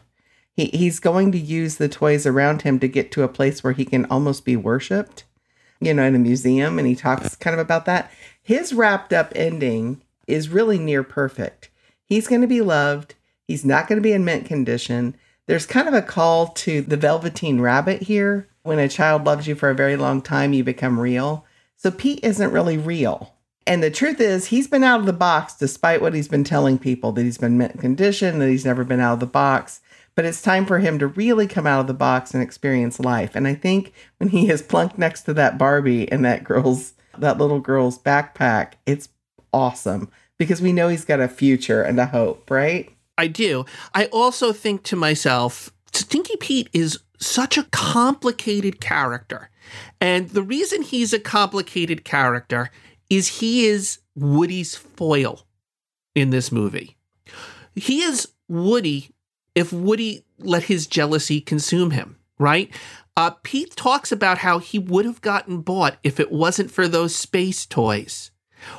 He, 0.61 0.67
he's 0.77 1.01
going 1.01 1.33
to 1.33 1.39
use 1.39 1.77
the 1.77 1.89
toys 1.89 2.27
around 2.27 2.63
him 2.63 2.79
to 2.81 2.89
get 2.89 3.11
to 3.13 3.23
a 3.23 3.29
place 3.29 3.65
where 3.65 3.73
he 3.73 3.87
can 3.87 4.05
almost 4.07 4.45
be 4.45 4.57
worshiped, 4.57 5.25
you 5.81 5.95
know, 5.95 6.03
in 6.03 6.15
a 6.15 6.19
museum. 6.19 6.79
And 6.79 6.87
he 6.87 6.95
talks 6.95 7.35
kind 7.35 7.55
of 7.55 7.61
about 7.61 7.87
that. 7.87 8.11
His 8.43 8.75
wrapped 8.75 9.15
up 9.15 9.33
ending 9.35 10.03
is 10.27 10.51
really 10.51 10.79
near 10.79 11.03
perfect. 11.03 11.71
He's 12.05 12.29
going 12.29 12.43
to 12.43 12.47
be 12.47 12.61
loved. 12.61 13.15
He's 13.47 13.65
not 13.65 13.89
going 13.89 13.97
to 13.97 14.03
be 14.03 14.13
in 14.13 14.23
mint 14.23 14.45
condition. 14.45 15.17
There's 15.47 15.65
kind 15.65 15.89
of 15.89 15.95
a 15.95 16.03
call 16.03 16.49
to 16.49 16.83
the 16.83 16.99
Velveteen 16.99 17.63
Rabbit 17.63 18.03
here. 18.03 18.47
When 18.63 18.79
a 18.79 18.87
child 18.87 19.25
loves 19.25 19.47
you 19.47 19.55
for 19.55 19.71
a 19.71 19.75
very 19.75 19.97
long 19.97 20.21
time, 20.21 20.53
you 20.53 20.63
become 20.63 21.01
real. 21.01 21.47
So 21.77 21.91
Pete 21.91 22.23
isn't 22.23 22.53
really 22.53 22.77
real. 22.77 23.33
And 23.67 23.83
the 23.83 23.91
truth 23.91 24.21
is, 24.21 24.49
he's 24.49 24.69
been 24.69 24.85
out 24.85 25.01
of 25.01 25.07
the 25.07 25.15
box 25.15 25.55
despite 25.55 26.03
what 26.03 26.13
he's 26.13 26.29
been 26.29 26.45
telling 26.45 26.79
people 26.79 27.13
that 27.13 27.23
he's 27.23 27.39
been 27.39 27.57
mint 27.57 27.81
condition, 27.81 28.41
that 28.41 28.51
he's 28.51 28.67
never 28.67 28.85
been 28.85 29.01
out 29.01 29.15
of 29.15 29.21
the 29.21 29.27
box 29.27 29.81
but 30.21 30.27
it's 30.27 30.43
time 30.43 30.67
for 30.67 30.81
him 30.81 30.99
to 30.99 31.07
really 31.07 31.47
come 31.47 31.67
out 31.67 31.81
of 31.81 31.87
the 31.87 31.95
box 31.95 32.35
and 32.35 32.43
experience 32.43 33.01
life. 33.01 33.35
And 33.35 33.49
I 33.49 33.55
think 33.55 33.95
when 34.19 34.29
he 34.29 34.51
is 34.51 34.61
plunked 34.61 34.99
next 34.99 35.23
to 35.23 35.33
that 35.33 35.57
Barbie 35.57 36.13
and 36.13 36.23
that 36.27 36.45
girl's 36.45 36.93
that 37.17 37.39
little 37.39 37.59
girl's 37.59 37.99
backpack, 37.99 38.73
it's 38.85 39.09
awesome 39.51 40.11
because 40.37 40.61
we 40.61 40.75
know 40.75 40.89
he's 40.89 41.07
got 41.07 41.21
a 41.21 41.27
future 41.27 41.83
and 41.83 41.99
a 41.99 42.05
hope, 42.05 42.51
right? 42.51 42.95
I 43.17 43.29
do. 43.29 43.65
I 43.95 44.09
also 44.13 44.53
think 44.53 44.83
to 44.83 44.95
myself, 44.95 45.73
Stinky 45.95 46.37
Pete 46.37 46.69
is 46.75 46.99
such 47.19 47.57
a 47.57 47.65
complicated 47.73 48.79
character. 48.79 49.49
And 50.03 50.29
the 50.29 50.43
reason 50.43 50.83
he's 50.83 51.15
a 51.15 51.19
complicated 51.19 52.05
character 52.05 52.71
is 53.09 53.41
he 53.41 53.65
is 53.65 54.01
Woody's 54.15 54.77
foil 54.77 55.47
in 56.15 56.29
this 56.29 56.53
movie. 56.53 56.99
He 57.75 58.03
is 58.03 58.29
Woody 58.51 59.15
if 59.55 59.73
Woody 59.73 60.25
let 60.39 60.65
his 60.65 60.87
jealousy 60.87 61.41
consume 61.41 61.91
him, 61.91 62.17
right? 62.39 62.71
Uh, 63.17 63.31
Pete 63.43 63.77
talks 63.77 64.13
about 64.13 64.39
how 64.39 64.59
he 64.59 64.79
would 64.79 65.05
have 65.05 65.21
gotten 65.21 65.61
bought 65.61 65.99
if 66.03 66.19
it 66.19 66.33
wasn't 66.33 66.71
for 66.71 66.89
those 66.89 67.15
space 67.15 67.67
toys. 67.67 68.31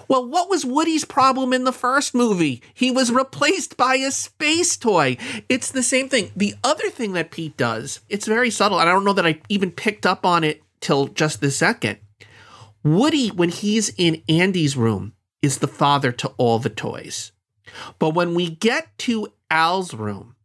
Well, 0.08 0.28
what 0.28 0.50
was 0.50 0.66
Woody's 0.66 1.06
problem 1.06 1.54
in 1.54 1.64
the 1.64 1.72
first 1.72 2.14
movie? 2.14 2.62
He 2.74 2.92
was 2.92 3.12
replaced 3.12 3.78
by 3.78 3.96
a 3.96 4.12
space 4.12 4.78
toy. 4.78 5.18
It's 5.50 5.72
the 5.72 5.84
same 5.84 6.08
thing. 6.08 6.32
The 6.36 6.56
other 6.64 6.90
thing 6.90 7.14
that 7.14 7.32
Pete 7.32 7.58
does, 7.58 8.00
it's 8.10 8.28
very 8.28 8.52
subtle, 8.52 8.80
and 8.80 8.90
I 8.90 8.94
don't 8.94 9.06
know 9.06 9.14
that 9.14 9.26
I 9.26 9.42
even 9.50 9.72
picked 9.72 10.06
up 10.06 10.26
on 10.26 10.44
it 10.44 10.62
till 10.80 11.08
just 11.08 11.42
this 11.42 11.58
second. 11.58 11.98
Woody, 12.84 13.30
when 13.30 13.50
he's 13.50 13.90
in 13.98 14.24
Andy's 14.28 14.76
room, 14.78 15.14
is 15.42 15.60
the 15.60 15.68
father 15.68 16.12
to 16.12 16.30
all 16.38 16.60
the 16.60 16.70
toys. 16.70 17.32
But 18.00 18.12
when 18.12 18.34
we 18.34 18.50
get 18.50 18.98
to 19.00 19.28
Al's 19.50 19.94
room, 19.94 20.36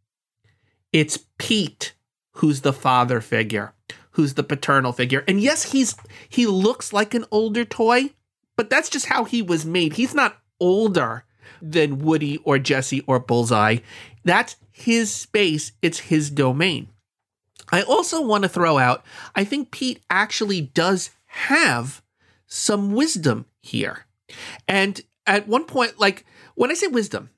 it's 0.91 1.19
Pete 1.37 1.93
who's 2.33 2.61
the 2.61 2.73
father 2.73 3.19
figure, 3.19 3.73
who's 4.11 4.35
the 4.35 4.43
paternal 4.43 4.91
figure. 4.91 5.23
And 5.27 5.41
yes, 5.41 5.71
he's 5.71 5.95
he 6.29 6.45
looks 6.45 6.93
like 6.93 7.13
an 7.13 7.25
older 7.31 7.65
toy, 7.65 8.11
but 8.55 8.69
that's 8.69 8.89
just 8.89 9.07
how 9.07 9.23
he 9.23 9.41
was 9.41 9.65
made. 9.65 9.93
He's 9.93 10.13
not 10.13 10.37
older 10.59 11.25
than 11.61 11.99
Woody 11.99 12.37
or 12.43 12.59
Jessie 12.59 13.03
or 13.07 13.19
Bullseye. 13.19 13.77
That's 14.23 14.55
his 14.71 15.13
space, 15.13 15.71
it's 15.81 15.99
his 15.99 16.29
domain. 16.29 16.89
I 17.71 17.81
also 17.81 18.21
want 18.21 18.43
to 18.43 18.49
throw 18.49 18.77
out 18.77 19.03
I 19.35 19.43
think 19.43 19.71
Pete 19.71 20.01
actually 20.09 20.61
does 20.61 21.09
have 21.25 22.01
some 22.45 22.93
wisdom 22.93 23.45
here. 23.61 24.05
And 24.67 25.01
at 25.25 25.47
one 25.47 25.65
point, 25.65 25.99
like 25.99 26.25
when 26.55 26.71
I 26.71 26.75
say 26.75 26.87
wisdom, 26.87 27.29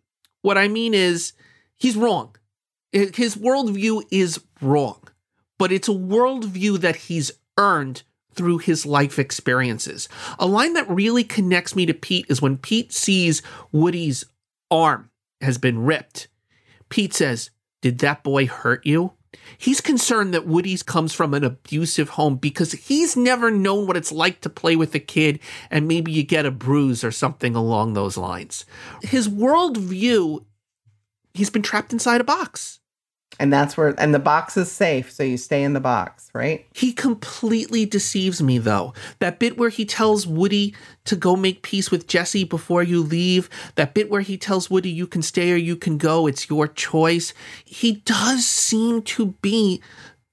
what 0.41 0.57
I 0.57 0.67
mean 0.67 0.93
is 0.93 1.33
he's 1.77 1.95
wrong. 1.95 2.35
His 2.91 3.35
worldview 3.35 4.03
is 4.11 4.39
wrong, 4.61 5.01
but 5.57 5.71
it's 5.71 5.87
a 5.87 5.91
worldview 5.91 6.79
that 6.79 6.95
he's 6.95 7.31
earned 7.57 8.03
through 8.33 8.59
his 8.59 8.85
life 8.85 9.19
experiences. 9.19 10.07
A 10.39 10.47
line 10.47 10.73
that 10.73 10.89
really 10.89 11.23
connects 11.23 11.75
me 11.75 11.85
to 11.85 11.93
Pete 11.93 12.25
is 12.29 12.41
when 12.41 12.57
Pete 12.57 12.93
sees 12.93 13.41
Woody's 13.71 14.25
arm 14.71 15.09
has 15.41 15.57
been 15.57 15.83
ripped. 15.83 16.27
Pete 16.89 17.13
says, 17.13 17.51
Did 17.81 17.99
that 17.99 18.23
boy 18.23 18.47
hurt 18.47 18.85
you? 18.85 19.13
He's 19.57 19.81
concerned 19.81 20.33
that 20.33 20.47
Woody's 20.47 20.83
comes 20.83 21.13
from 21.13 21.33
an 21.33 21.43
abusive 21.43 22.09
home 22.09 22.37
because 22.37 22.71
he's 22.71 23.15
never 23.15 23.51
known 23.51 23.85
what 23.85 23.97
it's 23.97 24.11
like 24.11 24.41
to 24.41 24.49
play 24.49 24.75
with 24.75 24.95
a 24.95 24.99
kid 24.99 25.39
and 25.69 25.87
maybe 25.87 26.11
you 26.11 26.23
get 26.23 26.45
a 26.45 26.51
bruise 26.51 27.03
or 27.03 27.11
something 27.11 27.55
along 27.55 27.93
those 27.93 28.17
lines. 28.17 28.65
His 29.01 29.29
worldview, 29.29 30.45
he's 31.39 31.49
been 31.49 31.63
trapped 31.63 31.93
inside 31.93 32.21
a 32.21 32.25
box. 32.25 32.79
And 33.39 33.53
that's 33.53 33.77
where, 33.77 33.95
and 33.97 34.13
the 34.13 34.19
box 34.19 34.57
is 34.57 34.69
safe, 34.69 35.11
so 35.11 35.23
you 35.23 35.37
stay 35.37 35.63
in 35.63 35.73
the 35.73 35.79
box, 35.79 36.29
right? 36.33 36.65
He 36.73 36.91
completely 36.91 37.85
deceives 37.85 38.41
me, 38.41 38.57
though. 38.57 38.93
That 39.19 39.39
bit 39.39 39.57
where 39.57 39.69
he 39.69 39.85
tells 39.85 40.27
Woody 40.27 40.75
to 41.05 41.15
go 41.15 41.37
make 41.37 41.61
peace 41.61 41.89
with 41.89 42.07
Jessie 42.07 42.43
before 42.43 42.83
you 42.83 43.01
leave, 43.01 43.49
that 43.75 43.93
bit 43.93 44.09
where 44.09 44.21
he 44.21 44.37
tells 44.37 44.69
Woody 44.69 44.89
you 44.89 45.07
can 45.07 45.21
stay 45.21 45.53
or 45.53 45.57
you 45.57 45.77
can 45.77 45.97
go, 45.97 46.27
it's 46.27 46.49
your 46.49 46.67
choice. 46.67 47.33
He 47.63 48.01
does 48.05 48.45
seem 48.45 49.03
to 49.03 49.27
be 49.41 49.81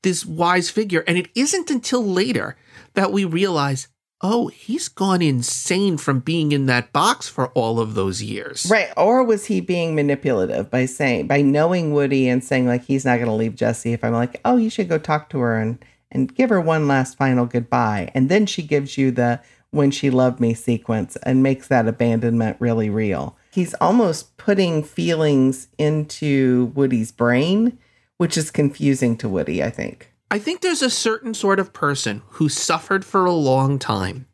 this 0.03 0.27
wise 0.27 0.71
figure. 0.71 1.05
And 1.07 1.17
it 1.17 1.29
isn't 1.35 1.71
until 1.71 2.05
later 2.05 2.57
that 2.95 3.13
we 3.13 3.25
realize 3.25 3.89
oh, 4.23 4.49
he's 4.49 4.89
gone 4.89 5.21
insane 5.21 5.99
from 5.99 6.21
being 6.21 6.53
in 6.53 6.67
that 6.67 6.93
box 6.93 7.29
for 7.29 7.49
all 7.49 7.79
of 7.79 7.95
those 7.95 8.23
years. 8.23 8.67
Right. 8.71 8.89
Or 8.97 9.23
was 9.23 9.47
he 9.47 9.61
being 9.61 9.95
manipulative 9.95 10.71
by 10.71 10.87
saying, 10.87 11.27
by 11.27 11.43
knowing 11.43 11.93
Woody 11.93 12.29
and 12.29 12.43
saying, 12.43 12.67
like, 12.67 12.85
he's 12.85 13.05
not 13.05 13.17
going 13.17 13.29
to 13.29 13.35
leave 13.35 13.57
Jessie 13.57 13.93
if 13.93 14.03
I'm 14.03 14.13
like, 14.13 14.41
oh, 14.45 14.57
you 14.57 14.71
should 14.71 14.89
go 14.89 14.99
talk 14.99 15.29
to 15.31 15.39
her 15.41 15.59
and, 15.59 15.85
and 16.11 16.35
give 16.35 16.51
her 16.51 16.61
one 16.61 16.89
last 16.89 17.19
final 17.19 17.47
goodbye. 17.47 18.11
And 18.15 18.29
then 18.29 18.47
she 18.47 18.63
gives 18.63 18.97
you 18.97 19.11
the 19.11 19.41
when 19.71 19.91
she 19.91 20.09
loved 20.09 20.41
me 20.41 20.55
sequence 20.55 21.17
and 21.17 21.43
makes 21.43 21.69
that 21.69 21.87
abandonment 21.87 22.57
really 22.59 22.89
real. 22.89 23.37
He's 23.53 23.75
almost 23.75 24.37
putting 24.39 24.83
feelings 24.83 25.69
into 25.77 26.73
Woody's 26.75 27.13
brain, 27.13 27.79
which 28.17 28.39
is 28.39 28.51
confusing 28.51 29.17
to 29.19 29.29
Woody, 29.29 29.63
I 29.63 29.71
think. 29.71 30.13
I 30.31 30.39
think 30.39 30.61
there's 30.61 30.83
a 30.83 30.91
certain 30.91 31.35
sort 31.35 31.61
of 31.61 31.73
person 31.73 32.23
who 32.31 32.49
suffered 32.49 33.05
for 33.05 33.25
a 33.25 33.33
long 33.33 33.79
time 33.79 34.27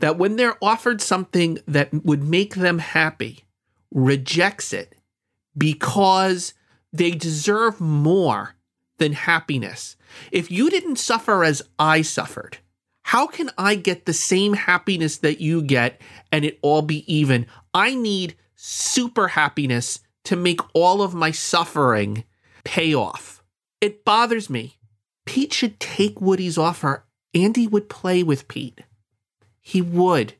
that 0.00 0.18
when 0.18 0.36
they're 0.36 0.62
offered 0.62 1.00
something 1.00 1.58
that 1.66 2.04
would 2.04 2.22
make 2.22 2.54
them 2.54 2.78
happy, 2.78 3.44
rejects 3.90 4.72
it 4.72 4.94
because 5.56 6.52
they 6.92 7.12
deserve 7.12 7.80
more 7.80 8.54
than 8.98 9.12
happiness. 9.12 9.96
If 10.30 10.50
you 10.50 10.68
didn't 10.68 10.96
suffer 10.96 11.42
as 11.42 11.62
I 11.78 12.02
suffered, 12.02 12.58
how 13.02 13.26
can 13.26 13.50
I 13.56 13.74
get 13.76 14.06
the 14.06 14.12
same 14.12 14.54
happiness 14.54 15.18
that 15.18 15.40
you 15.40 15.62
get 15.62 16.00
and 16.30 16.44
it 16.44 16.58
all 16.62 16.82
be 16.82 17.10
even? 17.12 17.46
I 17.72 17.94
need 17.94 18.36
super 18.54 19.28
happiness 19.28 20.00
to 20.24 20.36
make 20.36 20.60
all 20.74 21.02
of 21.02 21.14
my 21.14 21.30
suffering 21.30 22.24
pay 22.62 22.94
off. 22.94 23.42
It 23.80 24.04
bothers 24.04 24.48
me 24.48 24.78
Pete 25.24 25.52
should 25.52 25.80
take 25.80 26.20
Woody's 26.20 26.58
offer. 26.58 27.04
Andy 27.34 27.66
would 27.66 27.88
play 27.88 28.22
with 28.22 28.48
Pete. 28.48 28.82
He 29.60 29.80
would. 29.80 30.34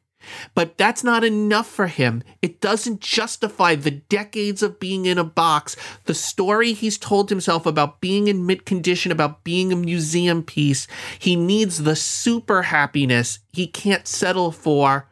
But 0.54 0.78
that's 0.78 1.04
not 1.04 1.24
enough 1.24 1.66
for 1.66 1.86
him. 1.86 2.22
It 2.40 2.60
doesn't 2.60 3.00
justify 3.00 3.74
the 3.74 3.90
decades 3.90 4.62
of 4.62 4.80
being 4.80 5.06
in 5.06 5.18
a 5.18 5.24
box, 5.24 5.76
the 6.04 6.14
story 6.14 6.72
he's 6.72 6.98
told 6.98 7.28
himself 7.28 7.66
about 7.66 8.00
being 8.00 8.28
in 8.28 8.46
mid 8.46 8.64
condition, 8.64 9.12
about 9.12 9.44
being 9.44 9.72
a 9.72 9.76
museum 9.76 10.42
piece. 10.42 10.86
He 11.18 11.36
needs 11.36 11.82
the 11.82 11.96
super 11.96 12.62
happiness 12.62 13.40
he 13.52 13.66
can't 13.66 14.06
settle 14.06 14.50
for 14.50 15.08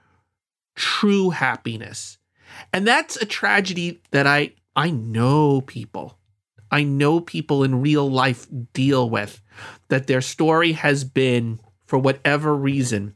true 0.75 1.31
happiness. 1.31 2.19
And 2.73 2.87
that's 2.87 3.17
a 3.17 3.27
tragedy 3.27 4.01
that 4.11 4.27
I 4.27 4.53
I 4.75 4.91
know 4.91 5.61
people 5.61 6.19
I 6.73 6.83
know 6.83 7.21
people 7.21 7.63
in 7.63 7.83
real 7.83 8.11
life 8.11 8.47
deal 8.73 9.09
with 9.09 9.43
that 9.89 10.07
their 10.07 10.23
story 10.23 10.73
has 10.73 11.05
been, 11.05 11.61
for 11.87 11.99
whatever 11.99 12.57
reason, 12.57 13.15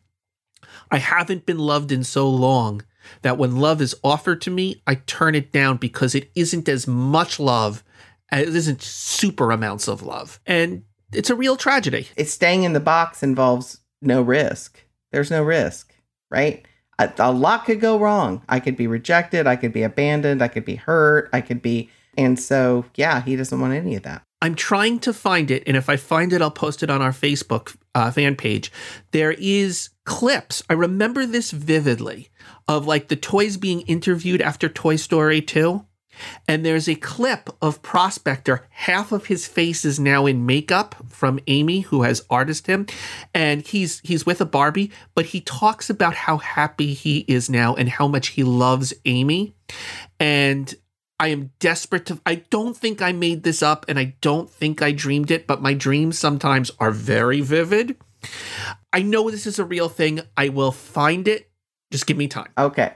I 0.90 0.98
haven't 0.98 1.46
been 1.46 1.58
loved 1.58 1.90
in 1.90 2.04
so 2.04 2.28
long 2.28 2.82
that 3.22 3.38
when 3.38 3.56
love 3.56 3.80
is 3.80 3.96
offered 4.04 4.42
to 4.42 4.50
me, 4.50 4.82
I 4.86 4.96
turn 4.96 5.34
it 5.34 5.52
down 5.52 5.78
because 5.78 6.14
it 6.14 6.30
isn't 6.34 6.68
as 6.68 6.86
much 6.86 7.40
love, 7.40 7.82
it 8.30 8.54
isn't 8.54 8.82
super 8.82 9.50
amounts 9.50 9.88
of 9.88 10.02
love. 10.02 10.38
And 10.46 10.84
it's 11.12 11.30
a 11.30 11.34
real 11.34 11.56
tragedy. 11.56 12.08
It's 12.16 12.32
staying 12.32 12.64
in 12.64 12.74
the 12.74 12.80
box 12.80 13.22
involves 13.22 13.78
no 14.02 14.20
risk. 14.20 14.84
There's 15.12 15.30
no 15.30 15.42
risk, 15.42 15.94
right? 16.30 16.66
A, 16.98 17.10
a 17.18 17.32
lot 17.32 17.64
could 17.64 17.80
go 17.80 17.98
wrong. 17.98 18.42
I 18.48 18.60
could 18.60 18.76
be 18.76 18.86
rejected. 18.86 19.46
I 19.46 19.56
could 19.56 19.72
be 19.72 19.82
abandoned. 19.82 20.42
I 20.42 20.48
could 20.48 20.64
be 20.64 20.74
hurt. 20.74 21.30
I 21.32 21.40
could 21.40 21.62
be 21.62 21.90
and 22.16 22.38
so, 22.38 22.84
yeah, 22.94 23.22
he 23.22 23.36
doesn't 23.36 23.60
want 23.60 23.74
any 23.74 23.94
of 23.96 24.02
that. 24.04 24.22
I'm 24.42 24.54
trying 24.54 24.98
to 25.00 25.12
find 25.12 25.50
it, 25.50 25.62
and 25.66 25.76
if 25.76 25.88
I 25.88 25.96
find 25.96 26.32
it, 26.32 26.42
I'll 26.42 26.50
post 26.50 26.82
it 26.82 26.90
on 26.90 27.00
our 27.00 27.10
Facebook 27.10 27.74
uh, 27.94 28.10
fan 28.10 28.36
page. 28.36 28.70
There 29.12 29.32
is 29.32 29.90
clips. 30.04 30.62
I 30.68 30.74
remember 30.74 31.24
this 31.24 31.50
vividly 31.50 32.28
of 32.68 32.86
like 32.86 33.08
the 33.08 33.16
toys 33.16 33.56
being 33.56 33.80
interviewed 33.82 34.42
after 34.42 34.68
Toy 34.68 34.96
Story 34.96 35.40
2. 35.40 35.84
And 36.48 36.64
there's 36.64 36.88
a 36.88 36.94
clip 36.94 37.50
of 37.60 37.82
Prospector. 37.82 38.66
Half 38.70 39.12
of 39.12 39.26
his 39.26 39.46
face 39.46 39.84
is 39.84 40.00
now 40.00 40.24
in 40.24 40.46
makeup 40.46 40.94
from 41.10 41.38
Amy, 41.46 41.80
who 41.80 42.02
has 42.02 42.24
artisted 42.30 42.72
him, 42.72 42.86
and 43.34 43.60
he's 43.60 44.00
he's 44.00 44.24
with 44.24 44.40
a 44.40 44.46
Barbie. 44.46 44.90
But 45.14 45.26
he 45.26 45.42
talks 45.42 45.90
about 45.90 46.14
how 46.14 46.38
happy 46.38 46.94
he 46.94 47.26
is 47.28 47.50
now 47.50 47.74
and 47.74 47.88
how 47.90 48.08
much 48.08 48.28
he 48.28 48.44
loves 48.44 48.94
Amy. 49.04 49.54
And 50.18 50.74
I 51.18 51.28
am 51.28 51.52
desperate 51.58 52.06
to. 52.06 52.20
I 52.26 52.36
don't 52.50 52.76
think 52.76 53.00
I 53.00 53.12
made 53.12 53.42
this 53.42 53.62
up 53.62 53.86
and 53.88 53.98
I 53.98 54.16
don't 54.20 54.50
think 54.50 54.82
I 54.82 54.92
dreamed 54.92 55.30
it, 55.30 55.46
but 55.46 55.62
my 55.62 55.74
dreams 55.74 56.18
sometimes 56.18 56.70
are 56.78 56.90
very 56.90 57.40
vivid. 57.40 57.96
I 58.92 59.02
know 59.02 59.30
this 59.30 59.46
is 59.46 59.58
a 59.58 59.64
real 59.64 59.88
thing. 59.88 60.20
I 60.36 60.48
will 60.50 60.72
find 60.72 61.26
it. 61.26 61.50
Just 61.90 62.06
give 62.06 62.16
me 62.16 62.28
time. 62.28 62.50
Okay. 62.58 62.94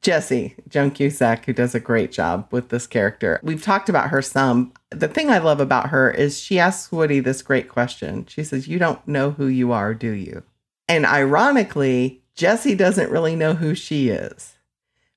Jessie, 0.00 0.56
Joan 0.68 0.90
Cusack, 0.90 1.44
who 1.44 1.52
does 1.52 1.74
a 1.74 1.80
great 1.80 2.10
job 2.10 2.48
with 2.50 2.70
this 2.70 2.86
character. 2.86 3.38
We've 3.42 3.62
talked 3.62 3.88
about 3.88 4.08
her 4.08 4.22
some. 4.22 4.72
The 4.90 5.08
thing 5.08 5.28
I 5.28 5.38
love 5.38 5.60
about 5.60 5.90
her 5.90 6.10
is 6.10 6.40
she 6.40 6.58
asks 6.58 6.90
Woody 6.90 7.20
this 7.20 7.42
great 7.42 7.68
question. 7.68 8.26
She 8.26 8.44
says, 8.44 8.66
You 8.66 8.78
don't 8.78 9.06
know 9.06 9.32
who 9.32 9.46
you 9.46 9.72
are, 9.72 9.92
do 9.92 10.10
you? 10.10 10.42
And 10.88 11.04
ironically, 11.04 12.22
Jessie 12.34 12.74
doesn't 12.74 13.10
really 13.10 13.36
know 13.36 13.54
who 13.54 13.74
she 13.74 14.08
is 14.08 14.54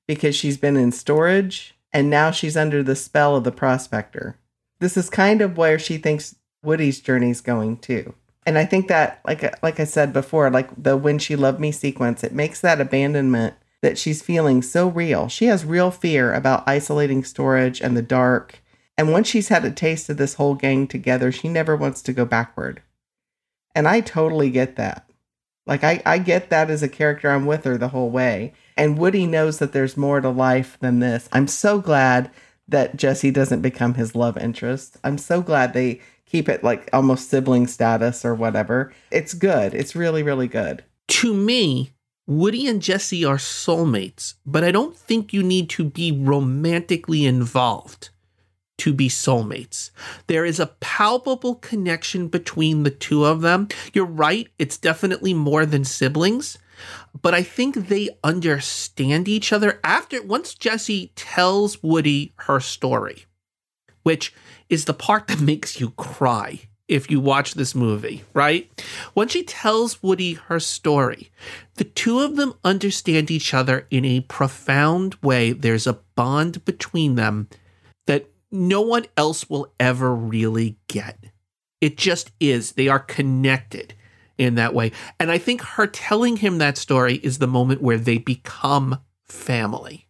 because 0.06 0.36
she's 0.36 0.56
been 0.58 0.76
in 0.76 0.92
storage 0.92 1.77
and 1.92 2.10
now 2.10 2.30
she's 2.30 2.56
under 2.56 2.82
the 2.82 2.96
spell 2.96 3.36
of 3.36 3.44
the 3.44 3.52
prospector. 3.52 4.38
This 4.80 4.96
is 4.96 5.10
kind 5.10 5.40
of 5.40 5.56
where 5.56 5.78
she 5.78 5.98
thinks 5.98 6.36
Woody's 6.62 7.00
journey's 7.00 7.40
going 7.40 7.78
too. 7.78 8.14
And 8.46 8.56
I 8.56 8.64
think 8.64 8.88
that 8.88 9.20
like 9.26 9.62
like 9.62 9.78
I 9.78 9.84
said 9.84 10.12
before, 10.12 10.50
like 10.50 10.70
the 10.82 10.96
when 10.96 11.18
she 11.18 11.36
loved 11.36 11.60
me 11.60 11.72
sequence, 11.72 12.24
it 12.24 12.32
makes 12.32 12.60
that 12.60 12.80
abandonment 12.80 13.54
that 13.82 13.98
she's 13.98 14.22
feeling 14.22 14.62
so 14.62 14.88
real. 14.88 15.28
She 15.28 15.46
has 15.46 15.64
real 15.64 15.90
fear 15.90 16.32
about 16.32 16.66
isolating 16.66 17.24
storage 17.24 17.80
and 17.80 17.96
the 17.96 18.02
dark. 18.02 18.62
And 18.96 19.12
once 19.12 19.28
she's 19.28 19.48
had 19.48 19.64
a 19.64 19.70
taste 19.70 20.08
of 20.08 20.16
this 20.16 20.34
whole 20.34 20.54
gang 20.54 20.88
together, 20.88 21.30
she 21.30 21.48
never 21.48 21.76
wants 21.76 22.02
to 22.02 22.12
go 22.12 22.24
backward. 22.24 22.82
And 23.74 23.86
I 23.86 24.00
totally 24.00 24.50
get 24.50 24.76
that. 24.76 25.08
Like 25.66 25.84
I, 25.84 26.02
I 26.04 26.18
get 26.18 26.50
that 26.50 26.70
as 26.70 26.82
a 26.82 26.88
character. 26.88 27.30
I'm 27.30 27.46
with 27.46 27.64
her 27.64 27.76
the 27.76 27.88
whole 27.88 28.10
way. 28.10 28.54
And 28.78 28.96
Woody 28.96 29.26
knows 29.26 29.58
that 29.58 29.72
there's 29.72 29.96
more 29.96 30.20
to 30.20 30.30
life 30.30 30.78
than 30.80 31.00
this. 31.00 31.28
I'm 31.32 31.48
so 31.48 31.80
glad 31.80 32.30
that 32.68 32.96
Jessie 32.96 33.32
doesn't 33.32 33.60
become 33.60 33.94
his 33.94 34.14
love 34.14 34.38
interest. 34.38 34.96
I'm 35.02 35.18
so 35.18 35.42
glad 35.42 35.72
they 35.72 36.00
keep 36.26 36.48
it 36.48 36.62
like 36.62 36.88
almost 36.92 37.28
sibling 37.28 37.66
status 37.66 38.24
or 38.24 38.34
whatever. 38.34 38.92
It's 39.10 39.34
good. 39.34 39.74
It's 39.74 39.96
really, 39.96 40.22
really 40.22 40.46
good. 40.46 40.84
To 41.08 41.34
me, 41.34 41.92
Woody 42.26 42.68
and 42.68 42.80
Jessie 42.80 43.24
are 43.24 43.36
soulmates, 43.36 44.34
but 44.46 44.62
I 44.62 44.70
don't 44.70 44.96
think 44.96 45.32
you 45.32 45.42
need 45.42 45.70
to 45.70 45.84
be 45.84 46.12
romantically 46.12 47.26
involved 47.26 48.10
to 48.76 48.92
be 48.92 49.08
soulmates. 49.08 49.90
There 50.28 50.44
is 50.44 50.60
a 50.60 50.74
palpable 50.80 51.56
connection 51.56 52.28
between 52.28 52.84
the 52.84 52.90
two 52.90 53.24
of 53.24 53.40
them. 53.40 53.68
You're 53.92 54.04
right, 54.04 54.48
it's 54.58 54.78
definitely 54.78 55.34
more 55.34 55.66
than 55.66 55.84
siblings, 55.84 56.58
but 57.22 57.34
I 57.34 57.42
think 57.42 57.74
they 57.74 58.10
understand 58.22 59.28
each 59.28 59.52
other 59.52 59.80
after 59.82 60.22
once 60.22 60.54
Jessie 60.54 61.12
tells 61.16 61.82
Woody 61.82 62.32
her 62.36 62.60
story, 62.60 63.26
which 64.02 64.34
is 64.68 64.84
the 64.84 64.94
part 64.94 65.26
that 65.28 65.40
makes 65.40 65.80
you 65.80 65.90
cry 65.90 66.60
if 66.88 67.10
you 67.10 67.20
watch 67.20 67.54
this 67.54 67.74
movie, 67.74 68.24
right? 68.32 68.70
When 69.14 69.28
she 69.28 69.42
tells 69.42 70.02
Woody 70.02 70.34
her 70.34 70.58
story, 70.58 71.30
the 71.74 71.84
two 71.84 72.20
of 72.20 72.36
them 72.36 72.54
understand 72.64 73.30
each 73.30 73.52
other 73.52 73.86
in 73.90 74.04
a 74.04 74.20
profound 74.20 75.14
way. 75.16 75.52
There's 75.52 75.86
a 75.86 76.00
bond 76.16 76.64
between 76.64 77.14
them 77.14 77.48
that 78.06 78.30
no 78.50 78.80
one 78.80 79.04
else 79.16 79.50
will 79.50 79.72
ever 79.78 80.14
really 80.14 80.78
get. 80.88 81.18
It 81.80 81.98
just 81.98 82.32
is. 82.40 82.72
They 82.72 82.88
are 82.88 82.98
connected 82.98 83.94
in 84.38 84.54
that 84.54 84.74
way. 84.74 84.92
And 85.20 85.30
I 85.30 85.38
think 85.38 85.60
her 85.60 85.86
telling 85.86 86.36
him 86.36 86.58
that 86.58 86.78
story 86.78 87.16
is 87.16 87.38
the 87.38 87.46
moment 87.46 87.82
where 87.82 87.98
they 87.98 88.18
become 88.18 89.00
family. 89.26 90.06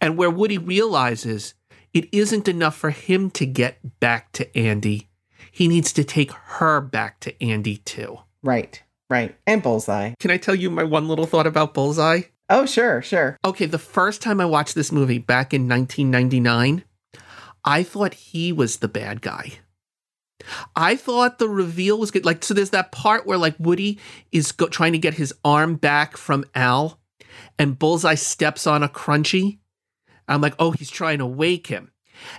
And 0.00 0.16
where 0.16 0.30
Woody 0.30 0.58
realizes 0.58 1.54
it 1.92 2.08
isn't 2.12 2.48
enough 2.48 2.76
for 2.76 2.90
him 2.90 3.30
to 3.32 3.46
get 3.46 4.00
back 4.00 4.32
to 4.32 4.56
Andy 4.56 5.10
he 5.50 5.68
needs 5.68 5.92
to 5.94 6.04
take 6.04 6.32
her 6.32 6.80
back 6.80 7.20
to 7.20 7.42
Andy 7.44 7.78
too. 7.78 8.18
Right, 8.42 8.82
right. 9.08 9.36
And 9.46 9.62
Bullseye. 9.62 10.14
Can 10.18 10.30
I 10.30 10.36
tell 10.36 10.54
you 10.54 10.70
my 10.70 10.84
one 10.84 11.08
little 11.08 11.26
thought 11.26 11.46
about 11.46 11.74
Bullseye? 11.74 12.22
Oh, 12.48 12.66
sure, 12.66 13.02
sure. 13.02 13.36
Okay, 13.44 13.66
the 13.66 13.78
first 13.78 14.22
time 14.22 14.40
I 14.40 14.44
watched 14.44 14.74
this 14.74 14.90
movie 14.90 15.18
back 15.18 15.54
in 15.54 15.68
1999, 15.68 16.84
I 17.64 17.82
thought 17.82 18.14
he 18.14 18.52
was 18.52 18.78
the 18.78 18.88
bad 18.88 19.20
guy. 19.20 19.58
I 20.76 20.96
thought 20.96 21.38
the 21.38 21.48
reveal 21.48 21.98
was 21.98 22.10
good. 22.10 22.24
Like, 22.24 22.44
so 22.44 22.54
there's 22.54 22.70
that 22.70 22.92
part 22.92 23.26
where 23.26 23.38
like 23.38 23.56
Woody 23.58 23.98
is 24.32 24.52
go- 24.52 24.68
trying 24.68 24.92
to 24.92 24.98
get 24.98 25.14
his 25.14 25.34
arm 25.44 25.76
back 25.76 26.16
from 26.16 26.44
Al, 26.54 27.00
and 27.58 27.78
Bullseye 27.78 28.14
steps 28.14 28.66
on 28.66 28.82
a 28.82 28.88
crunchy. 28.88 29.58
I'm 30.28 30.40
like, 30.40 30.54
oh, 30.58 30.70
he's 30.70 30.90
trying 30.90 31.18
to 31.18 31.26
wake 31.26 31.66
him. 31.66 31.90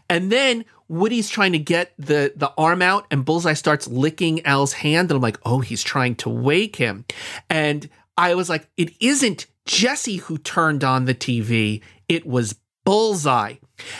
And 0.09 0.31
then 0.31 0.65
Woody's 0.87 1.29
trying 1.29 1.53
to 1.53 1.59
get 1.59 1.93
the 1.97 2.33
the 2.35 2.51
arm 2.57 2.81
out, 2.81 3.05
and 3.11 3.25
Bullseye 3.25 3.53
starts 3.53 3.87
licking 3.87 4.45
Al's 4.45 4.73
hand, 4.73 5.09
and 5.09 5.17
I'm 5.17 5.21
like, 5.21 5.39
oh, 5.45 5.59
he's 5.59 5.83
trying 5.83 6.15
to 6.15 6.29
wake 6.29 6.75
him. 6.75 7.05
And 7.49 7.89
I 8.17 8.35
was 8.35 8.49
like, 8.49 8.69
it 8.77 8.93
isn't 8.99 9.47
Jessie 9.65 10.17
who 10.17 10.37
turned 10.37 10.83
on 10.83 11.05
the 11.05 11.15
TV; 11.15 11.81
it 12.09 12.25
was 12.25 12.55
Bullseye. 12.83 13.55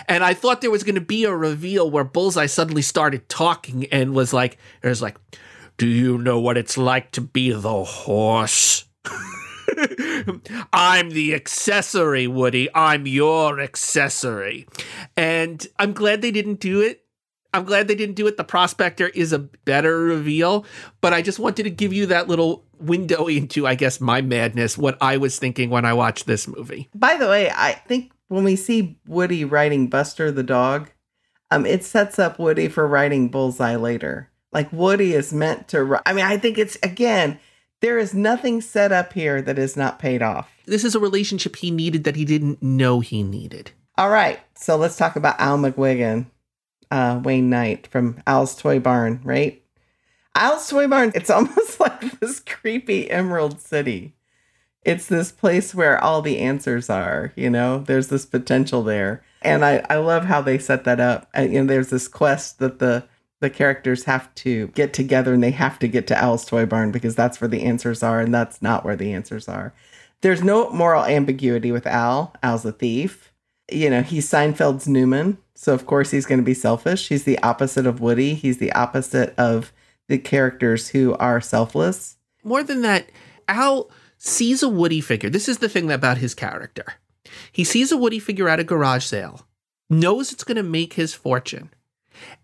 And 0.07 0.23
I 0.23 0.33
thought 0.33 0.61
there 0.61 0.71
was 0.71 0.83
going 0.83 0.95
to 0.95 1.01
be 1.01 1.23
a 1.23 1.35
reveal 1.35 1.89
where 1.89 2.03
Bullseye 2.03 2.45
suddenly 2.45 2.81
started 2.81 3.29
talking 3.29 3.85
and 3.85 4.13
was 4.13 4.33
like, 4.33 4.57
"Was 4.83 5.01
like, 5.01 5.17
do 5.77 5.87
you 5.87 6.17
know 6.17 6.39
what 6.39 6.57
it's 6.57 6.77
like 6.77 7.11
to 7.11 7.21
be 7.21 7.51
the 7.51 7.83
horse?" 7.83 8.85
I'm 10.73 11.09
the 11.11 11.33
accessory, 11.33 12.27
Woody. 12.27 12.69
I'm 12.75 13.07
your 13.07 13.59
accessory. 13.59 14.67
And 15.15 15.65
I'm 15.79 15.93
glad 15.93 16.21
they 16.21 16.31
didn't 16.31 16.59
do 16.59 16.81
it. 16.81 17.05
I'm 17.53 17.65
glad 17.65 17.87
they 17.87 17.95
didn't 17.95 18.15
do 18.15 18.27
it. 18.27 18.37
The 18.37 18.43
prospector 18.43 19.09
is 19.09 19.33
a 19.33 19.39
better 19.39 19.97
reveal, 19.99 20.65
but 21.01 21.13
I 21.13 21.21
just 21.21 21.37
wanted 21.37 21.63
to 21.63 21.69
give 21.69 21.91
you 21.91 22.05
that 22.07 22.27
little 22.29 22.65
window 22.79 23.27
into, 23.27 23.67
I 23.67 23.75
guess, 23.75 23.99
my 23.99 24.21
madness, 24.21 24.77
what 24.77 24.97
I 25.01 25.17
was 25.17 25.37
thinking 25.37 25.69
when 25.69 25.85
I 25.85 25.93
watched 25.93 26.27
this 26.27 26.47
movie. 26.47 26.89
By 26.95 27.17
the 27.17 27.27
way, 27.27 27.51
I 27.53 27.73
think 27.73 28.11
when 28.31 28.45
we 28.45 28.55
see 28.55 28.97
Woody 29.05 29.43
riding 29.43 29.87
Buster 29.87 30.31
the 30.31 30.41
dog, 30.41 30.89
um, 31.51 31.65
it 31.65 31.83
sets 31.83 32.17
up 32.17 32.39
Woody 32.39 32.69
for 32.69 32.87
riding 32.87 33.27
Bullseye 33.27 33.75
later. 33.75 34.29
Like 34.53 34.71
Woody 34.71 35.13
is 35.13 35.33
meant 35.33 35.67
to. 35.69 36.01
I 36.05 36.13
mean, 36.13 36.23
I 36.23 36.37
think 36.37 36.57
it's 36.57 36.77
again 36.81 37.39
there 37.81 37.97
is 37.97 38.13
nothing 38.13 38.61
set 38.61 38.93
up 38.93 39.11
here 39.11 39.41
that 39.41 39.59
is 39.59 39.75
not 39.75 39.99
paid 39.99 40.21
off. 40.21 40.49
This 40.65 40.85
is 40.85 40.95
a 40.95 40.99
relationship 40.99 41.57
he 41.57 41.71
needed 41.71 42.05
that 42.05 42.15
he 42.15 42.23
didn't 42.23 42.63
know 42.63 43.01
he 43.01 43.21
needed. 43.21 43.71
All 43.97 44.09
right. 44.09 44.39
So 44.55 44.77
let's 44.77 44.95
talk 44.95 45.17
about 45.17 45.39
Al 45.39 45.57
McWhiggin, 45.57 46.27
uh, 46.89 47.19
Wayne 47.21 47.49
Knight 47.49 47.87
from 47.87 48.21
Al's 48.25 48.55
Toy 48.55 48.79
Barn, 48.79 49.19
right? 49.25 49.61
Al's 50.35 50.69
Toy 50.69 50.87
Barn, 50.87 51.11
it's 51.15 51.29
almost 51.29 51.81
like 51.81 52.19
this 52.21 52.39
creepy 52.39 53.11
Emerald 53.11 53.59
City. 53.59 54.13
It's 54.83 55.05
this 55.05 55.31
place 55.31 55.75
where 55.75 56.03
all 56.03 56.21
the 56.21 56.39
answers 56.39 56.89
are, 56.89 57.33
you 57.35 57.49
know, 57.49 57.79
there's 57.79 58.07
this 58.07 58.25
potential 58.25 58.83
there. 58.83 59.23
And 59.43 59.63
I, 59.63 59.85
I 59.89 59.97
love 59.97 60.25
how 60.25 60.41
they 60.41 60.57
set 60.57 60.83
that 60.85 60.99
up. 60.99 61.29
And, 61.33 61.53
you 61.53 61.61
know, 61.61 61.67
there's 61.67 61.89
this 61.89 62.07
quest 62.07 62.59
that 62.59 62.79
the 62.79 63.05
the 63.41 63.49
characters 63.49 64.03
have 64.03 64.33
to 64.35 64.67
get 64.67 64.93
together 64.93 65.33
and 65.33 65.43
they 65.43 65.51
have 65.51 65.79
to 65.79 65.87
get 65.87 66.07
to 66.07 66.17
Al's 66.17 66.45
Toy 66.45 66.65
Barn 66.65 66.91
because 66.91 67.15
that's 67.15 67.41
where 67.41 67.47
the 67.47 67.63
answers 67.63 68.03
are, 68.03 68.21
and 68.21 68.33
that's 68.33 68.61
not 68.61 68.85
where 68.85 68.95
the 68.95 69.11
answers 69.11 69.47
are. 69.49 69.73
There's 70.21 70.43
no 70.43 70.69
moral 70.69 71.03
ambiguity 71.03 71.71
with 71.71 71.87
Al. 71.87 72.35
Al's 72.43 72.63
a 72.65 72.71
thief. 72.71 73.33
You 73.71 73.89
know, 73.89 74.03
he's 74.03 74.29
Seinfeld's 74.29 74.87
Newman. 74.87 75.39
So, 75.55 75.73
of 75.73 75.87
course, 75.87 76.11
he's 76.11 76.27
going 76.27 76.39
to 76.39 76.45
be 76.45 76.53
selfish. 76.53 77.07
He's 77.07 77.23
the 77.23 77.39
opposite 77.39 77.87
of 77.87 77.99
Woody. 77.99 78.35
He's 78.35 78.59
the 78.59 78.71
opposite 78.73 79.33
of 79.39 79.73
the 80.07 80.19
characters 80.19 80.89
who 80.89 81.15
are 81.15 81.41
selfless. 81.41 82.17
More 82.43 82.63
than 82.63 82.83
that, 82.83 83.09
Al 83.47 83.89
sees 84.23 84.61
a 84.61 84.69
Woody 84.69 85.01
figure. 85.01 85.31
This 85.31 85.49
is 85.49 85.57
the 85.57 85.69
thing 85.69 85.91
about 85.91 86.19
his 86.19 86.35
character. 86.35 86.85
He 87.51 87.63
sees 87.63 87.91
a 87.91 87.97
Woody 87.97 88.19
figure 88.19 88.47
at 88.47 88.59
a 88.59 88.63
garage 88.63 89.03
sale, 89.03 89.47
knows 89.89 90.31
it's 90.31 90.43
going 90.43 90.57
to 90.57 90.63
make 90.63 90.93
his 90.93 91.15
fortune, 91.15 91.71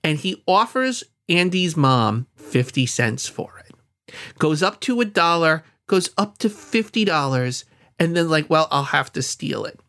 and 0.04 0.18
he 0.18 0.44
offers 0.48 1.04
Andy's 1.30 1.78
mom 1.78 2.26
50 2.36 2.88
cents 2.88 3.28
for 3.28 3.64
it. 3.68 4.14
Goes 4.40 4.64
up 4.64 4.80
to 4.82 5.02
a 5.02 5.06
dollar, 5.06 5.64
goes 5.86 6.10
up 6.18 6.40
to 6.40 6.50
$50, 6.50 7.64
and 8.00 8.18
then, 8.18 8.28
like, 8.30 8.50
well, 8.50 8.68
I'll 8.72 8.86
have 8.86 9.14
to 9.14 9.22
steal 9.22 9.66
it. 9.66 9.80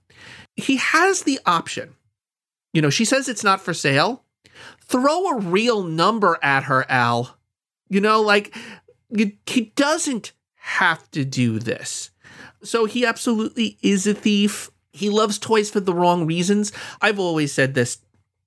He 0.57 0.77
has 0.77 1.23
the 1.23 1.41
option. 1.47 1.95
You 2.75 2.83
know, 2.83 2.91
she 2.91 3.05
says 3.07 3.29
it's 3.29 3.45
not 3.45 3.63
for 3.63 3.73
sale. 3.73 4.25
Throw 4.85 5.29
a 5.29 5.39
real 5.39 5.85
number 5.85 6.39
at 6.43 6.65
her, 6.65 6.85
Al. 6.91 7.39
You 7.89 8.01
know, 8.01 8.21
like, 8.21 8.55
he 9.47 9.73
doesn't 9.75 10.33
have 10.69 11.11
to 11.13 11.25
do 11.25 11.59
this. 11.59 12.11
So 12.63 12.85
he 12.85 13.07
absolutely 13.07 13.79
is 13.83 14.07
a 14.07 14.15
thief. 14.15 14.71
He 14.93 15.11
loves 15.11 15.39
toys 15.39 15.71
for 15.71 15.81
the 15.81 15.95
wrong 15.95 16.27
reasons. 16.27 16.73
I've 17.01 17.19
always 17.19 17.53
said 17.53 17.75
this 17.75 17.99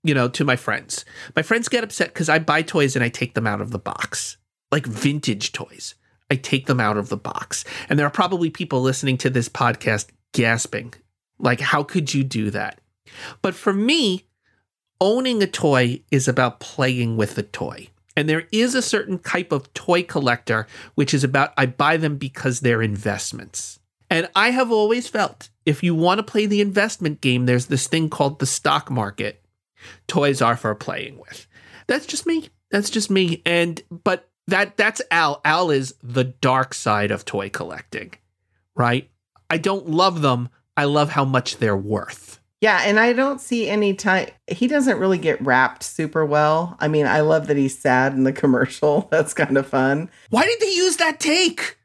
you 0.03 0.13
know, 0.13 0.27
to 0.29 0.43
my 0.43 0.55
friends. 0.55 1.05
My 1.35 1.41
friends 1.41 1.69
get 1.69 1.83
upset 1.83 2.13
because 2.13 2.29
I 2.29 2.39
buy 2.39 2.61
toys 2.61 2.95
and 2.95 3.03
I 3.03 3.09
take 3.09 3.33
them 3.33 3.45
out 3.45 3.61
of 3.61 3.71
the 3.71 3.79
box, 3.79 4.37
like 4.71 4.85
vintage 4.85 5.51
toys. 5.51 5.95
I 6.29 6.35
take 6.35 6.65
them 6.65 6.79
out 6.79 6.97
of 6.97 7.09
the 7.09 7.17
box. 7.17 7.63
And 7.89 7.99
there 7.99 8.07
are 8.07 8.11
probably 8.11 8.49
people 8.49 8.81
listening 8.81 9.17
to 9.19 9.29
this 9.29 9.49
podcast 9.49 10.07
gasping, 10.33 10.93
like, 11.39 11.59
how 11.59 11.83
could 11.83 12.13
you 12.13 12.23
do 12.23 12.49
that? 12.51 12.79
But 13.41 13.53
for 13.53 13.73
me, 13.73 14.25
owning 14.99 15.43
a 15.43 15.47
toy 15.47 16.01
is 16.09 16.27
about 16.27 16.59
playing 16.59 17.17
with 17.17 17.35
the 17.35 17.43
toy. 17.43 17.89
And 18.15 18.27
there 18.27 18.47
is 18.51 18.75
a 18.75 18.81
certain 18.81 19.19
type 19.19 19.51
of 19.51 19.73
toy 19.73 20.03
collector, 20.03 20.67
which 20.95 21.13
is 21.13 21.23
about 21.23 21.53
I 21.57 21.65
buy 21.65 21.97
them 21.97 22.17
because 22.17 22.59
they're 22.59 22.81
investments. 22.81 23.79
And 24.09 24.29
I 24.35 24.51
have 24.51 24.71
always 24.71 25.07
felt 25.07 25.49
if 25.65 25.83
you 25.83 25.95
want 25.95 26.19
to 26.19 26.23
play 26.23 26.45
the 26.45 26.59
investment 26.59 27.21
game, 27.21 27.45
there's 27.45 27.67
this 27.67 27.87
thing 27.87 28.09
called 28.09 28.39
the 28.39 28.45
stock 28.45 28.91
market. 28.91 29.43
Toys 30.07 30.41
are 30.41 30.57
for 30.57 30.75
playing 30.75 31.17
with. 31.17 31.47
That's 31.87 32.05
just 32.05 32.27
me. 32.27 32.49
That's 32.69 32.89
just 32.89 33.09
me. 33.09 33.41
And 33.45 33.81
but 33.89 34.29
that 34.47 34.75
that's 34.75 35.01
Al. 35.11 35.39
Al 35.45 35.71
is 35.71 35.95
the 36.03 36.25
dark 36.25 36.73
side 36.73 37.11
of 37.11 37.23
toy 37.23 37.49
collecting, 37.49 38.13
right? 38.75 39.09
I 39.49 39.57
don't 39.57 39.89
love 39.89 40.21
them. 40.21 40.49
I 40.75 40.83
love 40.85 41.11
how 41.11 41.25
much 41.25 41.57
they're 41.57 41.77
worth. 41.77 42.40
Yeah, 42.61 42.81
and 42.85 42.99
I 42.99 43.13
don't 43.13 43.41
see 43.41 43.67
any 43.67 43.95
time. 43.95 44.29
He 44.47 44.67
doesn't 44.67 44.99
really 44.99 45.17
get 45.17 45.41
wrapped 45.41 45.81
super 45.81 46.23
well. 46.23 46.77
I 46.79 46.87
mean, 46.87 47.07
I 47.07 47.21
love 47.21 47.47
that 47.47 47.57
he's 47.57 47.77
sad 47.77 48.13
in 48.13 48.23
the 48.23 48.31
commercial. 48.41 49.07
That's 49.11 49.33
kind 49.33 49.57
of 49.57 49.67
fun. 49.67 50.09
Why 50.29 50.45
did 50.45 50.59
they 50.59 50.71
use 50.71 50.97
that 50.97 51.19
take? 51.19 51.77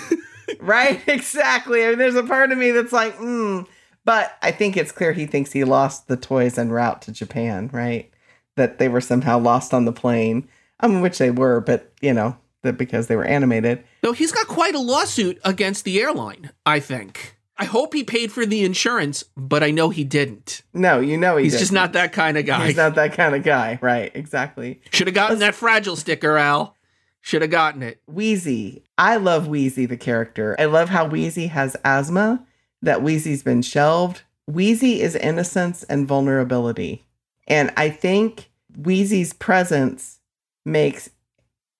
right? 0.60 1.00
Exactly. 1.08 1.84
I 1.84 1.90
mean, 1.90 1.98
there's 1.98 2.14
a 2.14 2.22
part 2.22 2.52
of 2.52 2.58
me 2.58 2.70
that's 2.70 2.92
like, 2.92 3.14
hmm. 3.16 3.62
But 4.04 4.36
I 4.42 4.50
think 4.50 4.76
it's 4.76 4.92
clear 4.92 5.12
he 5.12 5.26
thinks 5.26 5.52
he 5.52 5.64
lost 5.64 6.08
the 6.08 6.16
toys 6.16 6.58
en 6.58 6.70
route 6.70 7.02
to 7.02 7.12
Japan, 7.12 7.70
right? 7.72 8.10
That 8.56 8.78
they 8.78 8.88
were 8.88 9.00
somehow 9.00 9.38
lost 9.38 9.72
on 9.72 9.84
the 9.84 9.92
plane. 9.92 10.48
I 10.80 10.88
mean, 10.88 11.00
which 11.00 11.18
they 11.18 11.30
were, 11.30 11.60
but 11.60 11.92
you 12.00 12.12
know, 12.12 12.36
that 12.62 12.76
because 12.78 13.06
they 13.06 13.16
were 13.16 13.24
animated. 13.24 13.84
No, 14.02 14.12
he's 14.12 14.32
got 14.32 14.48
quite 14.48 14.74
a 14.74 14.80
lawsuit 14.80 15.40
against 15.44 15.84
the 15.84 16.00
airline, 16.00 16.50
I 16.66 16.80
think. 16.80 17.36
I 17.62 17.64
hope 17.66 17.94
he 17.94 18.02
paid 18.02 18.32
for 18.32 18.44
the 18.44 18.64
insurance, 18.64 19.22
but 19.36 19.62
I 19.62 19.70
know 19.70 19.90
he 19.90 20.02
didn't. 20.02 20.62
No, 20.74 20.98
you 20.98 21.16
know 21.16 21.36
he 21.36 21.44
He's 21.44 21.52
didn't. 21.52 21.60
just 21.60 21.72
not 21.72 21.92
that 21.92 22.12
kind 22.12 22.36
of 22.36 22.44
guy. 22.44 22.66
He's 22.66 22.76
not 22.76 22.96
that 22.96 23.12
kind 23.12 23.36
of 23.36 23.44
guy, 23.44 23.78
right? 23.80 24.10
Exactly. 24.16 24.80
Should 24.92 25.06
have 25.06 25.14
gotten 25.14 25.38
that 25.38 25.54
fragile 25.54 25.94
sticker, 25.94 26.36
Al. 26.36 26.76
Should 27.20 27.40
have 27.42 27.52
gotten 27.52 27.84
it. 27.84 28.02
Wheezy. 28.08 28.82
I 28.98 29.14
love 29.14 29.46
Wheezy, 29.46 29.86
the 29.86 29.96
character. 29.96 30.56
I 30.58 30.64
love 30.64 30.88
how 30.88 31.06
Wheezy 31.06 31.46
has 31.46 31.76
asthma, 31.84 32.44
that 32.82 33.00
Wheezy's 33.00 33.44
been 33.44 33.62
shelved. 33.62 34.22
Wheezy 34.48 35.00
is 35.00 35.14
innocence 35.14 35.84
and 35.84 36.08
vulnerability. 36.08 37.04
And 37.46 37.72
I 37.76 37.90
think 37.90 38.50
Wheezy's 38.76 39.32
presence 39.32 40.18
makes 40.64 41.10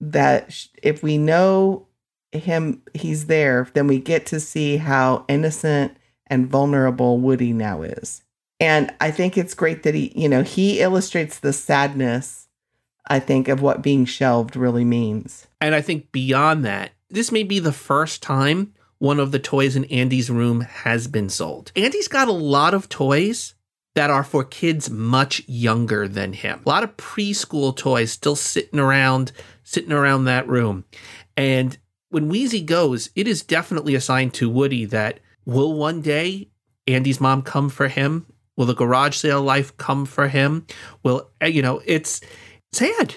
that 0.00 0.68
if 0.80 1.02
we 1.02 1.18
know 1.18 1.88
him, 2.32 2.82
he's 2.94 3.26
there, 3.26 3.68
then 3.74 3.86
we 3.86 3.98
get 3.98 4.26
to 4.26 4.40
see 4.40 4.78
how 4.78 5.24
innocent 5.28 5.96
and 6.26 6.48
vulnerable 6.48 7.18
Woody 7.18 7.52
now 7.52 7.82
is. 7.82 8.22
And 8.58 8.94
I 9.00 9.10
think 9.10 9.36
it's 9.36 9.54
great 9.54 9.82
that 9.82 9.94
he, 9.94 10.12
you 10.14 10.28
know, 10.28 10.42
he 10.42 10.80
illustrates 10.80 11.38
the 11.38 11.52
sadness, 11.52 12.48
I 13.06 13.18
think, 13.18 13.48
of 13.48 13.60
what 13.60 13.82
being 13.82 14.04
shelved 14.04 14.56
really 14.56 14.84
means. 14.84 15.46
And 15.60 15.74
I 15.74 15.80
think 15.80 16.12
beyond 16.12 16.64
that, 16.64 16.92
this 17.10 17.32
may 17.32 17.42
be 17.42 17.58
the 17.58 17.72
first 17.72 18.22
time 18.22 18.72
one 18.98 19.18
of 19.18 19.32
the 19.32 19.40
toys 19.40 19.74
in 19.74 19.84
Andy's 19.86 20.30
room 20.30 20.60
has 20.60 21.08
been 21.08 21.28
sold. 21.28 21.72
Andy's 21.74 22.08
got 22.08 22.28
a 22.28 22.32
lot 22.32 22.72
of 22.72 22.88
toys 22.88 23.54
that 23.94 24.10
are 24.10 24.24
for 24.24 24.44
kids 24.44 24.88
much 24.88 25.42
younger 25.48 26.08
than 26.08 26.32
him. 26.32 26.62
A 26.64 26.68
lot 26.68 26.84
of 26.84 26.96
preschool 26.96 27.76
toys 27.76 28.12
still 28.12 28.36
sitting 28.36 28.78
around, 28.78 29.32
sitting 29.64 29.92
around 29.92 30.24
that 30.24 30.48
room. 30.48 30.84
And 31.36 31.76
when 32.12 32.28
Wheezy 32.28 32.60
goes, 32.60 33.08
it 33.16 33.26
is 33.26 33.42
definitely 33.42 33.94
a 33.94 34.00
sign 34.00 34.30
to 34.32 34.50
Woody 34.50 34.84
that 34.84 35.18
will 35.46 35.72
one 35.72 36.02
day 36.02 36.50
Andy's 36.86 37.22
mom 37.22 37.40
come 37.40 37.70
for 37.70 37.88
him? 37.88 38.26
Will 38.54 38.66
the 38.66 38.74
garage 38.74 39.16
sale 39.16 39.40
life 39.40 39.74
come 39.78 40.04
for 40.04 40.28
him? 40.28 40.66
Will 41.02 41.30
eh, 41.40 41.46
you 41.46 41.62
know, 41.62 41.80
it's 41.86 42.20
sad. 42.72 43.16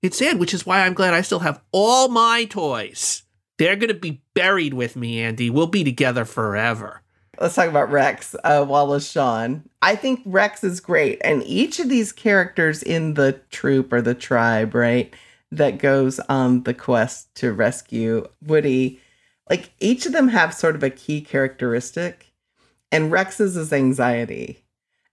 It's 0.00 0.18
sad, 0.18 0.38
which 0.38 0.54
is 0.54 0.64
why 0.64 0.82
I'm 0.82 0.94
glad 0.94 1.12
I 1.12 1.22
still 1.22 1.40
have 1.40 1.60
all 1.72 2.08
my 2.08 2.44
toys. 2.44 3.24
They're 3.58 3.74
going 3.74 3.88
to 3.88 3.94
be 3.94 4.22
buried 4.34 4.74
with 4.74 4.94
me, 4.94 5.20
Andy. 5.20 5.50
We'll 5.50 5.66
be 5.66 5.82
together 5.82 6.24
forever. 6.24 7.02
Let's 7.40 7.56
talk 7.56 7.68
about 7.68 7.90
Rex, 7.90 8.36
uh, 8.44 8.64
Wallace 8.66 9.10
Shawn. 9.10 9.68
I 9.82 9.96
think 9.96 10.22
Rex 10.24 10.62
is 10.62 10.78
great. 10.78 11.20
And 11.24 11.42
each 11.42 11.80
of 11.80 11.88
these 11.88 12.12
characters 12.12 12.82
in 12.82 13.14
the 13.14 13.40
troop 13.50 13.92
or 13.92 14.00
the 14.00 14.14
tribe, 14.14 14.74
right, 14.74 15.12
that 15.50 15.78
goes 15.78 16.18
on 16.20 16.64
the 16.64 16.74
quest 16.74 17.34
to 17.36 17.52
rescue 17.52 18.26
Woody, 18.42 19.00
like 19.48 19.70
each 19.80 20.06
of 20.06 20.12
them 20.12 20.28
have 20.28 20.54
sort 20.54 20.74
of 20.74 20.82
a 20.82 20.90
key 20.90 21.20
characteristic. 21.20 22.32
And 22.90 23.10
Rex's 23.10 23.56
is 23.56 23.72
anxiety. 23.72 24.64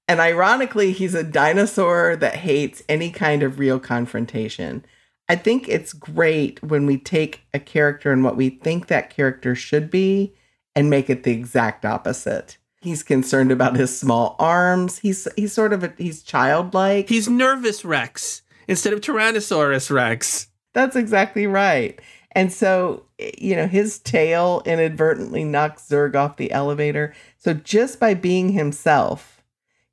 And 0.08 0.20
ironically, 0.20 0.92
he's 0.92 1.16
a 1.16 1.24
dinosaur 1.24 2.16
that 2.18 2.36
hates 2.36 2.84
any 2.90 3.10
kind 3.10 3.42
of 3.42 3.60
real 3.60 3.80
confrontation. 3.80 4.86
I 5.30 5.36
think 5.36 5.70
it's 5.70 5.94
great 5.94 6.62
when 6.62 6.86
we 6.86 6.98
take 6.98 7.42
a 7.54 7.60
character 7.60 8.12
and 8.12 8.24
what 8.24 8.36
we 8.36 8.50
think 8.50 8.88
that 8.88 9.10
character 9.10 9.56
should 9.56 9.90
be 9.90 10.36
and 10.76 10.90
make 10.90 11.10
it 11.10 11.24
the 11.24 11.32
exact 11.32 11.86
opposite. 11.86 12.58
He's 12.82 13.02
concerned 13.02 13.52
about 13.52 13.78
his 13.78 13.98
small 13.98 14.36
arms. 14.40 15.00
He's 15.00 15.28
he's 15.38 15.54
sort 15.54 15.72
of 15.72 15.86
a, 15.86 15.94
he's 15.98 16.22
childlike. 16.22 17.08
He's 17.08 17.30
nervous 17.30 17.86
Rex 17.86 18.43
instead 18.68 18.94
of 18.94 19.02
Tyrannosaurus 19.02 19.90
Rex. 19.90 20.48
That's 20.74 20.96
exactly 20.96 21.48
right. 21.48 22.00
And 22.32 22.52
so, 22.52 23.06
eh, 23.20 23.32
you 23.38 23.56
know, 23.56 23.68
his 23.68 24.00
tail 24.00 24.62
inadvertently 24.66 25.44
knocks 25.44 25.88
Zurg 25.88 26.16
off 26.16 26.38
the 26.38 26.52
elevator. 26.52 27.14
So 27.38 27.54
just 27.54 28.00
by 28.00 28.14
being 28.14 28.50
himself, 28.50 29.44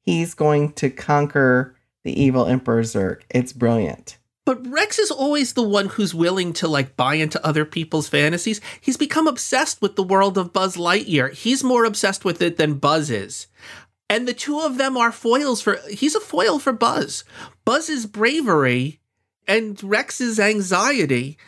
he's 0.00 0.34
going 0.34 0.72
to 0.74 0.90
conquer 0.90 1.76
the 2.02 2.20
evil 2.20 2.46
Emperor 2.46 2.82
Zurg. 2.82 3.20
It's 3.30 3.52
brilliant. 3.52 4.16
But 4.46 4.66
Rex 4.66 4.98
is 4.98 5.10
always 5.10 5.52
the 5.52 5.62
one 5.62 5.86
who's 5.86 6.14
willing 6.14 6.52
to 6.54 6.66
like 6.66 6.96
buy 6.96 7.14
into 7.14 7.44
other 7.46 7.64
people's 7.64 8.08
fantasies. 8.08 8.60
He's 8.80 8.96
become 8.96 9.26
obsessed 9.28 9.82
with 9.82 9.96
the 9.96 10.02
world 10.02 10.38
of 10.38 10.52
Buzz 10.52 10.76
Lightyear. 10.76 11.32
He's 11.32 11.62
more 11.62 11.84
obsessed 11.84 12.24
with 12.24 12.40
it 12.40 12.56
than 12.56 12.74
Buzz 12.74 13.10
is. 13.10 13.46
And 14.10 14.26
the 14.26 14.34
two 14.34 14.58
of 14.58 14.76
them 14.76 14.96
are 14.96 15.12
foils 15.12 15.62
for 15.62 15.78
he's 15.88 16.16
a 16.16 16.20
foil 16.20 16.58
for 16.58 16.72
Buzz. 16.72 17.22
Buzz's 17.64 18.06
bravery 18.06 19.00
and 19.46 19.80
Rex's 19.84 20.40
anxiety. 20.40 21.38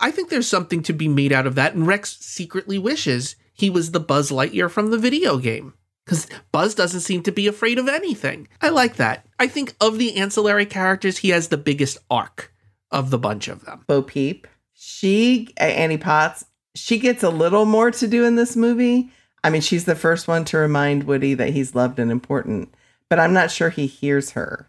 I 0.00 0.10
think 0.10 0.28
there's 0.28 0.48
something 0.48 0.82
to 0.82 0.92
be 0.92 1.06
made 1.06 1.32
out 1.32 1.46
of 1.46 1.54
that 1.54 1.74
and 1.74 1.86
Rex 1.86 2.18
secretly 2.20 2.76
wishes 2.76 3.36
he 3.52 3.70
was 3.70 3.92
the 3.92 4.00
Buzz 4.00 4.32
Lightyear 4.32 4.68
from 4.68 4.90
the 4.90 4.98
video 4.98 5.38
game 5.38 5.74
because 6.04 6.26
Buzz 6.50 6.74
doesn't 6.74 7.00
seem 7.00 7.22
to 7.22 7.30
be 7.30 7.46
afraid 7.46 7.78
of 7.78 7.86
anything. 7.86 8.48
I 8.60 8.70
like 8.70 8.96
that. 8.96 9.24
I 9.38 9.46
think 9.46 9.76
of 9.80 9.98
the 9.98 10.16
ancillary 10.16 10.66
characters, 10.66 11.18
he 11.18 11.28
has 11.28 11.48
the 11.48 11.56
biggest 11.56 11.98
arc 12.10 12.52
of 12.90 13.10
the 13.10 13.18
bunch 13.18 13.46
of 13.46 13.64
them. 13.64 13.84
Bo 13.86 14.02
Peep, 14.02 14.48
she, 14.72 15.54
Annie 15.56 15.98
Potts, 15.98 16.46
she 16.74 16.98
gets 16.98 17.22
a 17.22 17.30
little 17.30 17.64
more 17.64 17.92
to 17.92 18.08
do 18.08 18.24
in 18.24 18.34
this 18.34 18.56
movie. 18.56 19.12
I 19.48 19.50
mean, 19.50 19.62
she's 19.62 19.86
the 19.86 19.94
first 19.94 20.28
one 20.28 20.44
to 20.44 20.58
remind 20.58 21.04
Woody 21.04 21.32
that 21.32 21.54
he's 21.54 21.74
loved 21.74 21.98
and 21.98 22.10
important, 22.10 22.68
but 23.08 23.18
I'm 23.18 23.32
not 23.32 23.50
sure 23.50 23.70
he 23.70 23.86
hears 23.86 24.32
her. 24.32 24.68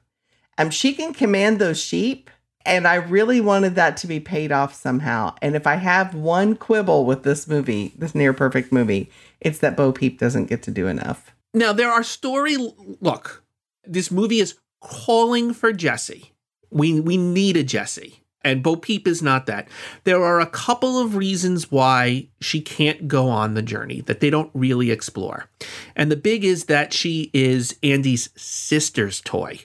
Um, 0.58 0.70
she 0.70 0.94
can 0.94 1.14
command 1.14 1.60
those 1.60 1.84
sheep, 1.84 2.30
and 2.66 2.88
I 2.88 2.96
really 2.96 3.42
wanted 3.42 3.76
that 3.76 3.98
to 3.98 4.08
be 4.08 4.22
paid 4.22 4.54
off 4.54 4.74
somehow. 4.74 5.36
And 5.42 5.58
if 5.58 5.68
I 5.68 5.76
have 5.76 6.16
one 6.16 6.56
quibble 6.56 7.06
with 7.06 7.24
this 7.24 7.46
movie, 7.46 7.92
this 7.98 8.16
near 8.16 8.32
perfect 8.32 8.72
movie, 8.72 9.12
it's 9.42 9.60
that 9.60 9.76
Bo 9.76 9.92
Peep 9.92 10.18
doesn't 10.18 10.46
get 10.46 10.64
to 10.64 10.72
do 10.72 10.88
enough. 10.88 11.36
Now, 11.54 11.74
there 11.74 11.92
are 11.92 12.02
story. 12.02 12.56
Look, 13.02 13.44
this 13.84 14.10
movie 14.10 14.40
is 14.40 14.56
calling 14.80 15.54
for 15.54 15.74
Jessie. 15.74 16.32
We, 16.72 17.02
we 17.02 17.18
need 17.18 17.58
a 17.58 17.64
Jessie. 17.64 18.19
And 18.42 18.64
Bo 18.64 18.78
Peep 18.78 19.06
is 19.08 19.22
not 19.22 19.48
that. 19.48 19.68
There 20.06 20.24
are 20.24 20.40
a 20.40 20.46
couple 20.46 20.98
of 20.98 21.16
reasons 21.16 21.70
why 21.72 22.28
she 22.40 22.62
can't 22.62 23.08
go 23.08 23.28
on 23.28 23.54
the 23.54 23.62
journey 23.62 24.02
that 24.02 24.22
they 24.22 24.30
don't 24.30 24.52
really 24.54 24.92
explore. 24.92 25.50
And 25.96 26.10
the 26.10 26.16
big 26.16 26.46
is 26.46 26.66
that 26.66 26.94
she 26.94 27.30
is 27.34 27.78
Andy's 27.84 28.30
sister's 28.36 29.20
toy. 29.20 29.60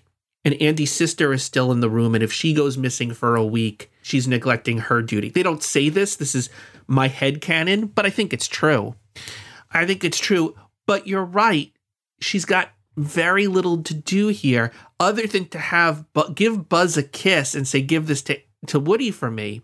And 0.44 0.60
Andy's 0.60 0.92
sister 0.92 1.32
is 1.32 1.42
still 1.42 1.72
in 1.72 1.80
the 1.80 1.88
room. 1.88 2.14
And 2.14 2.22
if 2.22 2.32
she 2.32 2.52
goes 2.52 2.76
missing 2.76 3.14
for 3.14 3.36
a 3.36 3.46
week, 3.46 3.90
she's 4.02 4.28
neglecting 4.28 4.78
her 4.78 5.00
duty. 5.02 5.30
They 5.30 5.42
don't 5.42 5.62
say 5.62 5.88
this. 5.88 6.16
This 6.16 6.34
is 6.34 6.50
my 6.86 7.08
head 7.08 7.40
canon, 7.40 7.86
but 7.86 8.04
I 8.04 8.10
think 8.10 8.32
it's 8.32 8.48
true. 8.48 8.94
I 9.72 9.86
think 9.86 10.04
it's 10.04 10.18
true. 10.18 10.54
But 10.86 11.06
you're 11.06 11.24
right. 11.24 11.72
She's 12.20 12.44
got 12.44 12.70
very 12.96 13.46
little 13.46 13.82
to 13.82 13.94
do 13.94 14.28
here 14.28 14.70
other 15.00 15.26
than 15.26 15.48
to 15.48 15.58
have 15.58 16.04
but 16.12 16.34
give 16.34 16.68
Buzz 16.68 16.96
a 16.96 17.02
kiss 17.02 17.54
and 17.54 17.66
say, 17.66 17.80
give 17.80 18.06
this 18.06 18.22
to, 18.22 18.38
to 18.66 18.80
Woody 18.80 19.10
for 19.10 19.30
me. 19.30 19.62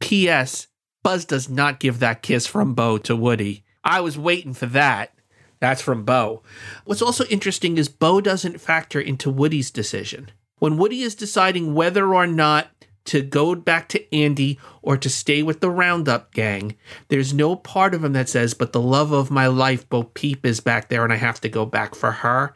P.S. 0.00 0.68
Buzz 1.02 1.24
does 1.24 1.48
not 1.48 1.80
give 1.80 1.98
that 1.98 2.22
kiss 2.22 2.46
from 2.46 2.74
Bo 2.74 2.98
to 2.98 3.14
Woody. 3.14 3.64
I 3.84 4.00
was 4.00 4.18
waiting 4.18 4.54
for 4.54 4.66
that. 4.66 5.14
That's 5.60 5.82
from 5.82 6.04
Bo. 6.04 6.42
What's 6.84 7.02
also 7.02 7.24
interesting 7.26 7.78
is 7.78 7.88
Bo 7.88 8.20
doesn't 8.20 8.60
factor 8.60 9.00
into 9.00 9.30
Woody's 9.30 9.70
decision. 9.70 10.30
When 10.58 10.76
Woody 10.76 11.02
is 11.02 11.14
deciding 11.14 11.74
whether 11.74 12.14
or 12.14 12.26
not 12.26 12.68
to 13.06 13.22
go 13.22 13.54
back 13.54 13.88
to 13.90 14.14
Andy 14.14 14.58
or 14.82 14.96
to 14.96 15.10
stay 15.10 15.42
with 15.42 15.60
the 15.60 15.70
Roundup 15.70 16.32
gang, 16.32 16.76
there's 17.08 17.34
no 17.34 17.54
part 17.56 17.94
of 17.94 18.02
him 18.02 18.14
that 18.14 18.28
says, 18.28 18.54
but 18.54 18.72
the 18.72 18.80
love 18.80 19.12
of 19.12 19.30
my 19.30 19.46
life, 19.46 19.88
Bo 19.88 20.04
Peep, 20.04 20.44
is 20.46 20.60
back 20.60 20.88
there 20.88 21.04
and 21.04 21.12
I 21.12 21.16
have 21.16 21.40
to 21.42 21.48
go 21.48 21.66
back 21.66 21.94
for 21.94 22.12
her. 22.12 22.54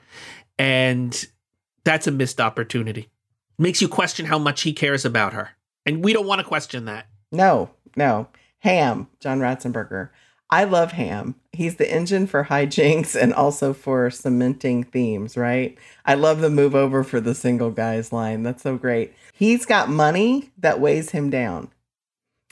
And 0.58 1.26
that's 1.84 2.06
a 2.06 2.10
missed 2.10 2.40
opportunity. 2.40 3.10
Makes 3.58 3.82
you 3.82 3.88
question 3.88 4.26
how 4.26 4.38
much 4.38 4.62
he 4.62 4.72
cares 4.72 5.04
about 5.04 5.32
her. 5.32 5.50
And 5.88 6.04
we 6.04 6.12
don't 6.12 6.26
want 6.26 6.40
to 6.40 6.46
question 6.46 6.84
that. 6.84 7.06
No, 7.32 7.70
no. 7.96 8.28
Ham, 8.58 9.08
John 9.20 9.40
Ratzenberger. 9.40 10.10
I 10.50 10.64
love 10.64 10.92
Ham. 10.92 11.34
He's 11.54 11.76
the 11.76 11.90
engine 11.90 12.26
for 12.26 12.44
hijinks 12.44 13.18
and 13.18 13.32
also 13.32 13.72
for 13.72 14.10
cementing 14.10 14.84
themes, 14.84 15.34
right? 15.34 15.78
I 16.04 16.12
love 16.12 16.40
the 16.40 16.50
move 16.50 16.74
over 16.74 17.02
for 17.02 17.22
the 17.22 17.34
single 17.34 17.70
guys 17.70 18.12
line. 18.12 18.42
That's 18.42 18.62
so 18.62 18.76
great. 18.76 19.14
He's 19.32 19.64
got 19.64 19.88
money 19.88 20.50
that 20.58 20.78
weighs 20.78 21.12
him 21.12 21.30
down. 21.30 21.70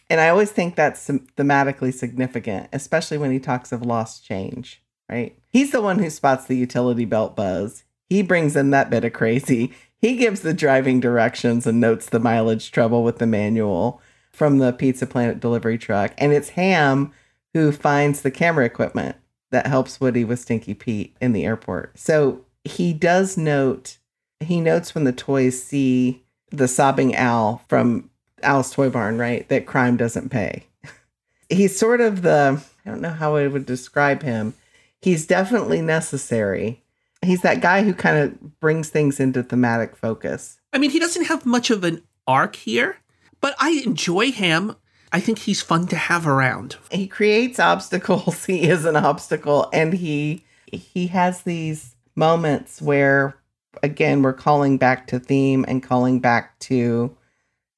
And 0.08 0.18
I 0.18 0.30
always 0.30 0.50
think 0.50 0.74
that's 0.74 1.06
thematically 1.06 1.92
significant, 1.92 2.68
especially 2.72 3.18
when 3.18 3.32
he 3.32 3.38
talks 3.38 3.70
of 3.70 3.82
lost 3.82 4.24
change, 4.24 4.82
right? 5.10 5.38
He's 5.50 5.72
the 5.72 5.82
one 5.82 5.98
who 5.98 6.08
spots 6.08 6.46
the 6.46 6.56
utility 6.56 7.04
belt 7.04 7.36
buzz. 7.36 7.84
He 8.08 8.22
brings 8.22 8.56
in 8.56 8.70
that 8.70 8.88
bit 8.88 9.04
of 9.04 9.12
crazy. 9.12 9.74
He 10.06 10.14
gives 10.14 10.42
the 10.42 10.54
driving 10.54 11.00
directions 11.00 11.66
and 11.66 11.80
notes 11.80 12.06
the 12.06 12.20
mileage 12.20 12.70
trouble 12.70 13.02
with 13.02 13.18
the 13.18 13.26
manual 13.26 14.00
from 14.30 14.58
the 14.58 14.72
Pizza 14.72 15.04
Planet 15.04 15.40
delivery 15.40 15.76
truck. 15.78 16.14
And 16.16 16.32
it's 16.32 16.50
Ham 16.50 17.12
who 17.54 17.72
finds 17.72 18.22
the 18.22 18.30
camera 18.30 18.64
equipment 18.64 19.16
that 19.50 19.66
helps 19.66 20.00
Woody 20.00 20.22
with 20.22 20.38
Stinky 20.38 20.74
Pete 20.74 21.16
in 21.20 21.32
the 21.32 21.44
airport. 21.44 21.98
So 21.98 22.44
he 22.62 22.92
does 22.92 23.36
note, 23.36 23.98
he 24.38 24.60
notes 24.60 24.94
when 24.94 25.02
the 25.02 25.12
toys 25.12 25.60
see 25.60 26.22
the 26.52 26.68
sobbing 26.68 27.16
Al 27.16 27.64
from 27.68 28.08
Al's 28.44 28.70
Toy 28.70 28.88
Barn, 28.88 29.18
right? 29.18 29.48
That 29.48 29.66
crime 29.66 29.96
doesn't 29.96 30.28
pay. 30.28 30.66
He's 31.48 31.76
sort 31.76 32.00
of 32.00 32.22
the, 32.22 32.62
I 32.84 32.90
don't 32.90 33.00
know 33.00 33.10
how 33.10 33.34
I 33.34 33.48
would 33.48 33.66
describe 33.66 34.22
him. 34.22 34.54
He's 35.00 35.26
definitely 35.26 35.82
necessary. 35.82 36.84
He's 37.26 37.42
that 37.42 37.60
guy 37.60 37.82
who 37.82 37.92
kind 37.92 38.18
of 38.18 38.60
brings 38.60 38.88
things 38.88 39.20
into 39.20 39.42
thematic 39.42 39.96
focus. 39.96 40.60
I 40.72 40.78
mean, 40.78 40.90
he 40.90 40.98
doesn't 40.98 41.26
have 41.26 41.44
much 41.44 41.70
of 41.70 41.84
an 41.84 42.02
arc 42.26 42.56
here, 42.56 42.98
but 43.40 43.54
I 43.58 43.82
enjoy 43.84 44.32
him. 44.32 44.76
I 45.12 45.20
think 45.20 45.38
he's 45.38 45.62
fun 45.62 45.86
to 45.88 45.96
have 45.96 46.26
around. 46.26 46.76
He 46.90 47.06
creates 47.06 47.58
obstacles. 47.58 48.44
He 48.46 48.68
is 48.68 48.84
an 48.84 48.96
obstacle 48.96 49.68
and 49.72 49.94
he 49.94 50.44
he 50.72 51.06
has 51.08 51.42
these 51.42 51.94
moments 52.16 52.82
where 52.82 53.36
again 53.82 54.22
we're 54.22 54.32
calling 54.32 54.78
back 54.78 55.06
to 55.08 55.18
theme 55.18 55.64
and 55.68 55.82
calling 55.82 56.18
back 56.20 56.58
to 56.58 57.16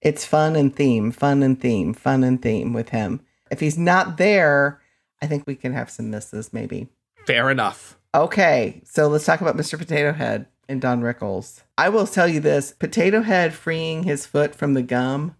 it's 0.00 0.24
fun 0.24 0.56
and 0.56 0.74
theme, 0.74 1.10
fun 1.10 1.42
and 1.42 1.60
theme, 1.60 1.92
fun 1.92 2.22
and 2.24 2.40
theme 2.40 2.72
with 2.72 2.90
him. 2.90 3.20
If 3.50 3.60
he's 3.60 3.78
not 3.78 4.16
there, 4.16 4.80
I 5.20 5.26
think 5.26 5.46
we 5.46 5.56
can 5.56 5.72
have 5.72 5.90
some 5.90 6.10
misses 6.10 6.52
maybe. 6.52 6.88
Fair 7.26 7.50
enough. 7.50 7.97
Okay, 8.14 8.80
so 8.84 9.06
let's 9.08 9.26
talk 9.26 9.40
about 9.40 9.56
Mr. 9.56 9.78
Potato 9.78 10.12
Head 10.12 10.46
and 10.68 10.80
Don 10.80 11.02
Rickles. 11.02 11.62
I 11.76 11.88
will 11.90 12.06
tell 12.06 12.26
you 12.26 12.40
this 12.40 12.72
Potato 12.72 13.22
Head 13.22 13.52
freeing 13.52 14.04
his 14.04 14.24
foot 14.24 14.54
from 14.54 14.74
the 14.74 14.82
gum 14.82 15.36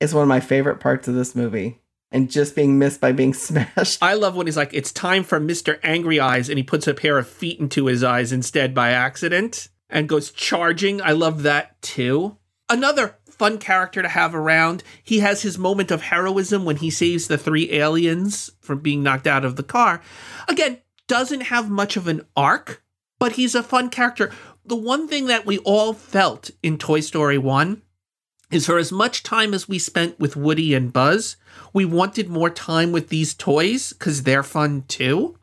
is 0.00 0.12
one 0.12 0.22
of 0.22 0.28
my 0.28 0.40
favorite 0.40 0.80
parts 0.80 1.06
of 1.06 1.14
this 1.14 1.36
movie. 1.36 1.78
And 2.10 2.30
just 2.30 2.54
being 2.54 2.78
missed 2.78 3.00
by 3.00 3.12
being 3.12 3.32
smashed. 3.34 4.02
I 4.02 4.14
love 4.14 4.36
when 4.36 4.46
he's 4.46 4.56
like, 4.56 4.74
it's 4.74 4.92
time 4.92 5.22
for 5.24 5.40
Mr. 5.40 5.78
Angry 5.82 6.20
Eyes, 6.20 6.50
and 6.50 6.58
he 6.58 6.62
puts 6.62 6.86
a 6.86 6.92
pair 6.92 7.16
of 7.16 7.28
feet 7.28 7.58
into 7.58 7.86
his 7.86 8.04
eyes 8.04 8.32
instead 8.32 8.74
by 8.74 8.90
accident 8.90 9.68
and 9.88 10.08
goes 10.08 10.30
charging. 10.30 11.00
I 11.00 11.12
love 11.12 11.42
that 11.44 11.80
too. 11.80 12.36
Another 12.68 13.16
fun 13.30 13.58
character 13.58 14.02
to 14.02 14.08
have 14.08 14.34
around. 14.34 14.82
He 15.02 15.20
has 15.20 15.42
his 15.42 15.58
moment 15.58 15.90
of 15.90 16.02
heroism 16.02 16.64
when 16.64 16.76
he 16.76 16.90
saves 16.90 17.28
the 17.28 17.38
three 17.38 17.72
aliens 17.72 18.50
from 18.60 18.80
being 18.80 19.02
knocked 19.02 19.26
out 19.26 19.44
of 19.44 19.56
the 19.56 19.62
car. 19.62 20.02
Again, 20.48 20.78
doesn't 21.12 21.42
have 21.42 21.68
much 21.68 21.98
of 21.98 22.08
an 22.08 22.22
arc, 22.34 22.82
but 23.18 23.32
he's 23.32 23.54
a 23.54 23.62
fun 23.62 23.90
character. 23.90 24.32
The 24.64 24.74
one 24.74 25.06
thing 25.06 25.26
that 25.26 25.44
we 25.44 25.58
all 25.58 25.92
felt 25.92 26.50
in 26.62 26.78
Toy 26.78 27.00
Story 27.00 27.36
1 27.36 27.82
is 28.50 28.64
for 28.64 28.78
as 28.78 28.90
much 28.90 29.22
time 29.22 29.52
as 29.52 29.68
we 29.68 29.78
spent 29.78 30.18
with 30.18 30.36
Woody 30.36 30.72
and 30.72 30.90
Buzz, 30.90 31.36
we 31.74 31.84
wanted 31.84 32.30
more 32.30 32.48
time 32.48 32.92
with 32.92 33.10
these 33.10 33.34
toys 33.34 33.92
because 33.92 34.22
they're 34.22 34.42
fun 34.42 34.84
too. 34.88 35.36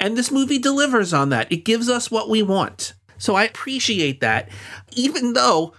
And 0.00 0.16
this 0.16 0.32
movie 0.32 0.58
delivers 0.58 1.12
on 1.12 1.28
that. 1.28 1.52
It 1.52 1.64
gives 1.64 1.88
us 1.88 2.10
what 2.10 2.28
we 2.28 2.42
want. 2.42 2.94
So 3.16 3.36
I 3.36 3.44
appreciate 3.44 4.20
that. 4.20 4.48
Even 4.96 5.34
though 5.34 5.74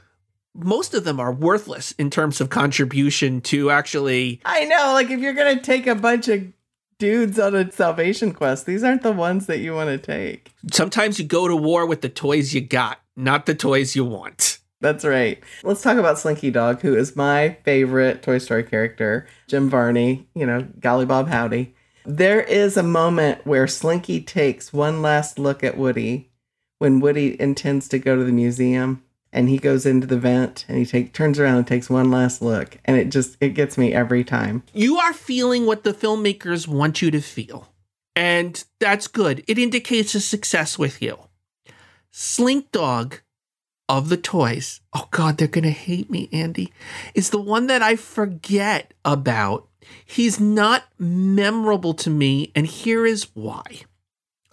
most 0.54 0.94
of 0.94 1.04
them 1.04 1.20
are 1.20 1.34
worthless 1.34 1.92
in 1.98 2.10
terms 2.10 2.40
of 2.40 2.50
contribution 2.50 3.42
to 3.42 3.70
actually. 3.70 4.40
I 4.46 4.64
know, 4.64 4.94
like 4.94 5.10
if 5.10 5.20
you're 5.20 5.34
going 5.34 5.58
to 5.58 5.62
take 5.62 5.88
a 5.88 5.96
bunch 5.96 6.30
of 6.30 6.55
dudes 7.00 7.40
on 7.40 7.56
a 7.56 7.72
salvation 7.72 8.34
quest, 8.34 8.66
these 8.66 8.84
aren't 8.84 9.04
the 9.04 9.12
ones 9.12 9.46
that 9.48 9.60
you 9.60 9.74
want 9.74 9.90
to 9.90 9.98
take. 9.98 10.52
Sometimes 10.72 11.20
you 11.20 11.26
go 11.26 11.48
to 11.48 11.56
war 11.56 11.86
with 11.86 12.02
the 12.02 12.10
toys 12.10 12.54
you 12.54 12.62
got, 12.62 13.00
not 13.16 13.46
the 13.46 13.56
toys 13.56 13.96
you 13.96 14.06
want. 14.06 14.60
That's 14.82 15.06
right. 15.06 15.42
Let's 15.64 15.82
talk 15.82 15.98
about 15.98 16.20
Slinky 16.20 16.52
Dog, 16.52 16.82
who 16.82 16.96
is 16.96 17.16
my 17.16 17.58
favorite 17.64 18.22
Toy 18.22 18.38
Story 18.38 18.64
character. 18.64 19.28
Jim 19.48 19.70
Varney, 19.70 20.28
you 20.36 20.46
know, 20.46 20.68
Golly 20.80 21.06
Bob 21.06 21.30
Howdy. 21.30 21.74
There 22.06 22.42
is 22.42 22.78
a 22.78 22.84
moment 22.84 23.46
where 23.48 23.68
Slinky 23.68 24.22
takes 24.22 24.72
one 24.72 25.02
last 25.02 25.40
look 25.40 25.64
at 25.64 25.78
Woody 25.78 26.30
when 26.78 27.00
Woody 27.00 27.40
intends 27.42 27.88
to 27.90 28.00
go 28.00 28.16
to 28.16 28.24
the 28.24 28.32
museum 28.32 29.02
and 29.36 29.50
he 29.50 29.58
goes 29.58 29.86
into 29.86 30.08
the 30.08 30.18
vent 30.18 30.66
and 30.70 30.78
he 30.78 30.86
take 30.86 31.12
turns 31.12 31.38
around 31.38 31.58
and 31.58 31.68
takes 31.68 31.90
one 31.90 32.10
last 32.10 32.42
look 32.42 32.78
and 32.86 32.98
it 32.98 33.10
just 33.10 33.36
it 33.42 33.50
gets 33.50 33.78
me 33.78 33.94
every 33.94 34.24
time. 34.24 34.64
You 34.74 34.98
are 34.98 35.14
feeling 35.14 35.66
what 35.66 35.84
the 35.84 35.94
filmmakers 35.94 36.68
want 36.68 37.02
you 37.02 37.12
to 37.12 37.22
feel. 37.22 37.68
And 38.16 38.64
that's 38.80 39.08
good. 39.08 39.44
It 39.46 39.60
indicates 39.60 40.16
a 40.16 40.22
success 40.22 40.80
with 40.80 41.02
you. 41.02 41.20
Slink 42.12 42.72
Dog 42.72 43.20
of 43.90 44.08
the 44.08 44.18
toys. 44.18 44.80
Oh 44.94 45.10
god, 45.12 45.38
they're 45.38 45.50
to 45.50 45.70
hate 45.70 46.10
me, 46.10 46.30
Andy. 46.32 46.72
Is 47.14 47.32
the 47.32 47.42
one 47.42 47.68
that 47.68 47.82
I 47.82 47.98
forget 47.98 48.94
about. 49.04 49.68
He's 50.06 50.40
not 50.40 50.86
memorable 50.98 51.94
to 51.96 52.10
me 52.10 52.54
and 52.56 52.66
here 52.66 53.06
is 53.06 53.28
why. 53.36 53.82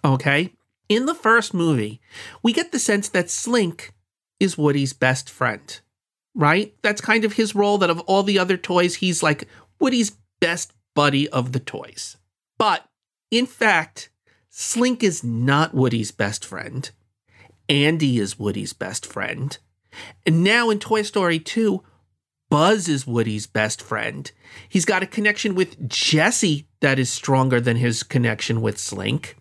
Okay? 0.03 0.53
In 0.89 1.05
the 1.05 1.15
first 1.15 1.53
movie, 1.53 2.01
we 2.43 2.51
get 2.51 2.73
the 2.73 2.79
sense 2.79 3.07
that 3.09 3.31
Slink 3.31 3.93
is 4.43 4.57
Woody's 4.57 4.93
best 4.93 5.29
friend, 5.29 5.79
right? 6.35 6.75
That's 6.83 7.01
kind 7.01 7.25
of 7.25 7.33
his 7.33 7.55
role 7.55 7.77
that 7.79 7.89
of 7.89 8.01
all 8.01 8.23
the 8.23 8.37
other 8.37 8.57
toys, 8.57 8.95
he's 8.95 9.23
like 9.23 9.47
Woody's 9.79 10.17
best 10.39 10.73
buddy 10.93 11.29
of 11.29 11.53
the 11.53 11.59
toys. 11.59 12.17
But 12.57 12.85
in 13.31 13.45
fact, 13.45 14.09
Slink 14.49 15.03
is 15.03 15.23
not 15.23 15.73
Woody's 15.73 16.11
best 16.11 16.45
friend. 16.45 16.91
Andy 17.69 18.19
is 18.19 18.37
Woody's 18.37 18.73
best 18.73 19.05
friend. 19.05 19.57
And 20.25 20.43
now 20.43 20.69
in 20.69 20.79
Toy 20.79 21.01
Story 21.01 21.39
2, 21.39 21.81
Buzz 22.49 22.87
is 22.87 23.07
Woody's 23.07 23.47
best 23.47 23.81
friend. 23.81 24.31
He's 24.69 24.85
got 24.85 25.01
a 25.01 25.07
connection 25.07 25.55
with 25.55 25.89
Jessie 25.89 26.67
that 26.81 26.99
is 26.99 27.11
stronger 27.11 27.59
than 27.59 27.77
his 27.77 28.03
connection 28.03 28.61
with 28.61 28.77
Slink. 28.77 29.37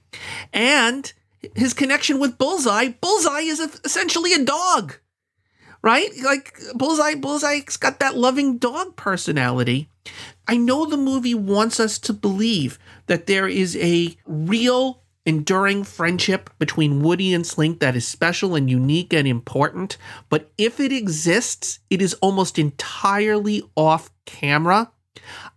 And 0.53 1.13
his 1.55 1.75
connection 1.75 2.19
with 2.19 2.39
Bullseye, 2.39 2.91
Bullseye 3.01 3.41
is 3.41 3.61
essentially 3.85 4.33
a 4.33 4.45
dog, 4.45 4.99
right? 5.83 6.11
Like 6.25 6.59
Bullseye, 6.75 7.15
Bullseye's 7.15 7.77
got 7.77 8.01
that 8.01 8.17
loving 8.17 8.59
dog 8.59 8.97
personality. 8.97 9.89
I 10.47 10.57
know 10.57 10.87
the 10.87 10.97
movie 10.97 11.35
wants 11.35 11.79
us 11.79 11.99
to 12.01 12.13
believe 12.13 12.79
that 13.07 13.27
there 13.27 13.47
is 13.47 13.77
a 13.77 14.17
real 14.27 15.03
enduring 15.25 15.85
friendship 15.85 16.51
between 16.59 17.03
Woody 17.03 17.33
and 17.33 17.47
Slink 17.47 17.79
that 17.79 17.95
is 17.95 18.07
special 18.07 18.57
and 18.57 18.69
unique 18.69 19.13
and 19.13 19.29
important, 19.29 19.97
but 20.29 20.51
if 20.59 20.81
it 20.81 20.93
exists, 20.93 21.79
it 21.91 22.03
is 22.03 22.15
almost 22.15 22.59
entirely 22.59 23.63
off 23.77 24.11
camera. 24.25 24.91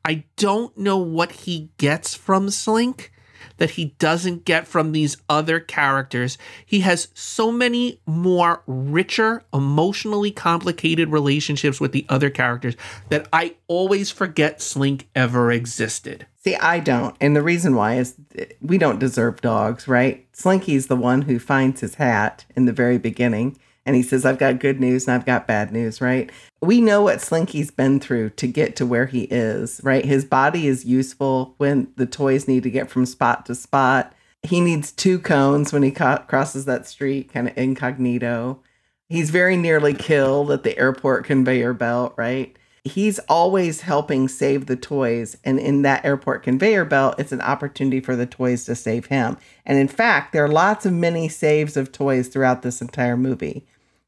I 0.04 0.26
don't 0.38 0.78
know 0.78 0.98
what 0.98 1.32
he 1.32 1.72
gets 1.78 2.14
from 2.14 2.52
Slink 2.52 3.12
that 3.58 3.72
he 3.72 3.96
doesn't 4.00 4.46
get 4.46 4.68
from 4.68 4.92
these 4.92 5.18
other 5.30 5.60
characters. 5.60 6.38
He 6.66 6.82
has 6.82 7.08
so 7.14 7.52
many 7.52 8.00
more 8.06 8.62
richer, 8.68 9.44
emotionally 9.54 10.32
complicated 10.32 11.10
relationships 11.10 11.80
with 11.80 11.92
the 11.92 12.06
other 12.10 12.30
characters 12.30 12.76
that 13.10 13.28
I 13.32 13.56
always 13.68 14.12
forget 14.12 14.62
Slink 14.62 15.08
ever 15.16 15.52
existed. 15.52 16.26
See, 16.44 16.56
I 16.56 16.80
don't. 16.80 17.16
And 17.20 17.36
the 17.36 17.42
reason 17.42 17.76
why 17.76 17.96
is 17.96 18.16
we 18.62 18.78
don't 18.78 19.00
deserve 19.00 19.42
dogs, 19.42 19.88
right? 19.88 20.32
Slinky's 20.32 20.88
the 20.88 20.96
one 20.96 21.24
who 21.24 21.40
finds 21.40 21.82
his 21.82 21.96
hat 21.96 22.46
in 22.56 22.66
the 22.66 22.74
very 22.74 23.00
beginning 23.00 23.58
and 23.86 23.96
he 23.96 24.02
says, 24.02 24.26
I've 24.26 24.40
got 24.40 24.60
good 24.60 24.80
news 24.80 25.08
and 25.08 25.14
I've 25.14 25.26
got 25.26 25.48
bad 25.48 25.72
news, 25.72 26.02
right? 26.02 26.32
We 26.62 26.82
know 26.82 27.04
what 27.04 27.20
Slinky's 27.22 27.70
been 27.70 28.00
through 28.00 28.32
to 28.32 28.48
get 28.48 28.76
to 28.78 28.86
where 28.86 29.06
he 29.06 29.24
is, 29.24 29.80
right? 29.84 30.04
His 30.04 30.26
body 30.26 30.68
is 30.68 30.86
useful 30.86 31.54
when 31.58 31.92
the 31.96 32.08
toys 32.08 32.48
need 32.48 32.64
to 32.64 32.72
get 32.72 32.90
from 32.90 33.06
spot 33.06 33.46
to 33.46 33.56
spot. 33.56 34.14
He 34.42 34.60
needs 34.60 34.92
two 34.92 35.20
cones 35.20 35.72
when 35.72 35.84
he 35.84 35.92
co- 35.92 36.24
crosses 36.28 36.66
that 36.66 36.88
street, 36.88 37.32
kind 37.32 37.48
of 37.48 37.58
incognito. 37.58 38.60
He's 39.08 39.30
very 39.30 39.56
nearly 39.56 39.94
killed 39.94 40.50
at 40.50 40.64
the 40.64 40.78
airport 40.80 41.26
conveyor 41.26 41.74
belt, 41.74 42.16
right? 42.18 42.58
He's 42.84 43.18
always 43.20 43.82
helping 43.82 44.28
save 44.28 44.66
the 44.66 44.76
toys. 44.76 45.38
And 45.44 45.60
in 45.60 45.84
that 45.84 46.06
airport 46.06 46.44
conveyor 46.44 46.86
belt, 46.86 47.16
it's 47.20 47.32
an 47.32 47.42
opportunity 47.42 48.00
for 48.00 48.16
the 48.16 48.28
toys 48.28 48.66
to 48.66 48.76
save 48.76 49.08
him. 49.08 49.38
And 49.64 49.78
in 49.78 49.88
fact, 49.88 50.34
there 50.34 50.44
are 50.44 50.50
lots 50.50 50.88
of 50.88 50.94
mini 50.94 51.28
saves 51.28 51.78
of 51.78 51.92
toys 51.92 52.28
throughout 52.28 52.62
this 52.62 52.82
entire 52.82 53.18
movie 53.18 53.66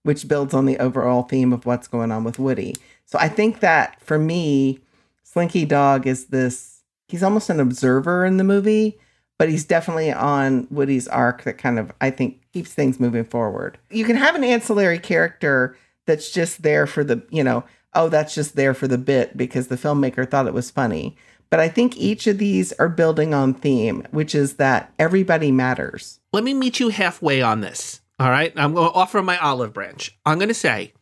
which 0.07 0.25
builds 0.25 0.53
on 0.53 0.65
the 0.65 0.79
overall 0.79 1.23
theme 1.23 1.51
of 1.51 1.65
what's 1.65 1.85
going 1.85 2.13
on 2.13 2.23
with 2.23 2.39
Woody. 2.39 2.73
So 3.03 3.19
I 3.19 3.27
think 3.27 3.59
that 3.59 4.01
for 4.01 4.17
me, 4.17 4.79
Slinky 5.23 5.65
Dog 5.65 6.07
is 6.07 6.27
this 6.27 6.81
he's 7.09 7.23
almost 7.23 7.49
an 7.49 7.59
observer 7.59 8.25
in 8.25 8.37
the 8.37 8.45
movie, 8.45 8.97
but 9.37 9.49
he's 9.49 9.65
definitely 9.65 10.13
on 10.13 10.65
Woody's 10.71 11.09
arc 11.09 11.43
that 11.43 11.57
kind 11.57 11.77
of 11.77 11.91
I 11.99 12.09
think 12.09 12.39
keeps 12.53 12.73
things 12.73 13.01
moving 13.01 13.25
forward. 13.25 13.77
You 13.91 14.05
can 14.05 14.15
have 14.15 14.33
an 14.33 14.45
ancillary 14.45 14.97
character 14.97 15.77
that's 16.05 16.31
just 16.31 16.61
there 16.61 16.87
for 16.87 17.03
the, 17.03 17.21
you 17.29 17.43
know, 17.43 17.65
oh, 17.93 18.07
that's 18.07 18.33
just 18.33 18.55
there 18.55 18.73
for 18.73 18.87
the 18.87 18.97
bit 18.97 19.35
because 19.35 19.67
the 19.67 19.75
filmmaker 19.75 20.29
thought 20.29 20.47
it 20.47 20.53
was 20.53 20.71
funny. 20.71 21.17
But 21.49 21.59
I 21.59 21.67
think 21.67 21.97
each 21.97 22.27
of 22.27 22.37
these 22.37 22.71
are 22.73 22.87
building 22.87 23.33
on 23.33 23.53
theme, 23.53 24.07
which 24.11 24.33
is 24.33 24.55
that 24.55 24.93
everybody 24.97 25.51
matters. 25.51 26.21
Let 26.31 26.45
me 26.45 26.53
meet 26.53 26.79
you 26.79 26.89
halfway 26.89 27.41
on 27.41 27.59
this. 27.59 27.99
All 28.20 28.30
right. 28.30 28.51
I'm 28.55 28.74
going 28.74 28.89
to 28.89 28.95
offer 28.95 29.22
my 29.22 29.38
olive 29.38 29.74
branch. 29.74 30.18
I'm 30.26 30.39
going 30.39 30.47
to 30.47 30.53
say 30.53 30.93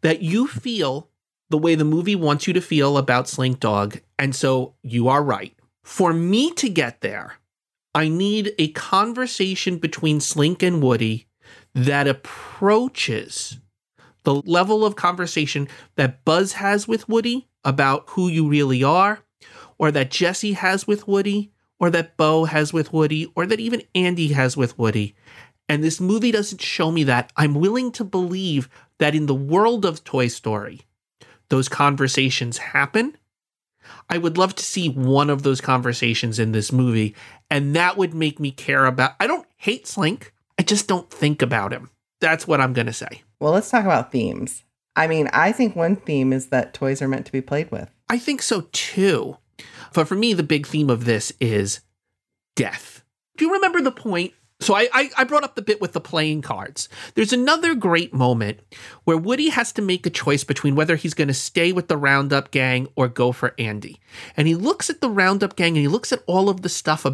that 0.00 0.22
you 0.22 0.46
feel 0.46 1.08
the 1.50 1.58
way 1.58 1.74
the 1.74 1.84
movie 1.84 2.16
wants 2.16 2.46
you 2.46 2.52
to 2.52 2.60
feel 2.60 2.98
about 2.98 3.28
Slink 3.28 3.60
Dog. 3.60 4.00
And 4.18 4.34
so 4.34 4.74
you 4.82 5.08
are 5.08 5.22
right. 5.22 5.54
For 5.82 6.12
me 6.12 6.50
to 6.54 6.68
get 6.68 7.00
there, 7.00 7.34
I 7.94 8.08
need 8.08 8.52
a 8.58 8.72
conversation 8.72 9.78
between 9.78 10.20
Slink 10.20 10.62
and 10.62 10.82
Woody 10.82 11.26
that 11.74 12.06
approaches 12.06 13.58
the 14.24 14.34
level 14.34 14.84
of 14.84 14.96
conversation 14.96 15.68
that 15.94 16.24
Buzz 16.24 16.54
has 16.54 16.86
with 16.86 17.08
Woody 17.08 17.48
about 17.64 18.04
who 18.08 18.28
you 18.28 18.48
really 18.48 18.82
are, 18.84 19.20
or 19.78 19.90
that 19.90 20.10
Jessie 20.10 20.52
has 20.52 20.86
with 20.86 21.08
Woody, 21.08 21.52
or 21.80 21.88
that 21.90 22.16
Bo 22.16 22.44
has 22.44 22.72
with 22.72 22.92
Woody, 22.92 23.32
or 23.34 23.46
that 23.46 23.60
even 23.60 23.82
Andy 23.94 24.28
has 24.28 24.56
with 24.56 24.78
Woody. 24.78 25.14
And 25.68 25.84
this 25.84 26.00
movie 26.00 26.30
doesn't 26.30 26.62
show 26.62 26.90
me 26.90 27.04
that. 27.04 27.32
I'm 27.36 27.54
willing 27.54 27.92
to 27.92 28.04
believe 28.04 28.68
that 28.98 29.14
in 29.14 29.26
the 29.26 29.34
world 29.34 29.84
of 29.84 30.02
Toy 30.04 30.28
Story, 30.28 30.82
those 31.48 31.68
conversations 31.68 32.58
happen. 32.58 33.16
I 34.08 34.18
would 34.18 34.38
love 34.38 34.54
to 34.56 34.64
see 34.64 34.88
one 34.88 35.30
of 35.30 35.42
those 35.42 35.60
conversations 35.60 36.38
in 36.38 36.52
this 36.52 36.72
movie, 36.72 37.14
and 37.50 37.74
that 37.76 37.96
would 37.96 38.14
make 38.14 38.40
me 38.40 38.50
care 38.50 38.86
about. 38.86 39.14
I 39.20 39.26
don't 39.26 39.46
hate 39.56 39.86
Slink, 39.86 40.32
I 40.58 40.62
just 40.62 40.88
don't 40.88 41.10
think 41.10 41.40
about 41.42 41.72
him. 41.72 41.90
That's 42.20 42.46
what 42.46 42.60
I'm 42.60 42.72
going 42.72 42.86
to 42.86 42.92
say. 42.92 43.22
Well, 43.40 43.52
let's 43.52 43.70
talk 43.70 43.84
about 43.84 44.10
themes. 44.10 44.64
I 44.96 45.06
mean, 45.06 45.28
I 45.32 45.52
think 45.52 45.76
one 45.76 45.96
theme 45.96 46.32
is 46.32 46.48
that 46.48 46.74
toys 46.74 47.00
are 47.00 47.08
meant 47.08 47.26
to 47.26 47.32
be 47.32 47.40
played 47.40 47.70
with. 47.70 47.88
I 48.08 48.18
think 48.18 48.42
so 48.42 48.62
too. 48.72 49.38
But 49.94 50.08
for 50.08 50.16
me, 50.16 50.34
the 50.34 50.42
big 50.42 50.66
theme 50.66 50.90
of 50.90 51.04
this 51.04 51.32
is 51.40 51.80
death. 52.56 53.04
Do 53.36 53.44
you 53.44 53.52
remember 53.52 53.80
the 53.80 53.92
point 53.92 54.34
so 54.60 54.74
I, 54.74 54.88
I, 54.92 55.10
I 55.18 55.24
brought 55.24 55.44
up 55.44 55.54
the 55.54 55.62
bit 55.62 55.80
with 55.80 55.92
the 55.92 56.00
playing 56.00 56.42
cards. 56.42 56.88
There's 57.14 57.32
another 57.32 57.74
great 57.74 58.12
moment 58.12 58.60
where 59.04 59.16
Woody 59.16 59.50
has 59.50 59.72
to 59.72 59.82
make 59.82 60.04
a 60.04 60.10
choice 60.10 60.42
between 60.42 60.74
whether 60.74 60.96
he's 60.96 61.14
going 61.14 61.28
to 61.28 61.34
stay 61.34 61.72
with 61.72 61.88
the 61.88 61.96
Roundup 61.96 62.50
gang 62.50 62.88
or 62.96 63.06
go 63.08 63.30
for 63.30 63.54
Andy. 63.58 64.00
And 64.36 64.48
he 64.48 64.56
looks 64.56 64.90
at 64.90 65.00
the 65.00 65.10
Roundup 65.10 65.54
gang 65.54 65.76
and 65.76 65.82
he 65.82 65.88
looks 65.88 66.12
at 66.12 66.24
all 66.26 66.48
of 66.48 66.62
the 66.62 66.68
stuff 66.68 67.06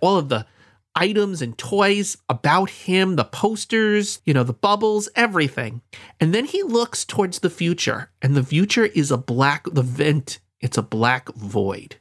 all 0.00 0.16
of 0.16 0.28
the 0.28 0.46
items 0.94 1.42
and 1.42 1.56
toys 1.56 2.16
about 2.28 2.70
him, 2.70 3.16
the 3.16 3.24
posters, 3.24 4.20
you 4.24 4.34
know, 4.34 4.44
the 4.44 4.52
bubbles, 4.52 5.08
everything. 5.16 5.80
And 6.20 6.34
then 6.34 6.44
he 6.44 6.62
looks 6.62 7.04
towards 7.04 7.40
the 7.40 7.50
future, 7.50 8.10
and 8.20 8.36
the 8.36 8.44
future 8.44 8.84
is 8.84 9.10
a 9.10 9.18
black 9.18 9.64
the 9.72 9.82
vent, 9.82 10.38
it's 10.60 10.78
a 10.78 10.82
black 10.82 11.34
void. 11.34 11.96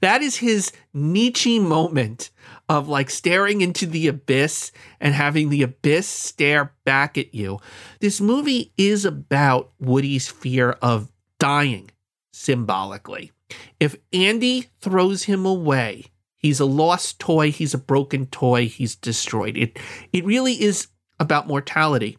That 0.00 0.22
is 0.22 0.36
his 0.36 0.72
Nietzsche 0.94 1.58
moment 1.58 2.30
of 2.68 2.88
like 2.88 3.10
staring 3.10 3.60
into 3.60 3.86
the 3.86 4.08
abyss 4.08 4.72
and 5.00 5.14
having 5.14 5.48
the 5.48 5.62
abyss 5.62 6.06
stare 6.06 6.74
back 6.84 7.16
at 7.16 7.34
you. 7.34 7.58
This 8.00 8.20
movie 8.20 8.72
is 8.76 9.04
about 9.04 9.72
Woody's 9.78 10.28
fear 10.28 10.72
of 10.82 11.10
dying 11.38 11.90
symbolically. 12.32 13.32
If 13.80 13.96
Andy 14.12 14.66
throws 14.80 15.24
him 15.24 15.46
away, 15.46 16.06
he's 16.36 16.60
a 16.60 16.66
lost 16.66 17.18
toy, 17.18 17.50
he's 17.50 17.72
a 17.74 17.78
broken 17.78 18.26
toy, 18.26 18.68
he's 18.68 18.94
destroyed. 18.94 19.56
It 19.56 19.78
it 20.12 20.24
really 20.24 20.62
is 20.62 20.88
about 21.18 21.48
mortality. 21.48 22.18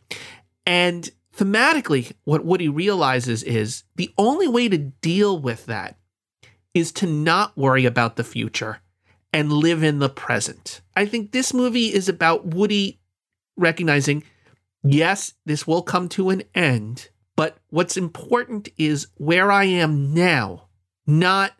And 0.66 1.10
thematically, 1.36 2.14
what 2.24 2.43
Woody 2.43 2.70
realizes 2.70 3.43
is 3.43 3.84
the 3.95 4.12
only 4.18 4.47
way 4.47 4.68
to 4.68 4.78
deal 4.78 5.39
with 5.39 5.68
that 5.68 5.97
is 6.74 6.91
to 6.93 7.08
not 7.08 7.58
worry 7.58 7.86
about 7.86 8.16
the 8.16 8.24
future 8.24 8.80
and 9.32 9.51
live 9.51 9.84
in 9.84 9.99
the 9.99 10.09
present. 10.09 10.82
I 10.95 11.05
think 11.05 11.32
this 11.32 11.53
movie 11.53 11.93
is 11.93 12.09
about 12.09 12.47
Woody 12.47 12.99
recognizing, 13.57 14.23
yes, 14.84 15.34
this 15.45 15.67
will 15.67 15.82
come 15.82 16.09
to 16.09 16.30
an 16.30 16.43
end, 16.55 17.09
but 17.36 17.57
what's 17.69 17.97
important 17.97 18.69
is 18.77 19.07
where 19.15 19.51
I 19.51 19.65
am 19.65 20.13
now, 20.13 20.67
not 21.05 21.53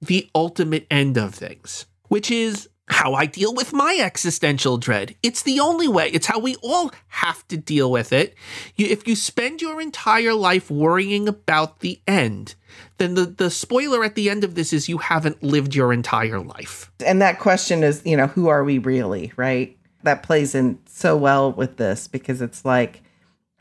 the 0.00 0.28
ultimate 0.34 0.86
end 0.90 1.16
of 1.16 1.34
things, 1.34 1.86
which 2.08 2.30
is 2.30 2.68
how 2.88 3.14
I 3.14 3.26
deal 3.26 3.54
with 3.54 3.72
my 3.72 3.98
existential 4.00 4.76
dread. 4.76 5.14
It's 5.22 5.44
the 5.44 5.60
only 5.60 5.86
way. 5.86 6.08
It's 6.08 6.26
how 6.26 6.40
we 6.40 6.56
all 6.56 6.90
have 7.06 7.46
to 7.48 7.56
deal 7.56 7.90
with 7.90 8.12
it. 8.12 8.34
If 8.76 9.06
you 9.06 9.14
spend 9.14 9.62
your 9.62 9.80
entire 9.80 10.34
life 10.34 10.70
worrying 10.72 11.28
about 11.28 11.80
the 11.80 12.00
end, 12.08 12.56
then 13.00 13.14
the, 13.14 13.26
the 13.26 13.50
spoiler 13.50 14.04
at 14.04 14.14
the 14.14 14.30
end 14.30 14.44
of 14.44 14.54
this 14.54 14.72
is 14.72 14.88
you 14.88 14.98
haven't 14.98 15.42
lived 15.42 15.74
your 15.74 15.92
entire 15.92 16.38
life. 16.38 16.92
And 17.04 17.20
that 17.20 17.40
question 17.40 17.82
is, 17.82 18.02
you 18.04 18.16
know, 18.16 18.28
who 18.28 18.48
are 18.48 18.62
we 18.62 18.78
really, 18.78 19.32
right? 19.36 19.76
That 20.04 20.22
plays 20.22 20.54
in 20.54 20.78
so 20.86 21.16
well 21.16 21.52
with 21.52 21.76
this 21.76 22.06
because 22.06 22.40
it's 22.40 22.64
like, 22.64 23.02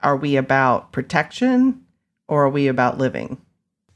are 0.03 0.15
we 0.15 0.37
about 0.37 0.91
protection 0.91 1.81
or 2.27 2.45
are 2.45 2.49
we 2.49 2.67
about 2.67 2.97
living? 2.97 3.41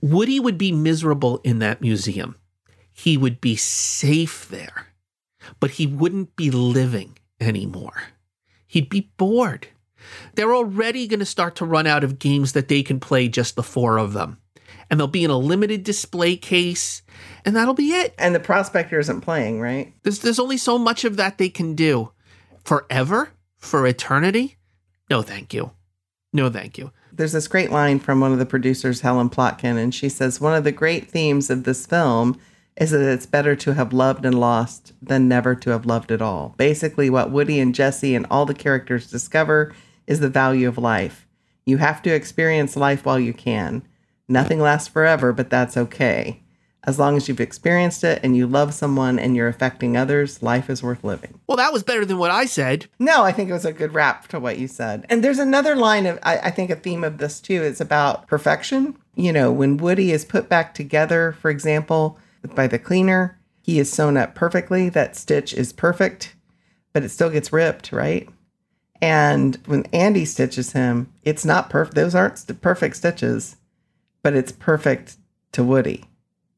Woody 0.01 0.39
would 0.39 0.57
be 0.57 0.71
miserable 0.71 1.39
in 1.43 1.59
that 1.59 1.81
museum. 1.81 2.35
He 2.91 3.17
would 3.17 3.39
be 3.39 3.55
safe 3.55 4.49
there 4.49 4.87
but 5.59 5.71
he 5.71 5.87
wouldn't 5.87 6.35
be 6.35 6.51
living 6.51 7.17
anymore. 7.39 8.03
He'd 8.67 8.89
be 8.89 9.11
bored. 9.17 9.67
They're 10.35 10.55
already 10.55 11.07
going 11.07 11.19
to 11.19 11.25
start 11.25 11.55
to 11.57 11.65
run 11.65 11.87
out 11.87 12.03
of 12.03 12.19
games 12.19 12.53
that 12.53 12.67
they 12.67 12.83
can 12.83 12.99
play 12.99 13.27
just 13.27 13.55
the 13.55 13.63
four 13.63 13.97
of 13.97 14.13
them. 14.13 14.37
And 14.93 14.99
they'll 14.99 15.07
be 15.07 15.23
in 15.23 15.31
a 15.31 15.37
limited 15.39 15.83
display 15.83 16.37
case, 16.37 17.01
and 17.43 17.55
that'll 17.55 17.73
be 17.73 17.93
it. 17.93 18.13
And 18.19 18.35
the 18.35 18.39
prospector 18.39 18.99
isn't 18.99 19.21
playing, 19.21 19.59
right? 19.59 19.91
There's, 20.03 20.19
there's 20.19 20.37
only 20.37 20.57
so 20.57 20.77
much 20.77 21.03
of 21.03 21.17
that 21.17 21.39
they 21.39 21.49
can 21.49 21.73
do. 21.73 22.11
Forever? 22.63 23.31
For 23.57 23.87
eternity? 23.87 24.57
No, 25.09 25.23
thank 25.23 25.51
you. 25.51 25.71
No, 26.31 26.47
thank 26.47 26.77
you. 26.77 26.91
There's 27.11 27.31
this 27.31 27.47
great 27.47 27.71
line 27.71 27.97
from 27.97 28.19
one 28.19 28.33
of 28.33 28.37
the 28.37 28.45
producers, 28.45 29.01
Helene 29.01 29.31
Plotkin, 29.31 29.79
and 29.79 29.95
she 29.95 30.09
says, 30.09 30.39
One 30.39 30.53
of 30.53 30.63
the 30.63 30.71
great 30.71 31.09
themes 31.09 31.49
of 31.49 31.63
this 31.63 31.87
film 31.87 32.39
is 32.77 32.91
that 32.91 33.01
it's 33.01 33.25
better 33.25 33.55
to 33.55 33.73
have 33.73 33.93
loved 33.93 34.25
and 34.25 34.39
lost 34.39 34.93
than 35.01 35.27
never 35.27 35.55
to 35.55 35.71
have 35.71 35.87
loved 35.87 36.11
at 36.11 36.21
all. 36.21 36.53
Basically, 36.59 37.09
what 37.09 37.31
Woody 37.31 37.59
and 37.59 37.73
Jessie 37.73 38.13
and 38.13 38.27
all 38.29 38.45
the 38.45 38.53
characters 38.53 39.09
discover 39.09 39.73
is 40.05 40.19
the 40.19 40.29
value 40.29 40.67
of 40.67 40.77
life. 40.77 41.27
You 41.65 41.77
have 41.77 42.03
to 42.03 42.13
experience 42.13 42.75
life 42.75 43.07
while 43.07 43.19
you 43.19 43.33
can. 43.33 43.81
Nothing 44.28 44.59
lasts 44.59 44.88
forever, 44.88 45.34
but 45.34 45.49
that's 45.49 45.78
okay. 45.78 46.41
As 46.86 46.99
long 46.99 47.15
as 47.15 47.30
you've 47.30 47.39
experienced 47.39 48.03
it 48.03 48.19
and 48.24 48.36
you 48.36 48.45
love 48.45 48.74
someone 48.74 49.17
and 49.17 49.36
you're 49.36 49.47
affecting 49.47 49.95
others, 49.95 50.43
life 50.43 50.69
is 50.69 50.84
worth 50.84 51.03
living. 51.03 51.39
Well, 51.47 51.55
that 51.57 51.71
was 51.71 51.84
better 51.84 52.03
than 52.03 52.17
what 52.17 52.32
I 52.32 52.45
said. 52.45 52.88
No, 52.99 53.24
I 53.24 53.32
think 53.32 53.49
it 53.49 53.53
was 53.53 53.63
a 53.63 53.71
good 53.71 53.93
wrap 53.93 54.28
to 54.30 54.39
what 54.39 54.59
you 54.59 54.67
said. 54.67 55.05
And 55.09 55.24
there's 55.24 55.39
another 55.39 55.76
line 55.76 56.05
of, 56.05 56.19
I, 56.24 56.39
I 56.39 56.51
think, 56.51 56.69
a 56.69 56.76
theme 56.76 57.05
of 57.05 57.19
this 57.19 57.39
too. 57.39 57.63
It's 57.63 57.80
about 57.80 58.28
perfection. 58.28 58.97
You 59.15 59.32
know, 59.32 59.51
when 59.51 59.78
Woody 59.78 60.11
is 60.11 60.26
put 60.26 60.49
back 60.49 60.74
together, 60.74 61.38
for 61.39 61.49
example, 61.49 62.17
by 62.55 62.67
the 62.67 62.80
cleaner. 62.80 63.39
He 63.61 63.80
is 63.80 63.91
sewn 63.91 64.17
up 64.17 64.36
perfectly. 64.36 64.89
That 64.89 65.15
stitch 65.15 65.53
is 65.53 65.71
perfect, 65.71 66.36
but 66.91 67.03
it 67.03 67.09
still 67.09 67.30
gets 67.30 67.53
ripped, 67.53 67.91
right? 67.91 68.28
And 69.01 69.57
when 69.65 69.86
Andy 69.93 70.26
stitches 70.26 70.74
him, 70.74 71.11
it's 71.24 71.45
not 71.45 71.69
perfect. 71.69 71.95
Those 71.95 72.15
aren't 72.15 72.61
perfect 72.61 72.97
stitches, 72.97 73.57
but 74.24 74.34
it's 74.34 74.51
perfect 74.51 75.17
to 75.51 75.63
Woody 75.63 76.05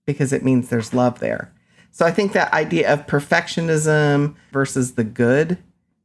because 0.05 0.31
it 0.31 0.43
means 0.43 0.69
there's 0.69 0.93
love 0.93 1.19
there. 1.19 1.51
So 1.91 2.05
I 2.05 2.11
think 2.11 2.33
that 2.33 2.53
idea 2.53 2.91
of 2.91 3.07
perfectionism 3.07 4.35
versus 4.51 4.93
the 4.93 5.03
good 5.03 5.57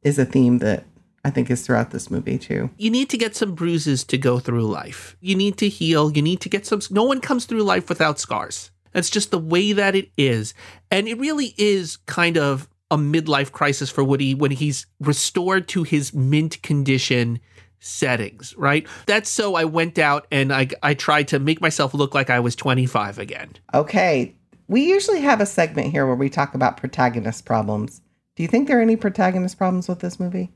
is 0.03 0.19
a 0.19 0.25
theme 0.25 0.59
that 0.59 0.85
I 1.25 1.31
think 1.31 1.51
is 1.51 1.63
throughout 1.63 1.91
this 1.91 2.11
movie 2.11 2.39
too. 2.39 2.71
You 2.79 2.91
need 2.91 3.11
to 3.11 3.19
get 3.19 3.37
some 3.37 3.55
bruises 3.55 4.05
to 4.05 4.17
go 4.17 4.39
through 4.39 4.63
life. 4.63 5.17
You 5.21 5.35
need 5.35 5.59
to 5.59 5.69
heal. 5.69 6.11
You 6.11 6.23
need 6.23 6.41
to 6.41 6.49
get 6.49 6.65
some. 6.67 6.81
No 6.91 7.05
one 7.05 7.21
comes 7.21 7.45
through 7.45 7.63
life 7.63 7.89
without 7.89 8.19
scars. 8.19 8.71
That's 8.93 9.11
just 9.11 9.31
the 9.31 9.39
way 9.39 9.73
that 9.73 9.95
it 9.95 10.11
is. 10.17 10.55
And 10.91 11.07
it 11.07 11.19
really 11.19 11.55
is 11.59 11.99
kind 12.07 12.39
of 12.39 12.69
a 12.91 12.97
midlife 12.97 13.53
crisis 13.53 13.91
for 13.91 14.03
Woody 14.03 14.35
when 14.35 14.51
he's 14.51 14.87
restored 14.99 15.69
to 15.69 15.85
his 15.85 16.13
mint 16.13 16.61
condition 16.63 17.41
settings, 17.81 18.55
right? 18.57 18.87
That's 19.07 19.28
so 19.28 19.55
I 19.55 19.64
went 19.64 19.99
out 19.99 20.26
and 20.31 20.53
I, 20.53 20.68
I 20.83 20.95
tried 20.95 21.28
to 21.28 21.39
make 21.39 21.61
myself 21.61 21.95
look 21.95 22.14
like 22.14 22.31
I 22.31 22.41
was 22.41 22.55
25 22.55 23.18
again. 23.18 23.55
Okay. 23.74 24.37
We 24.68 24.83
usually 24.83 25.20
have 25.22 25.41
a 25.41 25.47
segment 25.47 25.91
here 25.91 26.07
where 26.07 26.14
we 26.14 26.31
talk 26.31 26.55
about 26.55 26.76
protagonist 26.76 27.45
problems. 27.45 28.03
Do 28.37 28.45
you 28.45 28.49
think 28.49 28.68
there 28.68 28.78
are 28.78 28.83
any 28.83 28.97
protagonist 28.97 29.59
problems 29.59 29.89
with 29.89 29.99
this 29.99 30.20
movie? 30.20 30.53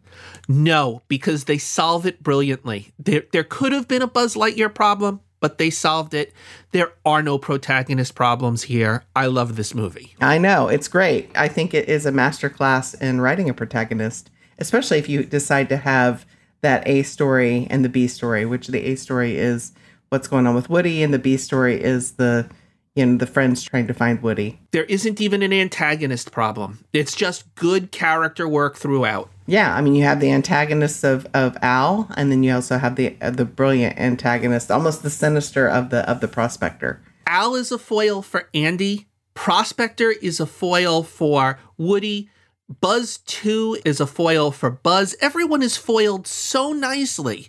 No, 0.49 1.03
because 1.09 1.45
they 1.45 1.59
solve 1.59 2.07
it 2.07 2.23
brilliantly. 2.23 2.93
There, 2.99 3.25
there 3.33 3.45
could 3.45 3.73
have 3.73 3.89
been 3.89 4.03
a 4.03 4.07
Buzz 4.07 4.37
Lightyear 4.37 4.73
problem, 4.73 5.21
but 5.41 5.59
they 5.59 5.69
solved 5.69 6.15
it. 6.15 6.33
There 6.71 6.93
are 7.05 7.23
no 7.23 7.37
protagonist 7.37 8.15
problems 8.15 8.63
here. 8.63 9.05
I 9.15 9.27
love 9.27 9.57
this 9.57 9.75
movie. 9.75 10.15
I 10.21 10.39
know. 10.39 10.69
It's 10.69 10.89
great. 10.89 11.31
I 11.35 11.49
think 11.49 11.75
it 11.75 11.89
is 11.89 12.07
a 12.07 12.13
masterclass 12.13 12.99
in 13.03 13.21
writing 13.21 13.51
a 13.51 13.55
protagonist, 13.55 14.31
especially 14.59 14.99
if 14.99 15.09
you 15.09 15.25
decide 15.25 15.69
to 15.69 15.77
have 15.77 16.25
that 16.65 16.87
A 16.89 17.03
story 17.03 17.67
and 17.71 17.85
the 17.85 17.89
B 17.89 18.09
story, 18.09 18.45
which 18.45 18.67
the 18.67 18.81
A 18.81 18.97
story 18.97 19.37
is 19.37 19.73
what's 20.09 20.29
going 20.29 20.47
on 20.47 20.55
with 20.55 20.69
Woody 20.69 21.03
and 21.03 21.15
the 21.15 21.19
B 21.19 21.37
story 21.37 21.81
is 21.81 22.13
the 22.13 22.49
you 22.95 23.05
know 23.05 23.19
the 23.19 23.27
friends 23.27 23.63
trying 23.63 23.87
to 23.87 23.95
find 23.95 24.23
Woody. 24.23 24.61
There 24.71 24.85
isn't 24.85 25.21
even 25.21 25.43
an 25.43 25.53
antagonist 25.53 26.31
problem. 26.31 26.85
It's 26.93 27.15
just 27.15 27.53
good 27.55 27.91
character 27.91 28.49
work 28.49 28.77
throughout. 28.77 29.31
Yeah, 29.47 29.75
I 29.75 29.81
mean 29.81 29.95
you 29.95 30.05
have 30.05 30.21
the 30.21 30.31
antagonists 30.31 31.05
of, 31.05 31.27
of 31.35 31.57
Al, 31.61 32.09
and 32.17 32.33
then 32.33 32.43
you 32.43 32.55
also 32.55 32.79
have 32.79 32.97
the 32.97 33.17
uh, 33.21 33.31
the 33.31 33.45
brilliant 33.45 33.99
antagonist, 33.99 34.71
almost 34.71 35.03
the 35.03 35.11
sinister 35.11 35.69
of 35.69 35.91
the 35.91 36.09
of 36.09 36.21
the 36.21 36.29
prospector. 36.29 37.03
Al 37.27 37.55
is 37.55 37.71
a 37.71 37.79
foil 37.79 38.23
for 38.23 38.49
Andy. 38.55 39.07
Prospector 39.35 40.13
is 40.23 40.39
a 40.41 40.47
foil 40.47 41.03
for 41.03 41.59
Woody. 41.77 42.31
Buzz 42.69 43.19
2 43.27 43.81
is 43.85 44.01
a 44.01 44.07
foil 44.07 44.51
for 44.51 44.71
Buzz. 44.71 45.15
Everyone 45.21 45.63
is 45.63 45.77
foiled 45.77 46.27
so 46.27 46.73
nicely. 46.73 47.49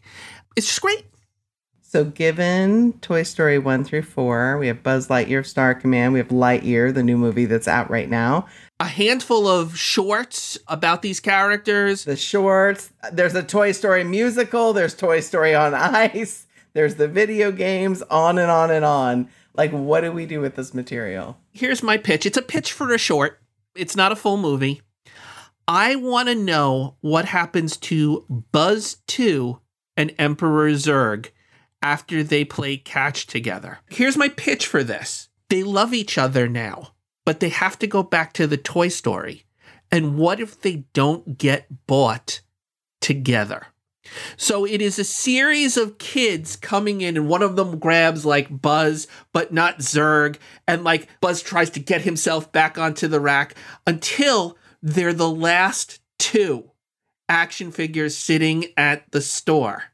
It's 0.57 0.68
just 0.68 0.82
great. 0.82 1.05
So, 1.82 2.03
given 2.03 2.93
Toy 2.99 3.24
Story 3.24 3.57
1 3.57 3.86
through 3.86 4.01
4, 4.01 4.57
we 4.57 4.68
have 4.68 4.84
Buzz 4.84 5.07
Lightyear 5.07 5.39
of 5.39 5.47
Star 5.47 5.74
Command, 5.74 6.11
we 6.11 6.20
have 6.20 6.28
Lightyear, 6.28 6.93
the 6.93 7.03
new 7.03 7.18
movie 7.18 7.45
that's 7.45 7.70
out 7.70 7.89
right 7.89 8.09
now. 8.09 8.47
A 8.82 8.86
handful 8.86 9.47
of 9.47 9.78
shorts 9.78 10.57
about 10.68 11.01
these 11.01 11.22
characters. 11.22 12.03
The 12.03 12.18
shorts, 12.18 12.91
there's 13.13 13.36
a 13.36 13.43
Toy 13.43 13.72
Story 13.72 14.03
musical, 14.03 14.74
there's 14.74 14.93
Toy 14.93 15.22
Story 15.22 15.55
on 15.55 15.74
Ice, 15.74 16.47
there's 16.74 16.95
the 16.95 17.07
video 17.07 17.53
games, 17.53 18.01
on 18.11 18.38
and 18.38 18.51
on 18.51 18.72
and 18.72 18.84
on. 18.84 19.30
Like, 19.53 19.72
what 19.72 20.01
do 20.01 20.11
we 20.11 20.26
do 20.26 20.41
with 20.41 20.55
this 20.55 20.74
material? 20.74 21.38
Here's 21.53 21.82
my 21.82 21.95
pitch 21.95 22.26
it's 22.26 22.36
a 22.36 22.41
pitch 22.41 22.74
for 22.74 22.93
a 22.93 22.97
short, 22.97 23.39
it's 23.74 23.95
not 23.95 24.11
a 24.11 24.18
full 24.18 24.36
movie. 24.36 24.82
I 25.68 25.95
want 25.95 26.30
to 26.30 26.36
know 26.36 26.95
what 27.01 27.26
happens 27.26 27.78
to 27.78 28.26
Buzz 28.51 28.97
2 29.07 29.59
and 29.97 30.13
Emperor 30.20 30.70
Zurg 30.72 31.32
after 31.82 32.24
they 32.24 32.45
play 32.45 32.78
catch 32.78 33.26
together. 33.26 33.80
Here's 33.89 34.18
my 34.18 34.30
pitch 34.30 34.68
for 34.68 34.84
this 34.84 35.30
they 35.49 35.63
love 35.63 35.93
each 35.93 36.18
other 36.18 36.47
now, 36.47 36.93
but 37.26 37.39
they 37.39 37.49
have 37.49 37.80
to 37.80 37.88
go 37.88 38.03
back 38.03 38.34
to 38.34 38.47
the 38.47 38.57
Toy 38.57 38.89
Story. 38.89 39.45
And 39.91 40.18
what 40.18 40.39
if 40.39 40.59
they 40.61 40.86
don't 40.93 41.38
get 41.38 41.88
bought 41.88 42.41
together? 43.01 43.68
So 44.38 44.66
it 44.66 44.82
is 44.82 44.99
a 44.99 45.03
series 45.03 45.78
of 45.78 45.97
kids 45.97 46.55
coming 46.55 47.01
in, 47.01 47.18
and 47.18 47.28
one 47.28 47.41
of 47.41 47.55
them 47.55 47.80
grabs 47.80 48.26
like 48.26 48.61
Buzz, 48.61 49.07
but 49.34 49.51
not 49.53 49.80
Zurg. 49.80 50.38
And 50.68 50.84
like 50.84 51.07
Buzz 51.22 51.41
tries 51.41 51.72
to 51.72 51.80
get 51.80 52.01
himself 52.01 52.51
back 52.51 52.78
onto 52.78 53.07
the 53.07 53.20
rack 53.20 53.55
until 53.88 54.57
they're 54.86 55.13
the 55.13 55.29
last 55.29 55.99
two 56.19 56.69
action 57.27 57.71
figures 57.71 58.15
sitting 58.15 58.65
at 58.77 59.11
the 59.11 59.19
store 59.19 59.86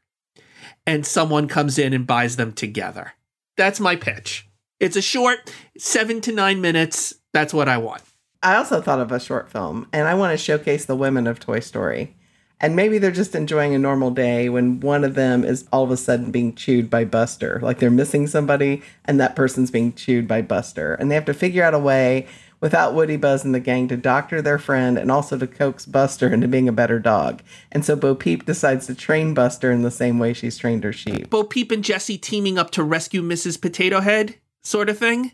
and 0.86 1.06
someone 1.06 1.48
comes 1.48 1.78
in 1.78 1.94
and 1.94 2.06
buys 2.06 2.36
them 2.36 2.52
together. 2.52 3.14
That's 3.56 3.80
my 3.80 3.96
pitch. 3.96 4.46
It's 4.80 4.96
a 4.96 5.02
short, 5.02 5.50
seven 5.78 6.20
to 6.20 6.32
nine 6.32 6.60
minutes. 6.60 7.14
That's 7.32 7.54
what 7.54 7.70
I 7.70 7.78
want. 7.78 8.02
I 8.42 8.56
also 8.56 8.82
thought 8.82 9.00
of 9.00 9.10
a 9.10 9.18
short 9.18 9.50
film, 9.50 9.88
and 9.94 10.06
I 10.06 10.12
want 10.12 10.32
to 10.32 10.44
showcase 10.44 10.84
the 10.84 10.96
women 10.96 11.26
of 11.26 11.40
Toy 11.40 11.60
Story. 11.60 12.14
And 12.60 12.76
maybe 12.76 12.98
they're 12.98 13.10
just 13.10 13.34
enjoying 13.34 13.74
a 13.74 13.78
normal 13.78 14.10
day 14.10 14.48
when 14.50 14.80
one 14.80 15.04
of 15.04 15.14
them 15.14 15.42
is 15.42 15.66
all 15.72 15.84
of 15.84 15.90
a 15.90 15.96
sudden 15.96 16.30
being 16.30 16.54
chewed 16.54 16.90
by 16.90 17.04
Buster. 17.04 17.60
Like 17.62 17.78
they're 17.78 17.90
missing 17.90 18.26
somebody, 18.26 18.82
and 19.06 19.18
that 19.18 19.36
person's 19.36 19.70
being 19.70 19.94
chewed 19.94 20.28
by 20.28 20.42
Buster. 20.42 20.94
And 20.94 21.10
they 21.10 21.14
have 21.14 21.24
to 21.24 21.34
figure 21.34 21.64
out 21.64 21.74
a 21.74 21.78
way 21.78 22.26
without 22.62 22.94
Woody, 22.94 23.18
Buzz, 23.18 23.44
and 23.44 23.54
the 23.54 23.60
gang 23.60 23.86
to 23.88 23.98
doctor 23.98 24.40
their 24.40 24.58
friend 24.58 24.96
and 24.96 25.10
also 25.10 25.36
to 25.36 25.46
coax 25.46 25.84
Buster 25.84 26.32
into 26.32 26.48
being 26.48 26.68
a 26.68 26.72
better 26.72 26.98
dog. 26.98 27.42
And 27.70 27.84
so 27.84 27.96
Bo 27.96 28.14
Peep 28.14 28.46
decides 28.46 28.86
to 28.86 28.94
train 28.94 29.34
Buster 29.34 29.70
in 29.70 29.82
the 29.82 29.90
same 29.90 30.18
way 30.18 30.32
she's 30.32 30.56
trained 30.56 30.84
her 30.84 30.92
sheep. 30.92 31.28
Bo 31.28 31.44
Peep 31.44 31.70
and 31.70 31.84
Jessie 31.84 32.16
teaming 32.16 32.56
up 32.56 32.70
to 32.70 32.82
rescue 32.82 33.20
Mrs. 33.20 33.60
Potato 33.60 34.00
Head, 34.00 34.36
sort 34.62 34.88
of 34.88 34.96
thing. 34.96 35.32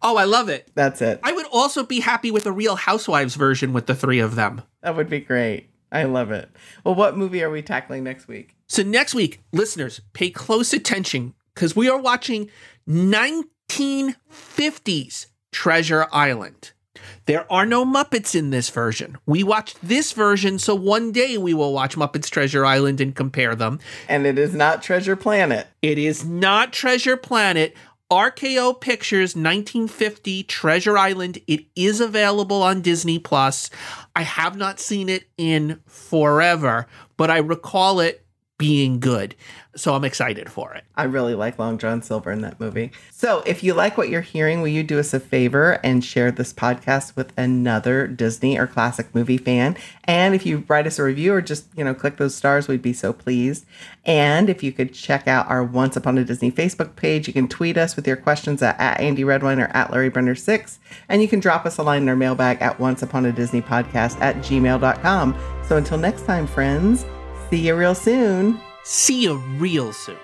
Oh, 0.00 0.16
I 0.16 0.24
love 0.24 0.48
it. 0.48 0.70
That's 0.74 1.02
it. 1.02 1.20
I 1.24 1.32
would 1.32 1.46
also 1.50 1.82
be 1.82 1.98
happy 2.00 2.30
with 2.30 2.46
a 2.46 2.52
real 2.52 2.76
Housewives 2.76 3.34
version 3.34 3.72
with 3.72 3.86
the 3.86 3.96
three 3.96 4.20
of 4.20 4.36
them. 4.36 4.62
That 4.82 4.94
would 4.94 5.10
be 5.10 5.18
great. 5.18 5.70
I 5.90 6.04
love 6.04 6.30
it. 6.30 6.48
Well, 6.84 6.94
what 6.94 7.16
movie 7.16 7.42
are 7.42 7.50
we 7.50 7.62
tackling 7.62 8.04
next 8.04 8.28
week? 8.28 8.54
So, 8.68 8.84
next 8.84 9.14
week, 9.14 9.40
listeners, 9.52 10.00
pay 10.12 10.30
close 10.30 10.72
attention 10.72 11.34
because 11.54 11.74
we 11.74 11.88
are 11.88 11.98
watching 11.98 12.48
1950s 12.86 15.26
Treasure 15.52 16.06
Island. 16.12 16.72
There 17.26 17.50
are 17.52 17.66
no 17.66 17.84
Muppets 17.84 18.34
in 18.34 18.50
this 18.50 18.70
version. 18.70 19.18
We 19.26 19.42
watched 19.42 19.78
this 19.82 20.12
version, 20.12 20.58
so 20.58 20.74
one 20.74 21.12
day 21.12 21.36
we 21.36 21.52
will 21.52 21.72
watch 21.72 21.94
Muppets 21.94 22.30
Treasure 22.30 22.64
Island 22.64 23.00
and 23.00 23.14
compare 23.14 23.54
them. 23.54 23.80
And 24.08 24.26
it 24.26 24.38
is 24.38 24.54
not 24.54 24.82
Treasure 24.82 25.14
Planet. 25.14 25.66
It 25.82 25.98
is 25.98 26.24
not 26.24 26.72
Treasure 26.72 27.16
Planet. 27.16 27.74
RKO 28.10 28.80
Pictures 28.80 29.36
1950 29.36 30.42
Treasure 30.44 30.96
Island. 30.96 31.38
It 31.46 31.66
is 31.76 32.00
available 32.00 32.62
on 32.62 32.80
Disney 32.80 33.18
Plus. 33.18 33.68
I 34.16 34.22
have 34.22 34.56
not 34.56 34.80
seen 34.80 35.10
it 35.10 35.24
in 35.36 35.80
forever, 35.86 36.86
but 37.18 37.30
I 37.30 37.36
recall 37.36 38.00
it 38.00 38.24
being 38.58 38.98
good. 38.98 39.36
So 39.76 39.94
I'm 39.94 40.04
excited 40.04 40.50
for 40.50 40.74
it. 40.74 40.82
I 40.96 41.04
really 41.04 41.36
like 41.36 41.60
Long 41.60 41.78
John 41.78 42.02
Silver 42.02 42.32
in 42.32 42.40
that 42.40 42.58
movie. 42.58 42.90
So 43.12 43.44
if 43.46 43.62
you 43.62 43.72
like 43.72 43.96
what 43.96 44.08
you're 44.08 44.20
hearing, 44.20 44.60
will 44.60 44.68
you 44.68 44.82
do 44.82 44.98
us 44.98 45.14
a 45.14 45.20
favor 45.20 45.78
and 45.84 46.04
share 46.04 46.32
this 46.32 46.52
podcast 46.52 47.14
with 47.14 47.32
another 47.36 48.08
Disney 48.08 48.58
or 48.58 48.66
classic 48.66 49.14
movie 49.14 49.38
fan? 49.38 49.76
And 50.02 50.34
if 50.34 50.44
you 50.44 50.64
write 50.66 50.88
us 50.88 50.98
a 50.98 51.04
review 51.04 51.32
or 51.32 51.40
just, 51.40 51.66
you 51.76 51.84
know, 51.84 51.94
click 51.94 52.16
those 52.16 52.34
stars, 52.34 52.66
we'd 52.66 52.82
be 52.82 52.92
so 52.92 53.12
pleased. 53.12 53.64
And 54.04 54.50
if 54.50 54.64
you 54.64 54.72
could 54.72 54.92
check 54.92 55.28
out 55.28 55.48
our 55.48 55.62
Once 55.62 55.96
Upon 55.96 56.18
a 56.18 56.24
Disney 56.24 56.50
Facebook 56.50 56.96
page, 56.96 57.28
you 57.28 57.32
can 57.32 57.46
tweet 57.46 57.78
us 57.78 57.94
with 57.94 58.06
your 58.06 58.16
questions 58.16 58.60
at, 58.60 58.80
at 58.80 59.00
Andy 59.00 59.22
Redwine 59.22 59.60
or 59.60 59.68
at 59.68 59.92
Larry 59.92 60.08
Brenner 60.08 60.34
6 60.34 60.80
And 61.08 61.22
you 61.22 61.28
can 61.28 61.38
drop 61.38 61.64
us 61.64 61.78
a 61.78 61.84
line 61.84 62.02
in 62.02 62.08
our 62.08 62.16
mailbag 62.16 62.60
at 62.60 62.80
once 62.80 63.02
upon 63.02 63.26
a 63.26 63.32
Disney 63.32 63.62
podcast 63.62 64.20
at 64.20 64.36
gmail.com. 64.38 65.38
So 65.68 65.76
until 65.76 65.98
next 65.98 66.24
time, 66.24 66.48
friends, 66.48 67.04
See 67.50 67.66
you 67.66 67.74
real 67.74 67.94
soon. 67.94 68.60
See 68.84 69.22
you 69.22 69.38
real 69.56 69.94
soon. 69.94 70.18